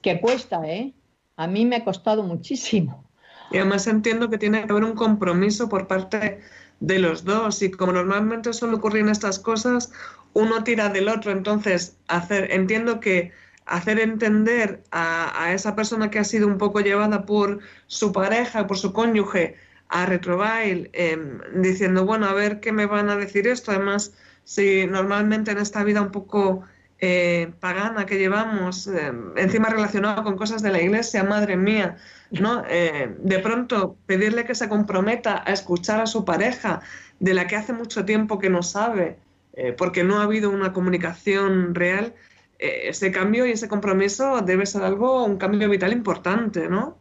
Que 0.00 0.20
cuesta, 0.20 0.62
¿eh? 0.68 0.94
A 1.34 1.48
mí 1.48 1.64
me 1.64 1.76
ha 1.76 1.84
costado 1.84 2.22
muchísimo. 2.22 3.09
Y 3.50 3.58
además 3.58 3.86
entiendo 3.86 4.30
que 4.30 4.38
tiene 4.38 4.64
que 4.64 4.72
haber 4.72 4.84
un 4.84 4.94
compromiso 4.94 5.68
por 5.68 5.86
parte 5.86 6.40
de 6.80 6.98
los 6.98 7.24
dos 7.24 7.62
y 7.62 7.70
como 7.70 7.92
normalmente 7.92 8.52
suele 8.52 8.76
ocurrir 8.76 9.02
en 9.02 9.10
estas 9.10 9.38
cosas, 9.38 9.92
uno 10.32 10.64
tira 10.64 10.88
del 10.88 11.08
otro, 11.08 11.32
entonces 11.32 11.96
hacer 12.08 12.52
entiendo 12.52 13.00
que 13.00 13.32
hacer 13.66 14.00
entender 14.00 14.82
a, 14.90 15.52
esa 15.52 15.76
persona 15.76 16.10
que 16.10 16.18
ha 16.18 16.24
sido 16.24 16.46
un 16.48 16.58
poco 16.58 16.80
llevada 16.80 17.24
por 17.24 17.60
su 17.86 18.12
pareja, 18.12 18.66
por 18.66 18.78
su 18.78 18.92
cónyuge, 18.92 19.56
a 19.88 20.06
Retrobail, 20.06 20.90
em, 20.92 21.40
diciendo, 21.54 22.04
bueno, 22.04 22.26
a 22.26 22.32
ver 22.32 22.60
qué 22.60 22.72
me 22.72 22.86
van 22.86 23.10
a 23.10 23.16
decir 23.16 23.46
esto. 23.48 23.72
Además, 23.72 24.12
si 24.44 24.86
normalmente 24.86 25.50
en 25.52 25.58
esta 25.58 25.84
vida 25.84 26.00
un 26.02 26.12
poco 26.12 26.64
eh, 27.00 27.52
pagana 27.60 28.06
que 28.06 28.18
llevamos, 28.18 28.86
em, 28.86 29.36
encima 29.36 29.68
relacionado 29.68 30.22
con 30.22 30.36
cosas 30.36 30.62
de 30.62 30.70
la 30.70 30.80
iglesia, 30.82 31.24
madre 31.24 31.56
mía, 31.56 31.96
¿no? 32.30 32.62
Eh, 32.68 33.14
de 33.18 33.38
pronto 33.38 33.96
pedirle 34.06 34.44
que 34.44 34.54
se 34.54 34.68
comprometa 34.68 35.42
a 35.46 35.52
escuchar 35.52 36.00
a 36.00 36.06
su 36.06 36.24
pareja, 36.24 36.82
de 37.20 37.34
la 37.34 37.46
que 37.46 37.56
hace 37.56 37.72
mucho 37.72 38.04
tiempo 38.04 38.38
que 38.38 38.50
no 38.50 38.62
sabe, 38.62 39.18
eh, 39.52 39.72
porque 39.76 40.04
no 40.04 40.18
ha 40.18 40.24
habido 40.24 40.50
una 40.50 40.72
comunicación 40.72 41.74
real, 41.74 42.14
eh, 42.58 42.88
ese 42.88 43.10
cambio 43.10 43.46
y 43.46 43.52
ese 43.52 43.68
compromiso 43.68 44.40
debe 44.40 44.66
ser 44.66 44.82
algo, 44.82 45.24
un 45.24 45.36
cambio 45.36 45.68
vital 45.68 45.92
importante, 45.92 46.68
¿no? 46.68 46.98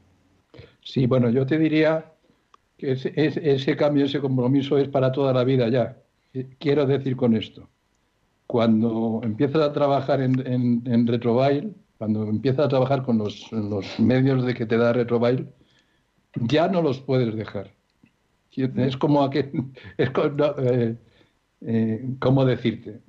Sí, 0.81 1.05
bueno, 1.05 1.29
yo 1.29 1.45
te 1.45 1.57
diría 1.57 2.13
que 2.77 2.93
ese, 2.93 3.13
ese 3.15 3.75
cambio, 3.75 4.05
ese 4.05 4.19
compromiso 4.19 4.77
es 4.77 4.87
para 4.87 5.11
toda 5.11 5.33
la 5.33 5.43
vida 5.43 5.69
ya. 5.69 5.97
Eh, 6.33 6.47
quiero 6.59 6.85
decir 6.85 7.15
con 7.15 7.35
esto, 7.35 7.69
cuando 8.49 9.21
empiezas 9.21 9.61
a 9.61 9.71
trabajar 9.71 10.21
en, 10.21 10.39
en, 10.47 10.81
en 10.87 11.69
cuando 11.99 12.23
empiezas 12.23 12.65
a 12.65 12.67
trabajar 12.67 13.03
con 13.03 13.19
los, 13.19 13.47
medios 13.99 14.43
de 14.43 14.55
que 14.55 14.65
te 14.65 14.75
da 14.75 14.91
Retrobail, 14.91 15.47
ya 16.33 16.67
no 16.67 16.81
los 16.81 16.99
puedes 16.99 17.35
dejar. 17.35 17.75
Es 18.55 18.97
como 18.97 19.21
aquel, 19.21 19.51
es 19.97 20.09
como, 20.09 20.31
eh, 21.61 22.45
decirte, 22.47 23.01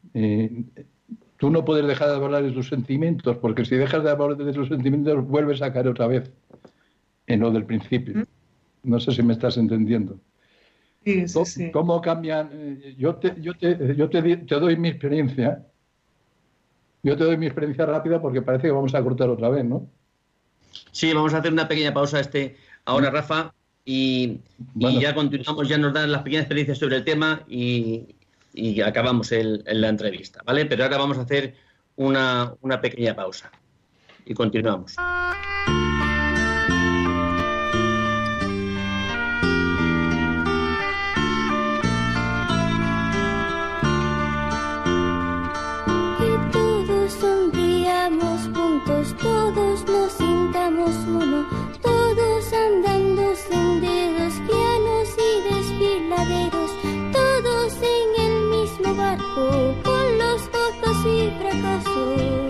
Tú 1.38 1.49
no 1.49 1.64
puedes 1.64 1.86
dejar 1.86 2.11
de 2.11 2.16
hablar 2.16 2.43
de 2.43 2.53
tus 2.53 2.68
sentimientos, 2.68 3.38
porque 3.38 3.64
si 3.64 3.76
dejas 3.76 4.05
de 4.05 4.11
hablar 4.11 4.36
de 4.36 4.53
tus 4.53 4.68
sentimientos, 4.68 5.26
vuelves 5.26 5.62
a 5.62 5.72
caer 5.72 5.88
otra 5.88 6.07
vez 6.07 6.30
en 7.26 7.41
lo 7.41 7.51
del 7.51 7.64
principio. 7.64 8.26
No 8.82 9.01
sé 9.01 9.12
si 9.12 9.22
me 9.22 9.32
estás 9.32 9.57
entendiendo. 9.57 10.20
Sí, 11.05 11.26
sí, 11.28 11.70
¿Cómo, 11.70 12.01
cambian? 12.01 12.51
Eh, 12.53 12.94
yo, 12.98 13.16
te, 13.16 13.34
yo, 13.40 13.55
te, 13.55 13.96
yo 13.96 14.11
te, 14.11 14.20
doy 14.46 14.76
mi 14.76 14.88
experiencia. 14.88 15.66
Yo 17.03 17.16
te 17.16 17.24
doy 17.24 17.38
mi 17.38 17.46
experiencia 17.46 17.86
rápida 17.86 18.20
porque 18.20 18.42
parece 18.42 18.66
que 18.66 18.72
vamos 18.72 18.94
a 18.94 19.03
cortar 19.03 19.30
otra 19.30 19.48
vez, 19.48 19.64
¿no? 19.64 19.88
Sí, 20.92 21.12
vamos 21.14 21.32
a 21.32 21.38
hacer 21.38 21.53
una 21.53 21.66
pequeña 21.66 21.94
pausa 21.94 22.20
este 22.20 22.57
ahora, 22.84 23.11
Rafa, 23.11 23.55
y, 23.84 24.40
ya 24.76 25.14
continuamos, 25.14 25.68
ya 25.68 25.78
nos 25.78 25.94
dan 25.94 26.12
las 26.12 26.22
pequeñas 26.22 26.42
experiencias 26.42 26.78
sobre 26.78 26.96
el 26.96 27.05
tema 27.05 27.44
y, 27.48 28.14
y 28.53 28.80
acabamos 28.82 29.32
el, 29.32 29.64
la 29.66 29.88
entrevista, 29.88 30.42
¿vale? 30.44 30.66
Pero 30.66 30.84
ahora 30.84 30.98
vamos 30.98 31.18
a 31.18 31.22
hacer 31.22 31.55
una, 31.96 32.55
una 32.61 32.80
pequeña 32.80 33.16
pausa 33.16 33.51
y 34.26 34.34
continuamos. 34.34 34.96
Todos 49.55 49.84
nos 49.84 50.12
sintamos 50.12 50.94
uno, 51.09 51.44
todos 51.82 52.53
andando 52.53 53.34
senderos 53.34 54.34
llanos 54.48 55.09
y 55.18 55.55
desfiladeros, 55.55 56.70
todos 57.12 57.72
en 57.82 58.51
con 59.82 60.18
los 60.18 60.40
gozos 60.53 61.07
y 61.07 61.30
fracasos. 61.40 62.49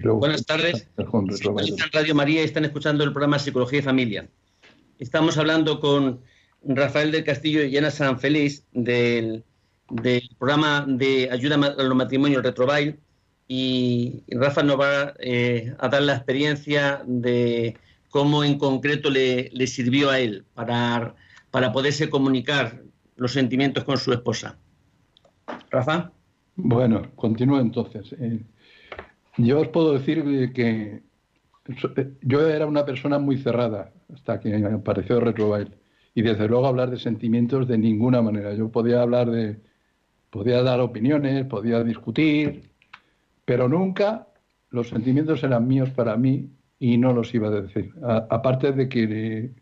Luego 0.00 0.20
Buenas 0.20 0.44
tardes. 0.44 0.88
En 0.96 1.92
Radio 1.92 2.14
María 2.14 2.42
están 2.42 2.64
escuchando 2.64 3.04
el 3.04 3.12
programa 3.12 3.38
Psicología 3.38 3.80
y 3.80 3.82
Familia. 3.82 4.28
Estamos 4.98 5.38
hablando 5.38 5.80
con 5.80 6.20
Rafael 6.64 7.12
del 7.12 7.24
Castillo 7.24 7.64
y 7.64 7.76
Ana 7.76 7.90
San 7.90 8.18
Feliz 8.18 8.64
del, 8.72 9.44
programa 10.38 10.84
de 10.86 11.28
ayuda 11.30 11.54
a 11.54 11.82
los 11.82 11.96
matrimonios 11.96 12.42
Retrobail 12.42 12.98
y 13.46 14.22
Rafa 14.28 14.62
nos 14.62 14.78
va 14.78 15.14
eh, 15.20 15.74
a 15.78 15.88
dar 15.88 16.02
la 16.02 16.14
experiencia 16.14 17.02
de 17.06 17.76
cómo 18.10 18.44
en 18.44 18.58
concreto 18.58 19.08
le, 19.08 19.66
sirvió 19.66 20.10
a 20.10 20.20
él 20.20 20.44
para, 20.54 21.14
para 21.50 21.72
poderse 21.72 22.10
comunicar 22.10 22.82
los 23.16 23.32
sentimientos 23.32 23.84
con 23.84 23.96
su 23.96 24.12
esposa. 24.12 24.56
Rafa. 25.70 26.12
Bueno, 26.56 27.10
continúo 27.14 27.60
entonces. 27.60 28.12
Eh, 28.20 28.40
yo 29.38 29.60
os 29.60 29.68
puedo 29.68 29.94
decir 29.94 30.52
que 30.52 31.02
yo 32.22 32.48
era 32.48 32.66
una 32.66 32.84
persona 32.84 33.18
muy 33.18 33.38
cerrada 33.38 33.92
hasta 34.12 34.40
que 34.40 34.54
apareció 34.54 35.20
Retrobail. 35.20 35.74
Y 36.14 36.22
desde 36.22 36.48
luego 36.48 36.66
hablar 36.66 36.90
de 36.90 36.98
sentimientos 36.98 37.68
de 37.68 37.78
ninguna 37.78 38.22
manera. 38.22 38.52
Yo 38.54 38.70
podía 38.70 39.02
hablar 39.02 39.30
de, 39.30 39.60
podía 40.30 40.62
dar 40.62 40.80
opiniones, 40.80 41.46
podía 41.46 41.84
discutir, 41.84 42.70
pero 43.44 43.68
nunca 43.68 44.26
los 44.70 44.88
sentimientos 44.88 45.42
eran 45.44 45.68
míos 45.68 45.90
para 45.90 46.16
mí 46.16 46.50
y 46.78 46.98
no 46.98 47.12
los 47.12 47.34
iba 47.34 47.48
a 47.48 47.62
decir. 47.62 47.92
aparte 48.02 48.72
de 48.72 48.88
que 48.88 49.52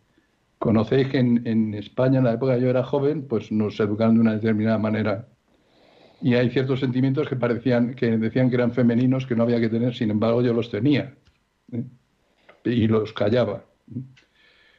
conocéis 0.59 1.09
que 1.09 1.19
en, 1.19 1.47
en, 1.47 1.75
España, 1.75 2.19
en 2.19 2.25
la 2.25 2.33
época 2.33 2.55
que 2.55 2.63
yo 2.63 2.71
era 2.71 2.85
joven, 2.85 3.27
pues 3.29 3.53
nos 3.53 3.79
educaron 3.79 4.15
de 4.15 4.21
una 4.23 4.35
determinada 4.35 4.79
manera 4.79 5.29
y 6.21 6.35
hay 6.35 6.51
ciertos 6.51 6.81
sentimientos 6.81 7.29
que 7.29 7.37
parecían 7.37 7.95
que 7.95 8.17
decían 8.19 8.49
que 8.49 8.57
eran 8.57 8.73
femeninos 8.73 9.27
que 9.27 9.37
no 9.37 9.43
había 9.43 9.61
que 9.61 9.69
tener, 9.69 9.95
sin 9.95 10.11
embargo 10.11 10.43
yo 10.43 10.53
los 10.53 10.71
tenía 10.71 11.15
¿eh? 11.73 11.85
y 12.65 12.87
los 12.89 13.13
callaba. 13.13 13.65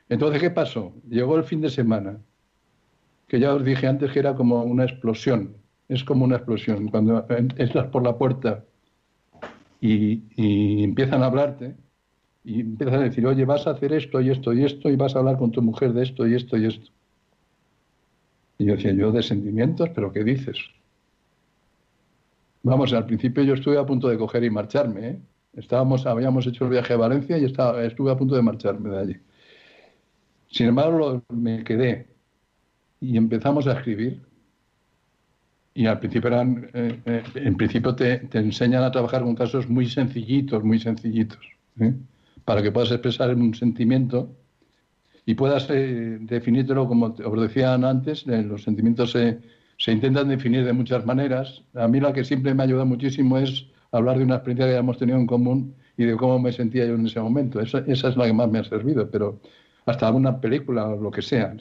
Entonces, 0.09 0.41
¿qué 0.41 0.49
pasó? 0.49 0.93
Llegó 1.09 1.37
el 1.37 1.43
fin 1.43 1.61
de 1.61 1.69
semana, 1.69 2.17
que 3.27 3.39
ya 3.39 3.53
os 3.53 3.63
dije 3.63 3.87
antes 3.87 4.11
que 4.11 4.19
era 4.19 4.35
como 4.35 4.63
una 4.63 4.85
explosión, 4.85 5.57
es 5.89 6.03
como 6.03 6.25
una 6.25 6.37
explosión. 6.37 6.87
Cuando 6.87 7.25
entras 7.29 7.87
por 7.87 8.03
la 8.03 8.17
puerta 8.17 8.63
y, 9.81 10.23
y 10.35 10.83
empiezan 10.83 11.23
a 11.23 11.27
hablarte 11.27 11.75
y 12.43 12.61
empiezan 12.61 13.01
a 13.01 13.03
decir, 13.03 13.25
oye, 13.27 13.45
vas 13.45 13.67
a 13.67 13.71
hacer 13.71 13.93
esto 13.93 14.21
y 14.21 14.29
esto 14.29 14.53
y 14.53 14.63
esto 14.63 14.89
y 14.89 14.95
vas 14.95 15.15
a 15.15 15.19
hablar 15.19 15.37
con 15.37 15.51
tu 15.51 15.61
mujer 15.61 15.93
de 15.93 16.03
esto 16.03 16.25
y 16.25 16.35
esto 16.35 16.57
y 16.57 16.65
esto. 16.65 16.91
Y 18.57 18.65
yo 18.65 18.75
decía, 18.75 18.93
yo 18.93 19.11
de 19.11 19.21
sentimientos, 19.21 19.89
pero 19.93 20.11
¿qué 20.11 20.23
dices? 20.23 20.57
Vamos, 22.67 22.91
al 22.91 23.05
principio 23.05 23.43
yo 23.43 23.53
estuve 23.53 23.77
a 23.77 23.85
punto 23.85 24.09
de 24.09 24.17
coger 24.17 24.43
y 24.43 24.49
marcharme. 24.49 25.07
¿eh? 25.07 25.21
Estábamos, 25.53 26.05
habíamos 26.05 26.45
hecho 26.47 26.65
el 26.65 26.71
viaje 26.71 26.93
a 26.93 26.97
Valencia 26.97 27.37
y 27.37 27.45
estaba, 27.45 27.81
estuve 27.85 28.11
a 28.11 28.17
punto 28.17 28.35
de 28.35 28.41
marcharme 28.41 28.89
de 28.89 28.99
allí. 28.99 29.15
Sin 30.49 30.67
embargo, 30.67 31.23
me 31.29 31.63
quedé 31.63 32.07
y 32.99 33.15
empezamos 33.15 33.67
a 33.67 33.71
escribir. 33.73 34.21
Y 35.75 35.85
al 35.85 35.99
principio 35.99 36.27
eran, 36.27 36.69
eh, 36.73 36.99
eh, 37.05 37.23
en 37.35 37.55
principio 37.55 37.95
te, 37.95 38.27
enseñan 38.33 38.83
a 38.83 38.91
trabajar 38.91 39.23
con 39.23 39.33
casos 39.33 39.69
muy 39.69 39.85
sencillitos, 39.85 40.61
muy 40.61 40.79
sencillitos, 40.79 41.39
para 42.43 42.61
que 42.61 42.71
puedas 42.73 42.91
expresar 42.91 43.33
un 43.33 43.53
sentimiento 43.53 44.35
y 45.25 45.35
puedas 45.35 45.69
definírtelo 45.69 46.85
como 46.87 47.15
os 47.23 47.41
decían 47.41 47.85
antes, 47.85 48.25
los 48.27 48.63
sentimientos 48.63 49.11
se 49.11 49.39
se 49.77 49.91
intentan 49.91 50.27
definir 50.27 50.65
de 50.65 50.73
muchas 50.73 51.05
maneras. 51.05 51.63
A 51.75 51.87
mí 51.87 51.99
la 51.99 52.13
que 52.13 52.23
siempre 52.23 52.53
me 52.53 52.63
ayuda 52.63 52.85
muchísimo 52.85 53.37
es 53.37 53.67
hablar 53.91 54.17
de 54.17 54.23
una 54.23 54.35
experiencia 54.35 54.67
que 54.67 54.77
hemos 54.77 54.97
tenido 54.97 55.17
en 55.17 55.27
común 55.27 55.75
y 55.97 56.05
de 56.05 56.15
cómo 56.15 56.39
me 56.39 56.51
sentía 56.51 56.85
yo 56.85 56.95
en 56.95 57.05
ese 57.05 57.19
momento. 57.19 57.59
Esa, 57.59 57.79
esa 57.87 58.09
es 58.09 58.17
la 58.17 58.25
que 58.25 58.33
más 58.33 58.49
me 58.49 58.59
ha 58.59 58.63
servido, 58.63 59.09
pero 59.09 59.39
hasta 59.85 60.07
alguna 60.07 60.39
película 60.41 60.87
o 60.87 61.01
lo 61.01 61.11
que 61.11 61.21
sea. 61.21 61.55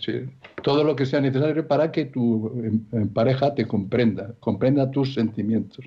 Todo 0.63 0.83
lo 0.83 0.97
que 0.97 1.07
sea 1.07 1.21
necesario 1.21 1.67
para 1.67 1.93
que 1.93 2.07
tu 2.07 2.81
pareja 3.15 3.55
te 3.55 3.67
comprenda, 3.67 4.35
comprenda 4.41 4.91
tus 4.91 5.15
sentimientos. 5.15 5.85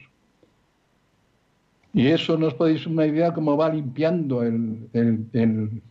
Y 1.94 2.08
eso 2.08 2.38
nos 2.38 2.54
podéis 2.54 2.86
una 2.86 3.06
idea 3.06 3.34
cómo 3.34 3.58
va 3.58 3.74
limpiando 3.74 4.44
el, 4.44 4.88
el, 4.94 5.82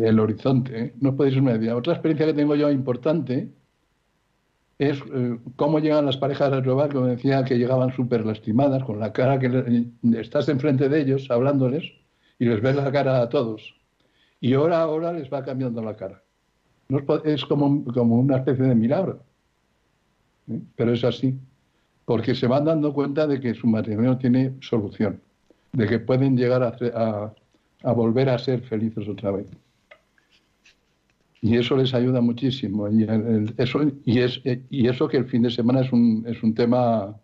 el, 0.00 0.20
horizonte. 0.20 0.80
¿eh? 0.80 0.94
No 1.00 1.16
podéis 1.16 1.36
una 1.36 1.56
idea. 1.56 1.76
Otra 1.76 1.94
experiencia 1.94 2.26
que 2.26 2.34
tengo 2.34 2.54
yo 2.54 2.70
importante 2.70 3.50
es 4.80 4.98
eh, 5.12 5.38
cómo 5.56 5.78
llegan 5.78 6.06
las 6.06 6.16
parejas 6.16 6.50
a 6.54 6.60
robar, 6.62 6.90
como 6.90 7.06
decía, 7.06 7.44
que 7.44 7.58
llegaban 7.58 7.94
súper 7.94 8.24
lastimadas, 8.24 8.82
con 8.82 8.98
la 8.98 9.12
cara 9.12 9.38
que 9.38 9.84
estás 10.14 10.48
enfrente 10.48 10.88
de 10.88 11.02
ellos 11.02 11.30
hablándoles 11.30 11.84
y 12.38 12.46
les 12.46 12.62
ves 12.62 12.76
la 12.76 12.90
cara 12.90 13.20
a 13.20 13.28
todos. 13.28 13.74
Y 14.40 14.54
hora 14.54 14.80
a 14.80 14.86
hora 14.86 15.12
les 15.12 15.30
va 15.30 15.44
cambiando 15.44 15.82
la 15.82 15.96
cara. 15.96 16.22
es, 17.24 17.44
como, 17.44 17.84
como, 17.92 18.18
una 18.18 18.38
especie 18.38 18.64
de 18.64 18.74
milagro. 18.74 19.22
¿eh? 20.50 20.62
Pero 20.76 20.94
es 20.94 21.04
así. 21.04 21.38
Porque 22.06 22.34
se 22.34 22.46
van 22.46 22.64
dando 22.64 22.94
cuenta 22.94 23.26
de 23.26 23.38
que 23.38 23.52
su 23.52 23.66
matrimonio 23.66 24.16
tiene 24.16 24.54
solución. 24.62 25.20
De 25.72 25.86
que 25.86 25.98
pueden 25.98 26.38
llegar 26.38 26.62
a 26.62 27.92
volver 27.92 28.30
a 28.30 28.38
ser 28.38 28.62
felices 28.62 29.06
otra 29.06 29.30
vez 29.32 29.46
y 31.40 31.56
eso 31.56 31.76
les 31.76 31.94
ayuda 31.94 32.20
muchísimo. 32.20 32.88
Y, 32.88 33.06
eso, 33.56 33.80
y, 34.04 34.18
es, 34.18 34.40
y 34.44 34.88
eso 34.88 35.08
que 35.08 35.16
el 35.16 35.26
fin 35.26 35.42
de 35.42 35.50
semana 35.50 35.80
es 35.80 35.92
un, 35.92 36.24
es 36.26 36.42
un 36.42 36.54
tema 36.54 37.16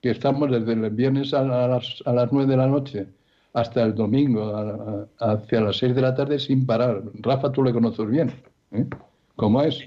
que 0.00 0.10
estamos 0.10 0.50
desde 0.50 0.72
el 0.72 0.90
viernes 0.90 1.34
a 1.34 1.42
las, 1.42 2.02
a 2.04 2.12
las 2.12 2.32
9 2.32 2.50
de 2.50 2.56
la 2.56 2.66
noche 2.66 3.06
hasta 3.54 3.82
el 3.82 3.94
domingo, 3.94 5.08
hacia 5.18 5.60
las 5.62 5.78
6 5.78 5.94
de 5.94 6.02
la 6.02 6.14
tarde 6.14 6.38
sin 6.38 6.66
parar. 6.66 7.02
Rafa, 7.14 7.50
tú 7.50 7.64
le 7.64 7.72
conoces 7.72 8.08
bien, 8.08 8.30
¿eh? 8.72 8.86
¿Cómo 9.34 9.62
es? 9.62 9.82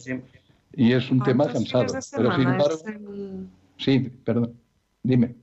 Y 0.74 0.92
es 0.92 1.10
un 1.12 1.22
tema 1.22 1.48
cansado. 1.48 1.86
Pero 2.16 2.36
sin 2.36 2.48
embargo... 2.48 2.78
Sí, 3.78 4.12
perdón, 4.26 4.54
dime. 5.04 5.36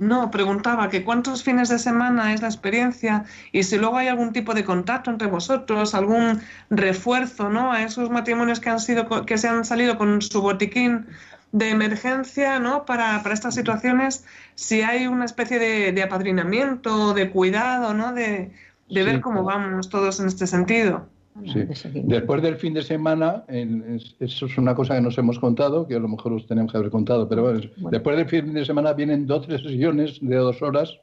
No, 0.00 0.30
preguntaba 0.30 0.88
que 0.88 1.04
cuántos 1.04 1.44
fines 1.44 1.68
de 1.68 1.78
semana 1.78 2.32
es 2.32 2.40
la 2.40 2.48
experiencia 2.48 3.26
y 3.52 3.64
si 3.64 3.76
luego 3.76 3.98
hay 3.98 4.08
algún 4.08 4.32
tipo 4.32 4.54
de 4.54 4.64
contacto 4.64 5.10
entre 5.10 5.28
vosotros, 5.28 5.94
algún 5.94 6.40
refuerzo, 6.70 7.50
¿no? 7.50 7.70
A 7.70 7.82
esos 7.82 8.08
matrimonios 8.08 8.60
que 8.60 8.70
han 8.70 8.80
sido 8.80 9.26
que 9.26 9.36
se 9.36 9.48
han 9.48 9.62
salido 9.66 9.98
con 9.98 10.22
su 10.22 10.40
botiquín 10.40 11.06
de 11.52 11.68
emergencia, 11.68 12.58
¿no? 12.58 12.86
Para, 12.86 13.22
para 13.22 13.34
estas 13.34 13.54
situaciones, 13.54 14.24
si 14.54 14.80
hay 14.80 15.06
una 15.06 15.26
especie 15.26 15.58
de, 15.58 15.92
de 15.92 16.02
apadrinamiento, 16.02 17.12
de 17.12 17.30
cuidado, 17.30 17.92
¿no? 17.92 18.14
De, 18.14 18.52
de 18.88 19.02
ver 19.04 19.20
cómo 19.20 19.44
vamos 19.44 19.90
todos 19.90 20.18
en 20.20 20.28
este 20.28 20.46
sentido. 20.46 21.10
Sí. 21.46 21.60
Después 22.04 22.42
del 22.42 22.56
fin 22.56 22.74
de 22.74 22.82
semana, 22.82 23.44
eso 23.48 24.46
es 24.46 24.58
una 24.58 24.74
cosa 24.74 24.96
que 24.96 25.00
nos 25.00 25.16
hemos 25.16 25.38
contado, 25.38 25.86
que 25.86 25.94
a 25.94 25.98
lo 25.98 26.08
mejor 26.08 26.32
os 26.32 26.46
tenemos 26.46 26.72
que 26.72 26.78
haber 26.78 26.90
contado, 26.90 27.28
pero 27.28 27.42
bueno, 27.42 27.60
después 27.90 28.16
del 28.16 28.26
fin 28.26 28.52
de 28.52 28.64
semana 28.64 28.92
vienen 28.92 29.26
dos 29.26 29.46
tres 29.46 29.62
sesiones 29.62 30.18
de 30.20 30.36
dos 30.36 30.60
horas 30.60 30.98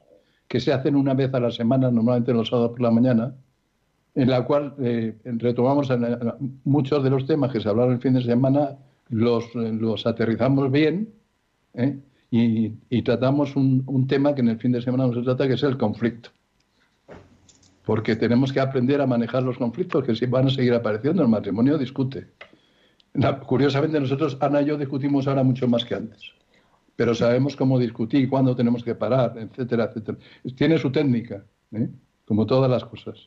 que 0.46 0.60
se 0.60 0.72
hacen 0.72 0.96
una 0.96 1.14
vez 1.14 1.32
a 1.32 1.40
la 1.40 1.50
semana, 1.50 1.90
normalmente 1.90 2.32
los 2.32 2.48
sábados 2.48 2.72
por 2.72 2.82
la 2.82 2.90
mañana, 2.90 3.34
en 4.14 4.30
la 4.30 4.44
cual 4.44 4.74
eh, 4.80 5.16
retomamos 5.24 5.88
muchos 6.64 7.02
de 7.02 7.10
los 7.10 7.26
temas 7.26 7.50
que 7.50 7.60
se 7.60 7.68
hablaron 7.68 7.94
el 7.94 8.00
fin 8.00 8.14
de 8.14 8.22
semana, 8.22 8.76
los, 9.08 9.54
los 9.54 10.06
aterrizamos 10.06 10.70
bien 10.70 11.08
¿eh? 11.74 11.98
y, 12.30 13.02
tratamos 13.02 13.56
un, 13.56 13.82
un 13.86 14.06
tema 14.06 14.34
que 14.34 14.42
en 14.42 14.48
el 14.48 14.58
fin 14.58 14.72
de 14.72 14.82
semana 14.82 15.06
no 15.06 15.14
se 15.14 15.22
trata, 15.22 15.48
que 15.48 15.54
es 15.54 15.62
el 15.62 15.78
conflicto 15.78 16.30
porque 17.88 18.16
tenemos 18.16 18.52
que 18.52 18.60
aprender 18.60 19.00
a 19.00 19.06
manejar 19.06 19.42
los 19.42 19.56
conflictos 19.56 20.04
que 20.04 20.14
si 20.14 20.26
van 20.26 20.46
a 20.46 20.50
seguir 20.50 20.74
apareciendo. 20.74 21.22
El 21.22 21.28
matrimonio 21.28 21.78
discute. 21.78 22.26
curiosamente, 23.46 23.98
nosotros, 23.98 24.36
Ana 24.40 24.60
y 24.60 24.66
yo, 24.66 24.76
discutimos 24.76 25.26
ahora 25.26 25.42
mucho 25.42 25.66
más 25.66 25.86
que 25.86 25.94
antes. 25.94 26.20
Pero 26.96 27.14
sabemos 27.14 27.56
cómo 27.56 27.78
discutir, 27.78 28.28
cuándo 28.28 28.54
tenemos 28.54 28.84
que 28.84 28.94
parar, 28.94 29.38
etcétera, 29.38 29.84
etcétera. 29.84 30.18
Tiene 30.54 30.76
su 30.76 30.92
técnica, 30.92 31.46
¿eh? 31.72 31.88
como 32.26 32.44
todas 32.44 32.70
las 32.70 32.84
cosas. 32.84 33.26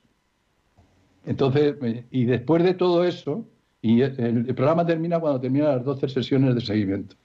Entonces, 1.26 1.74
eh, 1.82 2.06
y 2.12 2.26
después 2.26 2.64
de 2.64 2.76
todo 2.76 3.04
eso, 3.04 3.48
y 3.82 4.02
el, 4.02 4.46
programa 4.54 4.86
termina 4.86 5.20
cuando 5.20 5.42
terminan 5.42 5.78
las 5.78 5.86
12 5.86 6.08
sesiones 6.08 6.54
de 6.54 6.62
seguimiento. 6.62 7.16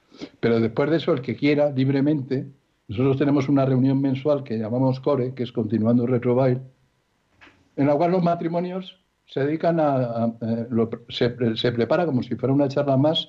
Pero 0.41 0.59
después 0.59 0.89
de 0.89 0.97
eso, 0.97 1.12
el 1.12 1.20
que 1.20 1.37
quiera, 1.37 1.70
libremente, 1.70 2.47
nosotros 2.89 3.18
tenemos 3.18 3.47
una 3.51 3.66
reunión 3.66 4.01
mensual 4.01 4.43
que 4.43 4.57
llamamos 4.57 5.01
CORE, 5.01 5.34
que 5.34 5.43
es 5.43 5.53
Continuando 5.53 6.07
Retrobail, 6.07 6.62
en 7.77 7.87
la 7.87 7.95
cual 7.95 8.12
los 8.12 8.22
matrimonios 8.22 8.99
se 9.27 9.41
dedican 9.41 9.79
a, 9.81 10.33
se, 11.09 11.31
prepara 11.72 12.07
como 12.07 12.22
si 12.22 12.35
fuera 12.37 12.55
una 12.55 12.68
charla 12.68 12.97
más, 12.97 13.29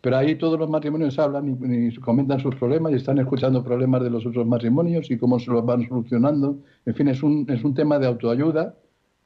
pero 0.00 0.16
ahí 0.16 0.36
todos 0.36 0.58
los 0.58 0.68
matrimonios 0.68 1.18
hablan 1.18 1.58
y, 1.60 1.94
comentan 1.96 2.40
sus 2.40 2.54
problemas 2.56 2.92
y 2.92 2.96
están 2.96 3.18
escuchando 3.18 3.64
problemas 3.64 4.02
de 4.02 4.10
los 4.10 4.26
otros 4.26 4.46
matrimonios 4.46 5.10
y 5.10 5.18
cómo 5.18 5.38
se 5.38 5.50
los 5.50 5.64
van 5.64 5.88
solucionando. 5.88 6.58
En 6.84 6.94
fin, 6.94 7.08
es 7.08 7.22
un, 7.22 7.46
es 7.48 7.64
un 7.64 7.74
tema 7.74 7.98
de 7.98 8.06
autoayuda 8.06 8.74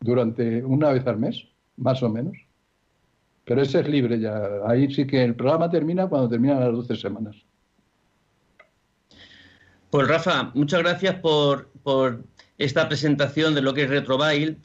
durante 0.00 0.64
una 0.64 0.92
vez 0.92 1.06
al 1.06 1.18
mes, 1.18 1.44
más 1.76 2.02
o 2.02 2.08
menos. 2.08 2.36
Pero 3.44 3.62
ese 3.62 3.80
es 3.80 3.88
libre 3.88 4.20
ya. 4.20 4.40
Ahí 4.66 4.92
sí 4.92 5.06
que 5.06 5.24
el 5.24 5.34
programa 5.34 5.68
termina 5.68 6.06
cuando 6.06 6.28
terminan 6.28 6.60
las 6.60 6.72
12 6.72 6.96
semanas. 6.96 7.36
Pues 9.90 10.06
Rafa, 10.06 10.52
muchas 10.54 10.80
gracias 10.80 11.16
por, 11.16 11.68
esta 12.60 12.88
presentación 12.88 13.54
de 13.54 13.62
lo 13.62 13.72
que 13.74 13.84
es 13.84 13.90
Retrobail 13.90 14.58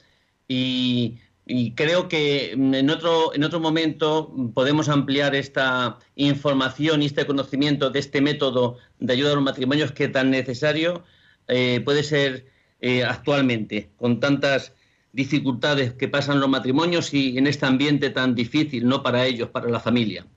y, 0.48 1.18
y, 1.46 1.72
creo 1.72 2.08
que 2.08 2.52
en 2.52 2.90
otro, 2.90 3.34
en 3.34 3.44
otro 3.44 3.60
momento 3.60 4.34
podemos 4.54 4.90
ampliar 4.90 5.34
esta 5.34 5.98
información 6.16 7.02
y 7.02 7.08
este 7.08 7.26
conocimiento 7.26 7.90
de 7.90 8.00
este 8.00 8.20
método 8.22 8.78
de 9.00 9.14
ayuda 9.14 9.32
a 9.32 9.36
los 9.36 9.44
matrimonios 9.44 9.94
que 9.94 10.10
tan 10.10 10.30
necesario 10.30 11.04
eh, 11.48 11.82
puede 11.86 12.04
ser 12.04 12.46
eh, 12.82 13.04
actualmente, 13.04 13.92
con 13.96 14.20
tantas 14.20 14.74
dificultades 15.14 15.94
que 15.94 16.10
pasan 16.10 16.42
los 16.42 16.50
matrimonios 16.50 17.14
y 17.14 17.38
en 17.38 17.48
este 17.48 17.66
ambiente 17.66 18.10
tan 18.10 18.36
difícil, 18.36 18.86
no 18.88 19.02
para 19.02 19.26
ellos, 19.26 19.50
para 19.50 19.70
la 19.70 19.80
familia. 19.80 20.28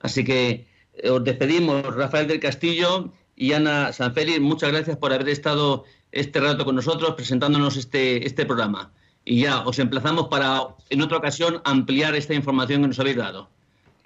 Así 0.00 0.24
que 0.24 0.66
eh, 0.94 1.10
os 1.10 1.22
despedimos, 1.22 1.94
Rafael 1.94 2.26
del 2.26 2.40
Castillo 2.40 3.12
y 3.36 3.52
Ana 3.52 3.92
Sanfeli, 3.92 4.40
muchas 4.40 4.72
gracias 4.72 4.96
por 4.96 5.12
haber 5.12 5.28
estado 5.28 5.84
este 6.10 6.40
rato 6.40 6.64
con 6.64 6.74
nosotros 6.74 7.14
presentándonos 7.14 7.76
este, 7.76 8.26
este 8.26 8.46
programa. 8.46 8.90
Y 9.24 9.42
ya 9.42 9.60
os 9.66 9.78
emplazamos 9.78 10.28
para 10.28 10.68
en 10.88 11.02
otra 11.02 11.18
ocasión 11.18 11.60
ampliar 11.64 12.14
esta 12.16 12.32
información 12.32 12.82
que 12.82 12.88
nos 12.88 12.98
habéis 12.98 13.16
dado. 13.16 13.50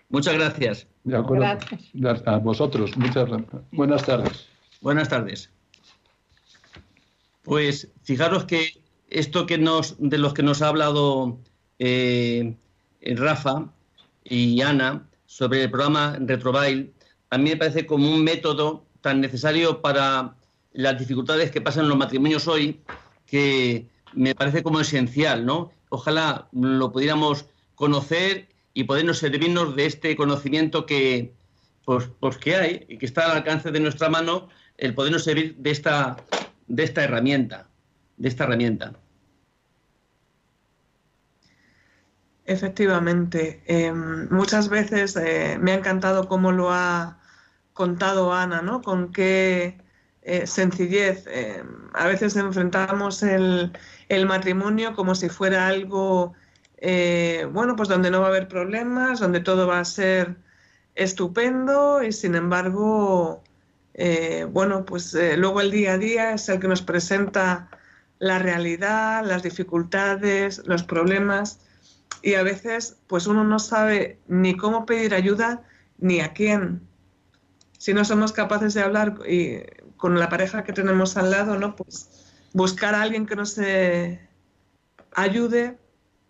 Muchas 0.08 0.34
gracias. 0.34 0.88
De 1.04 1.16
acuerdo. 1.16 1.44
Gracias. 1.94 2.28
A 2.28 2.38
vosotros. 2.38 2.96
Muchas 2.96 3.28
gracias. 3.28 3.62
Buenas 3.70 4.04
tardes. 4.04 4.48
Buenas 4.80 5.08
tardes. 5.08 5.50
Pues 7.44 7.88
fijaros 8.02 8.44
que 8.44 8.80
esto 9.08 9.46
que 9.46 9.58
nos, 9.58 9.94
de 9.98 10.18
los 10.18 10.34
que 10.34 10.42
nos 10.42 10.62
ha 10.62 10.68
hablado 10.68 11.38
eh, 11.78 12.54
Rafa 13.02 13.66
y 14.24 14.60
Ana 14.62 15.06
sobre 15.26 15.62
el 15.64 15.70
programa 15.70 16.16
Retrobail, 16.18 16.92
a 17.30 17.38
mí 17.38 17.50
me 17.50 17.56
parece 17.56 17.86
como 17.86 18.10
un 18.10 18.24
método 18.24 18.84
tan 19.00 19.20
necesario 19.20 19.80
para 19.80 20.34
las 20.72 20.98
dificultades 20.98 21.50
que 21.50 21.60
pasan 21.60 21.88
los 21.88 21.98
matrimonios 21.98 22.46
hoy, 22.48 22.80
que 23.26 23.88
me 24.12 24.34
parece 24.34 24.62
como 24.62 24.80
esencial, 24.80 25.44
¿no? 25.46 25.72
Ojalá 25.88 26.48
lo 26.52 26.92
pudiéramos 26.92 27.46
conocer 27.74 28.48
y 28.74 28.84
podernos 28.84 29.18
servirnos 29.18 29.74
de 29.76 29.86
este 29.86 30.16
conocimiento 30.16 30.86
que, 30.86 31.34
pues, 31.84 32.08
pues 32.20 32.38
que 32.38 32.56
hay 32.56 32.86
y 32.88 32.98
que 32.98 33.06
está 33.06 33.26
al 33.26 33.38
alcance 33.38 33.70
de 33.70 33.80
nuestra 33.80 34.08
mano, 34.08 34.48
el 34.78 34.94
podernos 34.94 35.24
servir 35.24 35.56
de 35.56 35.70
esta, 35.70 36.16
de 36.66 36.82
esta 36.84 37.04
herramienta, 37.04 37.68
de 38.16 38.28
esta 38.28 38.44
herramienta. 38.44 38.92
Efectivamente, 42.44 43.62
em, 43.66 44.28
muchas 44.30 44.68
veces 44.68 45.14
eh, 45.16 45.56
me 45.60 45.72
ha 45.72 45.76
encantado 45.76 46.26
cómo 46.26 46.50
lo 46.50 46.72
ha 46.72 47.19
contado 47.80 48.34
Ana, 48.34 48.60
¿no? 48.60 48.82
Con 48.82 49.10
qué 49.10 49.78
eh, 50.20 50.46
sencillez. 50.46 51.24
Em, 51.28 51.66
a 51.94 52.06
veces 52.06 52.36
enfrentamos 52.36 53.22
el, 53.22 53.72
matrimonio 54.26 54.94
como 54.94 55.14
si 55.14 55.30
fuera 55.30 55.66
algo, 55.66 56.34
eh, 56.76 57.48
bueno, 57.50 57.76
pues 57.76 57.88
donde 57.88 58.10
no 58.10 58.20
va 58.20 58.26
a 58.26 58.28
haber 58.28 58.48
problemas, 58.48 59.20
donde 59.20 59.40
todo 59.40 59.66
va 59.66 59.80
a 59.80 59.84
ser 59.86 60.36
estupendo 60.94 62.02
y 62.02 62.12
sin 62.12 62.34
embargo, 62.34 63.42
bueno, 64.50 64.84
pues 64.84 65.14
luego 65.36 65.60
el 65.60 65.70
día 65.70 65.94
a 65.94 65.98
día 65.98 66.32
es 66.34 66.48
el 66.48 66.60
que 66.60 66.68
nos 66.68 66.82
presenta 66.82 67.68
la 68.18 68.38
realidad, 68.38 69.24
las 69.24 69.42
dificultades, 69.42 70.62
los 70.66 70.82
problemas 70.82 71.60
y 72.22 72.34
a 72.34 72.42
veces 72.42 72.98
pues 73.06 73.26
uno 73.26 73.44
no 73.44 73.58
sabe 73.58 74.18
ni 74.28 74.56
cómo 74.56 74.84
pedir 74.86 75.14
ayuda 75.14 75.62
ni 75.98 76.20
a 76.20 76.32
quién. 76.32 76.89
Si 77.80 77.94
no 77.94 78.04
somos 78.04 78.32
capaces 78.32 78.74
de 78.74 78.82
hablar 78.82 79.20
y, 79.26 79.60
con 79.96 80.18
la 80.18 80.28
pareja 80.28 80.64
que 80.64 80.74
tenemos 80.74 81.16
al 81.16 81.30
lado, 81.30 81.58
¿no? 81.58 81.76
Pues 81.76 82.10
buscar 82.52 82.94
a 82.94 83.00
alguien 83.00 83.24
que 83.24 83.36
nos 83.36 83.56
eh, 83.56 84.20
ayude, 85.14 85.78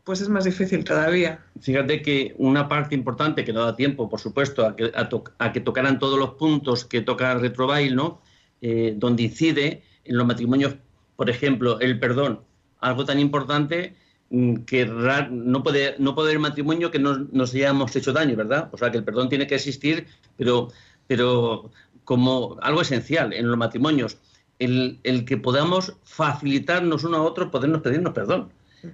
pues 0.05 0.21
es 0.21 0.29
más 0.29 0.45
difícil 0.45 0.85
todavía. 0.85 1.45
Fíjate 1.61 2.03
que 2.03 2.37
una 2.39 2.69
parte 2.69 2.95
importante 2.95 3.45
que 3.45 3.53
no 3.53 3.65
da 3.65 3.75
tiempo, 3.75 4.09
por 4.09 4.21
supuesto, 4.21 4.65
a 4.65 4.77
que, 4.77 4.93
a 4.95 5.53
que 5.53 5.61
tocaran 5.61 5.99
todos 5.99 6.21
los 6.21 6.35
puntos 6.35 6.85
que 6.85 7.01
toca 7.01 7.35
Retrobail, 7.35 7.97
¿no? 7.97 8.23
Eh, 8.61 8.95
donde 8.97 9.25
incide 9.25 9.83
en 10.05 10.17
los 10.17 10.29
matrimonios, 10.29 10.77
por 11.17 11.31
ejemplo, 11.31 11.81
el 11.81 11.99
perdón, 11.99 12.43
algo 12.79 13.05
tan 13.05 13.19
importante 13.19 13.97
Mm, 14.33 14.59
que 14.65 14.87
no 14.87 15.63
puede, 15.65 15.97
no 15.99 16.15
haber 16.17 16.39
matrimonio 16.39 16.93
que 16.93 17.01
no 17.01 17.27
nos 17.33 17.53
hayamos 17.53 17.95
hecho 17.97 18.13
daño, 18.13 18.37
¿verdad? 18.37 18.69
O 18.71 18.79
sea, 18.79 18.93
que 18.93 18.99
el 18.99 19.05
perdón 19.05 19.29
tiene 19.29 19.49
que 19.49 19.57
existir, 19.57 20.07
pero, 20.37 20.69
pero 21.11 21.73
como 22.05 22.57
algo 22.63 22.83
esencial 22.83 23.33
en 23.33 23.49
los 23.49 23.59
matrimonios, 23.59 24.19
el, 24.61 25.01
que 25.27 25.37
podamos 25.39 25.97
facilitarnos 26.05 27.03
uno 27.03 27.17
a 27.17 27.23
otro, 27.23 27.51
podernos 27.51 27.83
pedirnos 27.83 28.13
perdón. 28.13 28.53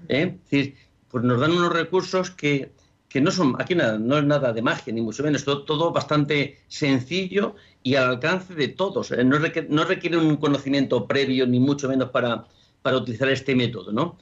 ¿eh? 0.09 0.35
Es 0.35 0.51
decir, 0.51 0.77
pues 1.11 1.25
nos 1.25 1.39
dan 1.39 1.53
unos 1.53 1.75
recursos 1.75 2.31
que, 2.31 2.73
no 3.21 3.31
son, 3.31 3.57
aquí 3.59 3.75
nada, 3.75 3.99
no 3.99 4.17
es 4.17 4.25
nada 4.25 4.55
de 4.55 4.63
magia, 4.63 4.95
ni 4.95 5.03
mucho 5.03 5.23
menos, 5.25 5.45
todo, 5.45 5.65
todo 5.65 5.93
bastante 5.93 6.59
sencillo 6.69 7.55
y 7.83 7.97
al 7.97 8.09
alcance 8.09 8.55
de 8.55 8.69
todos. 8.69 9.11
¿eh? 9.11 9.23
No, 9.23 9.39
requiere, 9.39 9.69
no 9.69 9.85
requiere 9.85 10.17
un 10.17 10.37
conocimiento 10.37 11.07
previo, 11.07 11.47
ni 11.47 11.61
mucho 11.61 11.87
menos 11.87 12.09
para, 12.09 12.47
para 12.81 12.97
utilizar 12.97 13.29
este 13.29 13.55
método, 13.55 13.93
¿no? 13.93 14.17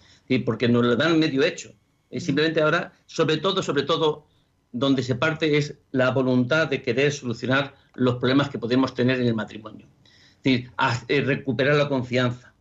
porque 0.45 0.68
nos 0.68 0.84
lo 0.84 0.97
dan 0.97 1.20
medio 1.20 1.45
hecho. 1.45 1.70
Y 2.11 2.18
simplemente 2.18 2.61
ahora, 2.61 2.92
sobre 3.07 3.36
todo, 3.36 3.62
sobre 3.62 3.84
todo, 3.84 4.26
donde 4.75 5.03
se 5.03 5.14
parte 5.14 5.57
es 5.57 5.79
la 5.93 6.11
voluntad 6.11 6.68
de 6.68 6.83
querer 6.83 7.12
solucionar 7.12 7.75
los 7.95 8.16
problemas 8.16 8.49
que 8.49 8.59
podemos 8.59 8.93
tener 8.93 9.20
en 9.20 9.29
el 9.29 9.35
matrimonio. 9.35 9.87
Es 10.05 10.43
decir, 10.43 10.70
eh, 11.09 11.20
recuperar 11.20 11.77
la 11.77 11.89
confianza. 11.89 12.53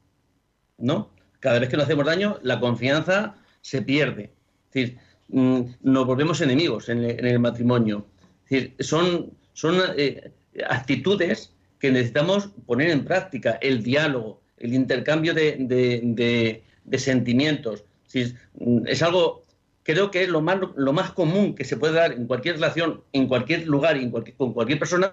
¿No? 0.77 1.09
Cada 1.39 1.59
vez 1.59 1.69
que 1.69 1.75
nos 1.75 1.85
hacemos 1.85 2.05
daño, 2.05 2.37
la 2.43 2.59
confianza 2.59 3.35
se 3.61 3.81
pierde. 3.81 4.31
Es 4.67 4.73
decir, 4.73 4.97
mm, 5.29 5.61
nos 5.81 6.05
volvemos 6.05 6.39
enemigos 6.41 6.87
en 6.87 7.03
el, 7.03 7.39
matrimonio. 7.39 8.05
Es 8.45 8.49
decir, 8.49 8.75
son, 8.79 9.31
son 9.53 9.75
eh, 9.97 10.31
actitudes 10.69 11.53
que 11.79 11.91
necesitamos 11.91 12.49
poner 12.67 12.91
en 12.91 13.03
práctica, 13.03 13.57
el 13.61 13.83
diálogo, 13.83 14.41
el 14.57 14.73
intercambio 14.73 15.33
de, 15.33 16.63
sentimientos. 16.93 17.83
Es, 18.13 19.01
algo, 19.01 19.42
creo 19.83 20.11
que 20.11 20.23
es 20.23 20.29
lo 20.29 20.41
más, 20.41 20.59
lo 20.75 20.93
más 20.93 21.11
común 21.11 21.55
que 21.55 21.65
se 21.65 21.77
puede 21.77 21.93
dar 21.93 22.11
en 22.13 22.27
cualquier 22.27 22.55
relación, 22.55 23.03
en 23.13 23.27
cualquier 23.27 23.67
lugar 23.67 23.97
y 23.97 24.09
con 24.37 24.53
cualquier 24.53 24.79
persona, 24.79 25.11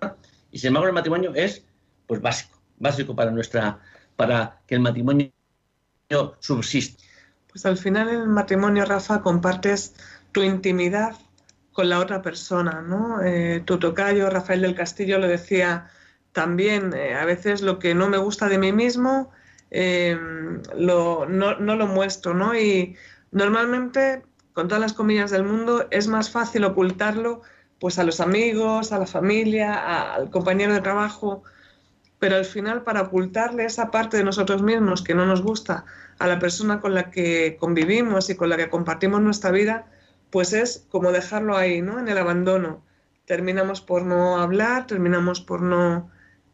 y 0.51 0.59
sin 0.59 0.69
embargo 0.69 0.89
el 0.89 0.95
matrimonio 0.95 1.33
es 1.35 1.65
pues 2.07 2.21
básico, 2.21 2.59
básico 2.79 3.15
para 3.15 3.31
nuestra, 3.31 3.81
para 4.17 4.61
que 4.67 4.75
el 4.75 4.81
matrimonio 4.81 5.31
subsista. 6.41 7.03
Pues 7.51 7.67
al 7.67 7.77
final 7.77 8.09
en 8.09 8.21
el 8.23 8.29
matrimonio, 8.29 8.85
Rafa, 8.85 9.23
compartes 9.23 9.95
tu 10.33 10.43
intimidad 10.43 11.17
con 11.73 11.89
la 11.89 11.99
otra 11.99 12.23
persona, 12.23 12.83
¿no? 12.83 13.23
Eh, 13.23 13.63
tu 13.65 13.79
tocayo, 13.79 14.31
Rafael 14.31 14.63
del 14.63 14.75
Castillo, 14.75 15.19
lo 15.19 15.27
decía 15.27 15.89
también, 16.33 16.93
eh, 16.95 17.15
a 17.15 17.25
veces 17.25 17.63
lo 17.63 17.79
que 17.79 17.95
no 17.95 18.09
me 18.09 18.19
gusta 18.19 18.49
de 18.49 18.59
mí 18.59 18.73
mismo 18.73 19.33
Em, 19.71 20.63
lo, 20.77 21.27
no, 21.27 21.55
lo 21.55 21.87
muestro, 21.87 22.35
¿no? 22.35 22.55
Y 22.59 22.97
normalmente, 23.31 24.23
con 24.53 24.69
todas 24.69 24.81
las 24.81 24.93
comillas 24.93 25.31
del 25.31 25.45
mundo, 25.45 25.87
es 25.91 26.09
más 26.09 26.31
fácil 26.31 26.65
ocultarlo 26.65 27.43
pues 27.79 27.99
a 27.99 28.05
los 28.05 28.21
amigos, 28.21 28.93
a 28.93 28.99
la 28.99 29.07
familia, 29.07 30.13
al 30.15 30.31
compañero 30.31 30.75
de 30.75 30.83
trabajo, 30.83 31.43
pero 32.19 32.37
al 32.37 32.45
final 32.45 32.83
para 32.83 33.01
ocultarle 33.01 33.65
esa 33.65 33.91
parte 33.91 34.19
de 34.19 34.25
nosotros 34.25 34.63
mismos 34.63 35.03
que 35.03 35.15
no 35.15 35.25
nos 35.25 35.43
gusta 35.43 35.87
a 36.19 36.27
la 36.27 36.39
persona 36.39 36.81
con 36.81 36.95
la 36.95 37.11
que 37.11 37.57
convivimos 37.59 38.29
y 38.29 38.37
con 38.37 38.51
la 38.51 38.59
que 38.59 38.69
compartimos 38.69 39.23
nuestra 39.23 39.51
vida, 39.51 39.87
pues 40.29 40.53
es 40.53 40.87
como 40.91 41.13
dejarlo 41.13 41.57
ahí, 41.57 41.81
¿no? 41.81 41.99
En 41.99 42.09
el 42.09 42.19
abandono. 42.19 42.85
Terminamos 43.25 43.81
por 43.81 44.05
no 44.05 44.39
hablar, 44.39 44.87
terminamos 44.87 45.41
por 45.41 45.63
no 45.63 46.11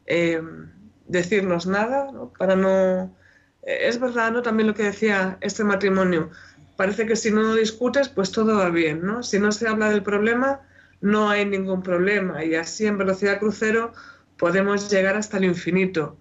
em, 0.07 0.70
decirnos 1.09 1.66
nada, 1.66 2.09
para 2.38 2.55
no... 2.55 3.16
Eh, 3.62 3.88
es 3.88 3.99
verdad, 3.99 4.30
¿no? 4.30 4.42
También 4.42 4.68
lo 4.68 4.74
que 4.74 4.84
decía 4.84 5.36
este 5.40 5.64
matrimonio. 5.64 6.30
Parece 6.76 7.06
que 7.06 7.16
si 7.16 7.30
no 7.30 7.54
discutes, 7.54 8.08
pues 8.08 8.32
todo 8.32 8.58
va 8.58 8.68
bien, 8.70 9.04
¿no? 9.04 9.22
Si 9.22 9.38
no 9.38 9.50
se 9.52 9.66
habla 9.66 9.90
del 9.90 10.02
problema, 10.02 10.60
no 11.00 11.30
hay 11.30 11.44
ningún 11.46 11.82
problema. 11.82 12.44
Y 12.44 12.54
así 12.54 12.86
en 12.86 12.98
velocidad 12.98 13.38
crucero 13.38 13.92
podemos 14.38 14.90
llegar 14.90 15.16
hasta 15.16 15.38
el 15.38 15.44
infinito. 15.44 16.18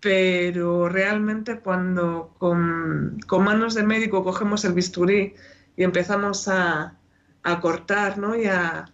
Pero 0.00 0.88
realmente 0.88 1.60
cuando 1.60 2.34
con, 2.38 3.18
manos 3.40 3.74
de 3.74 3.82
médico 3.82 4.22
cogemos 4.22 4.64
el 4.64 4.74
bisturí 4.74 5.34
y 5.76 5.84
empezamos 5.84 6.48
a, 6.48 6.98
cortar 7.62 8.18
¿no? 8.18 8.36
y, 8.36 8.46
a, 8.46 8.86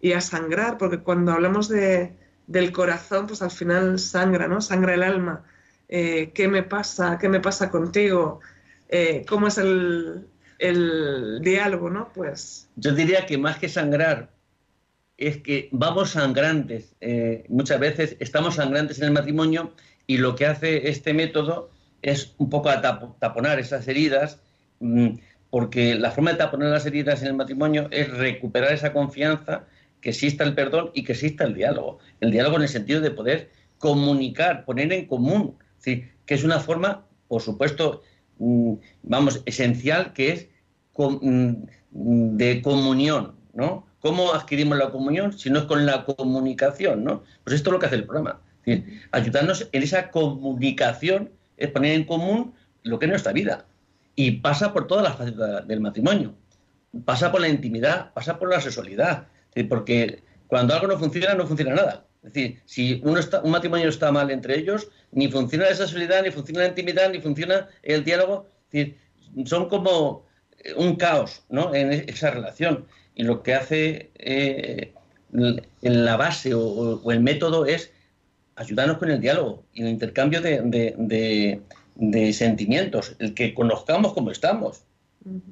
y 0.00 0.12
a 0.12 0.20
sangrar, 0.20 0.78
porque 0.78 0.98
cuando 1.00 1.32
hablamos 1.32 1.68
de, 1.68 2.16
del 2.46 2.72
corazón, 2.72 3.26
pues 3.26 3.42
al 3.42 3.50
final 3.50 3.98
sangra, 3.98 4.48
¿no? 4.48 4.60
Sangra 4.60 4.94
el 4.94 5.02
alma. 5.02 5.44
Eh, 5.88 6.32
¿Qué 6.34 6.48
me 6.48 6.62
pasa? 6.62 7.18
¿Qué 7.18 7.28
me 7.28 7.40
pasa 7.40 7.70
contigo? 7.70 8.40
Eh, 8.88 9.24
¿Cómo 9.28 9.48
es 9.48 9.58
el, 9.58 10.28
diálogo, 10.58 11.90
no? 11.90 12.10
Pues... 12.14 12.68
Yo 12.76 12.94
diría 12.94 13.26
que 13.26 13.38
más 13.38 13.58
que 13.58 13.68
sangrar, 13.68 14.30
es 15.16 15.38
que 15.38 15.68
vamos 15.72 16.10
sangrantes. 16.10 16.94
Eh, 17.00 17.44
muchas 17.48 17.80
veces 17.80 18.16
estamos 18.20 18.56
sangrantes 18.56 18.98
en 18.98 19.04
el 19.06 19.12
matrimonio 19.12 19.72
Y 20.06 20.18
lo 20.18 20.36
que 20.36 20.46
hace 20.46 20.88
este 20.88 21.14
método 21.14 21.70
es 22.02 22.34
un 22.38 22.48
poco 22.48 22.70
taponar 23.18 23.58
esas 23.58 23.88
heridas, 23.88 24.38
mm, 24.78 25.16
porque 25.50 25.96
la 25.96 26.12
forma 26.12 26.32
de 26.32 26.38
taponar 26.38 26.68
las 26.70 26.86
heridas 26.86 27.22
en 27.22 27.28
el 27.28 27.34
matrimonio 27.34 27.88
es 27.90 28.08
recuperar 28.16 28.72
esa 28.72 28.92
confianza, 28.92 29.64
que 30.00 30.10
exista 30.10 30.44
el 30.44 30.54
perdón 30.54 30.90
y 30.94 31.02
que 31.02 31.12
exista 31.12 31.44
el 31.44 31.54
diálogo. 31.54 31.98
El 32.20 32.30
diálogo 32.30 32.56
en 32.56 32.62
el 32.62 32.68
sentido 32.68 33.00
de 33.00 33.10
poder 33.10 33.50
comunicar, 33.78 34.64
poner 34.64 34.92
en 34.92 35.06
común, 35.06 35.56
que 35.82 36.34
es 36.34 36.44
una 36.44 36.60
forma, 36.60 37.06
por 37.26 37.42
supuesto, 37.42 38.02
vamos, 38.38 39.42
esencial, 39.46 40.12
que 40.12 40.32
es 40.32 40.48
mm, 40.96 42.36
de 42.36 42.62
comunión, 42.62 43.34
¿no? 43.54 43.86
¿Cómo 44.00 44.32
adquirimos 44.32 44.78
la 44.78 44.90
comunión 44.90 45.36
si 45.36 45.50
no 45.50 45.60
es 45.60 45.64
con 45.64 45.84
la 45.86 46.04
comunicación, 46.04 47.04
¿no? 47.04 47.24
Pues 47.44 47.56
esto 47.56 47.70
es 47.70 47.72
lo 47.72 47.78
que 47.78 47.86
hace 47.86 47.96
el 47.96 48.04
programa. 48.04 48.40
ayudarnos 49.12 49.68
en 49.72 49.82
esa 49.82 50.10
comunicación 50.10 51.30
es 51.56 51.70
poner 51.70 51.94
en 51.94 52.04
común 52.04 52.54
lo 52.82 52.98
que 52.98 53.06
es 53.06 53.10
nuestra 53.10 53.32
vida. 53.32 53.66
Y 54.14 54.32
pasa 54.32 54.72
por 54.72 54.86
todas 54.86 55.04
las 55.04 55.16
facetas 55.16 55.66
del 55.66 55.80
matrimonio. 55.80 56.34
Pasa 57.04 57.30
por 57.32 57.40
la 57.40 57.48
intimidad, 57.48 58.12
pasa 58.14 58.38
por 58.38 58.48
la 58.48 58.60
sexualidad. 58.60 59.26
Porque 59.68 60.22
cuando 60.46 60.74
algo 60.74 60.86
no 60.86 60.98
funciona, 60.98 61.34
no 61.34 61.46
funciona 61.46 61.74
nada. 61.74 62.06
Es 62.22 62.32
decir, 62.32 62.60
si 62.64 63.00
uno 63.04 63.18
está, 63.18 63.40
un 63.40 63.52
matrimonio 63.52 63.88
está 63.88 64.10
mal 64.10 64.30
entre 64.30 64.58
ellos, 64.58 64.88
ni 65.12 65.28
funciona 65.28 65.68
la 65.68 65.74
sexualidad, 65.74 66.22
ni 66.22 66.30
funciona 66.30 66.62
la 66.62 66.68
intimidad, 66.68 67.10
ni 67.10 67.20
funciona 67.20 67.68
el 67.82 68.04
diálogo. 68.04 68.46
son 69.44 69.68
como 69.68 70.26
un 70.76 70.96
caos 70.96 71.42
¿no? 71.48 71.74
en 71.74 71.92
esa 71.92 72.30
relación. 72.30 72.86
Y 73.14 73.22
lo 73.22 73.42
que 73.42 73.54
hace 73.54 74.10
eh, 74.16 74.92
en 75.32 76.04
la 76.04 76.16
base 76.16 76.54
o, 76.54 77.10
el 77.10 77.20
método 77.20 77.66
es 77.66 77.92
ayudarnos 78.56 78.98
con 78.98 79.10
el 79.10 79.20
diálogo 79.20 79.64
y 79.72 79.82
el 79.82 79.88
intercambio 79.88 80.40
de, 80.40 81.60
sentimientos, 82.32 83.16
el 83.18 83.34
que 83.34 83.54
conozcamos 83.54 84.12
cómo 84.12 84.30
estamos. 84.30 84.82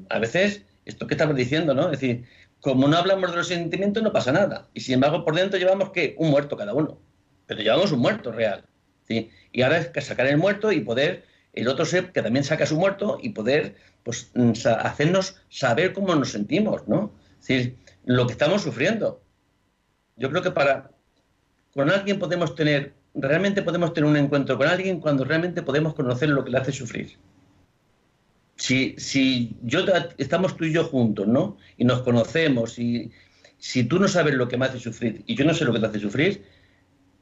A 0.09 0.19
veces, 0.19 0.63
esto 0.85 1.07
que 1.07 1.15
estamos 1.15 1.37
diciendo, 1.37 1.75
¿no? 1.75 1.87
Es 1.91 2.01
decir, 2.01 2.25
como 2.61 2.89
no 2.89 2.97
hablamos 2.97 3.31
de 3.31 3.37
los 3.39 3.49
sentimientos, 3.49 4.03
no 4.03 4.13
pasa 4.13 4.33
nada. 4.33 4.69
Y 4.73 4.81
sin 4.81 4.95
embargo, 4.95 5.25
por 5.25 5.35
dentro 5.35 5.59
llevamos 5.59 5.91
que 5.91 6.15
un 6.19 6.31
muerto 6.31 6.57
cada 6.57 6.73
uno. 6.73 6.99
Pero 7.47 7.61
llevamos 7.61 7.93
un 7.93 8.01
muerto 8.01 8.33
real. 8.33 8.65
Y 9.09 9.63
ahora 9.63 9.79
es 9.79 10.05
sacar 10.05 10.27
el 10.27 10.39
muerto 10.39 10.73
y 10.73 10.81
poder, 10.81 11.25
el 11.53 11.69
otro 11.69 11.85
ser 11.85 12.13
que 12.13 12.23
también 12.23 12.45
saca 12.45 12.67
su 12.67 12.77
muerto 12.77 13.19
y 13.23 13.31
poder 13.31 13.77
pues, 14.03 14.31
mm, 14.35 14.53
hacernos 14.81 15.37
saber 15.49 15.93
cómo 15.93 16.15
nos 16.15 16.31
sentimos, 16.31 16.87
¿no? 16.89 17.13
Es 17.47 17.71
lo 18.05 18.27
que 18.27 18.33
estamos 18.33 18.63
sufriendo. 18.63 19.23
Yo 20.17 20.31
creo 20.31 20.43
que 20.43 20.51
para, 20.51 20.91
con 21.73 21.91
alguien 21.91 22.19
podemos 22.19 22.55
tener, 22.55 22.95
realmente 23.15 23.63
podemos 23.63 23.93
tener 23.93 24.09
un 24.09 24.17
encuentro 24.17 24.57
con 24.57 24.69
alguien 24.69 25.01
cuando 25.01 25.25
realmente 25.25 25.63
podemos 25.63 25.95
conocer 25.95 26.29
lo 26.31 26.45
que 26.45 26.51
le 26.51 26.59
hace 26.59 26.73
sufrir. 26.73 27.17
Si, 28.57 28.95
si 28.99 29.57
yo 29.63 29.81
estamos 30.17 30.57
tú 30.57 30.65
y 30.65 30.73
yo 30.73 30.85
juntos, 30.85 31.27
¿no? 31.27 31.57
Y 31.77 31.85
nos 31.85 32.03
conocemos, 32.03 32.79
y 32.79 33.11
si 33.59 33.85
tú 33.85 33.99
no 33.99 34.07
sabes 34.07 34.35
lo 34.35 34.47
que 34.49 34.57
me 34.57 34.67
hace 34.67 34.79
sufrir 34.79 35.25
y 35.27 35.35
yo 35.35 35.45
no 35.45 35.55
sé 35.55 35.65
lo 35.65 35.73
que 35.73 35.81
te 35.81 35.87
hace 35.87 35.99
sufrir, 35.99 36.45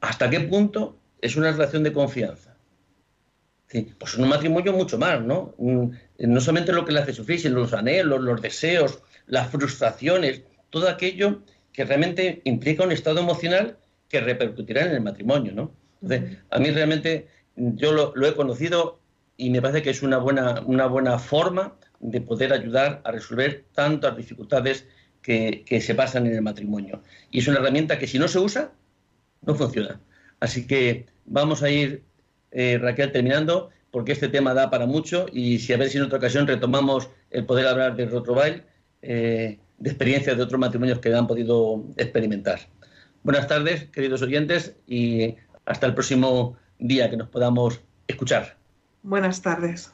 ¿hasta 0.01 0.29
qué 0.29 0.41
punto 0.41 0.99
es 1.23 1.35
una 1.35 1.51
relación 1.51 1.83
de 1.83 1.93
confianza? 1.93 2.57
Pues 3.97 4.15
un 4.15 4.27
matrimonio 4.27 4.71
mucho 4.73 4.99
más, 4.99 5.21
¿no? 5.21 5.55
Mm, 5.57 5.89
no 6.19 6.41
solamente 6.41 6.71
lo 6.73 6.85
que 6.85 6.91
le 6.91 6.99
hace 6.99 7.13
sufrir, 7.13 7.39
sino 7.39 7.55
los 7.55 7.73
anhelos, 7.73 8.21
los 8.21 8.39
deseos, 8.39 9.01
las 9.25 9.49
frustraciones, 9.49 10.43
todo 10.69 10.87
aquello 10.87 11.41
que 11.71 11.83
realmente 11.85 12.41
implica 12.43 12.83
un 12.83 12.91
estado 12.91 13.19
emocional 13.19 13.77
que 14.09 14.21
repercutirá 14.21 14.85
en 14.85 14.91
el 14.91 15.01
matrimonio, 15.01 15.53
¿no? 15.53 15.71
Entonces, 16.01 16.37
a 16.51 16.59
mí 16.59 16.69
realmente 16.69 17.27
yo 17.55 17.91
lo, 17.93 18.27
he 18.27 18.35
conocido 18.35 18.99
y 19.37 19.49
me 19.49 19.61
parece 19.61 19.81
que 19.81 19.89
es 19.89 20.03
una 20.03 20.17
buena, 20.17 20.61
una 20.61 20.85
buena 20.85 21.17
forma 21.17 21.75
de 21.99 22.21
poder 22.21 22.53
ayudar 22.53 23.01
a 23.05 23.11
resolver 23.11 23.65
tantas 23.73 24.15
dificultades 24.15 24.85
que, 25.21 25.63
se 25.81 25.95
pasan 25.95 26.27
en 26.27 26.35
el 26.35 26.41
matrimonio. 26.41 27.01
Y 27.31 27.39
es 27.39 27.47
una 27.47 27.57
herramienta 27.57 27.97
que 27.97 28.07
si 28.07 28.19
no 28.19 28.27
se 28.27 28.39
usa, 28.39 28.71
no 29.41 29.55
funciona. 29.55 29.99
Así 30.43 30.67
que 30.67 31.05
vamos 31.25 31.63
a 31.63 31.69
ir, 31.69 32.03
eh, 32.51 32.77
Raquel, 32.77 33.13
terminando, 33.13 33.69
porque 33.91 34.11
este 34.11 34.27
tema 34.27 34.53
da 34.53 34.69
para 34.69 34.85
mucho 34.85 35.25
y 35.31 35.59
si 35.59 35.71
a 35.71 35.77
ver 35.77 35.87
si 35.89 35.97
en 35.97 36.03
otra 36.03 36.17
ocasión 36.17 36.45
retomamos 36.45 37.09
el 37.31 37.45
poder 37.45 37.65
hablar 37.65 37.95
de 37.95 38.07
Rotrobail, 38.07 38.61
eh, 39.01 39.57
de 39.77 39.89
experiencias 39.89 40.35
de 40.35 40.43
otros 40.43 40.59
matrimonios 40.59 40.99
que 40.99 41.15
han 41.15 41.27
podido 41.27 41.85
experimentar. 41.95 42.59
Buenas 43.23 43.47
tardes, 43.47 43.85
queridos 43.85 44.21
oyentes, 44.21 44.75
y 44.85 45.37
hasta 45.63 45.85
el 45.85 45.93
próximo 45.93 46.57
día 46.77 47.09
que 47.09 47.15
nos 47.15 47.29
podamos 47.29 47.79
escuchar. 48.09 48.57
Buenas 49.01 49.41
tardes. 49.41 49.93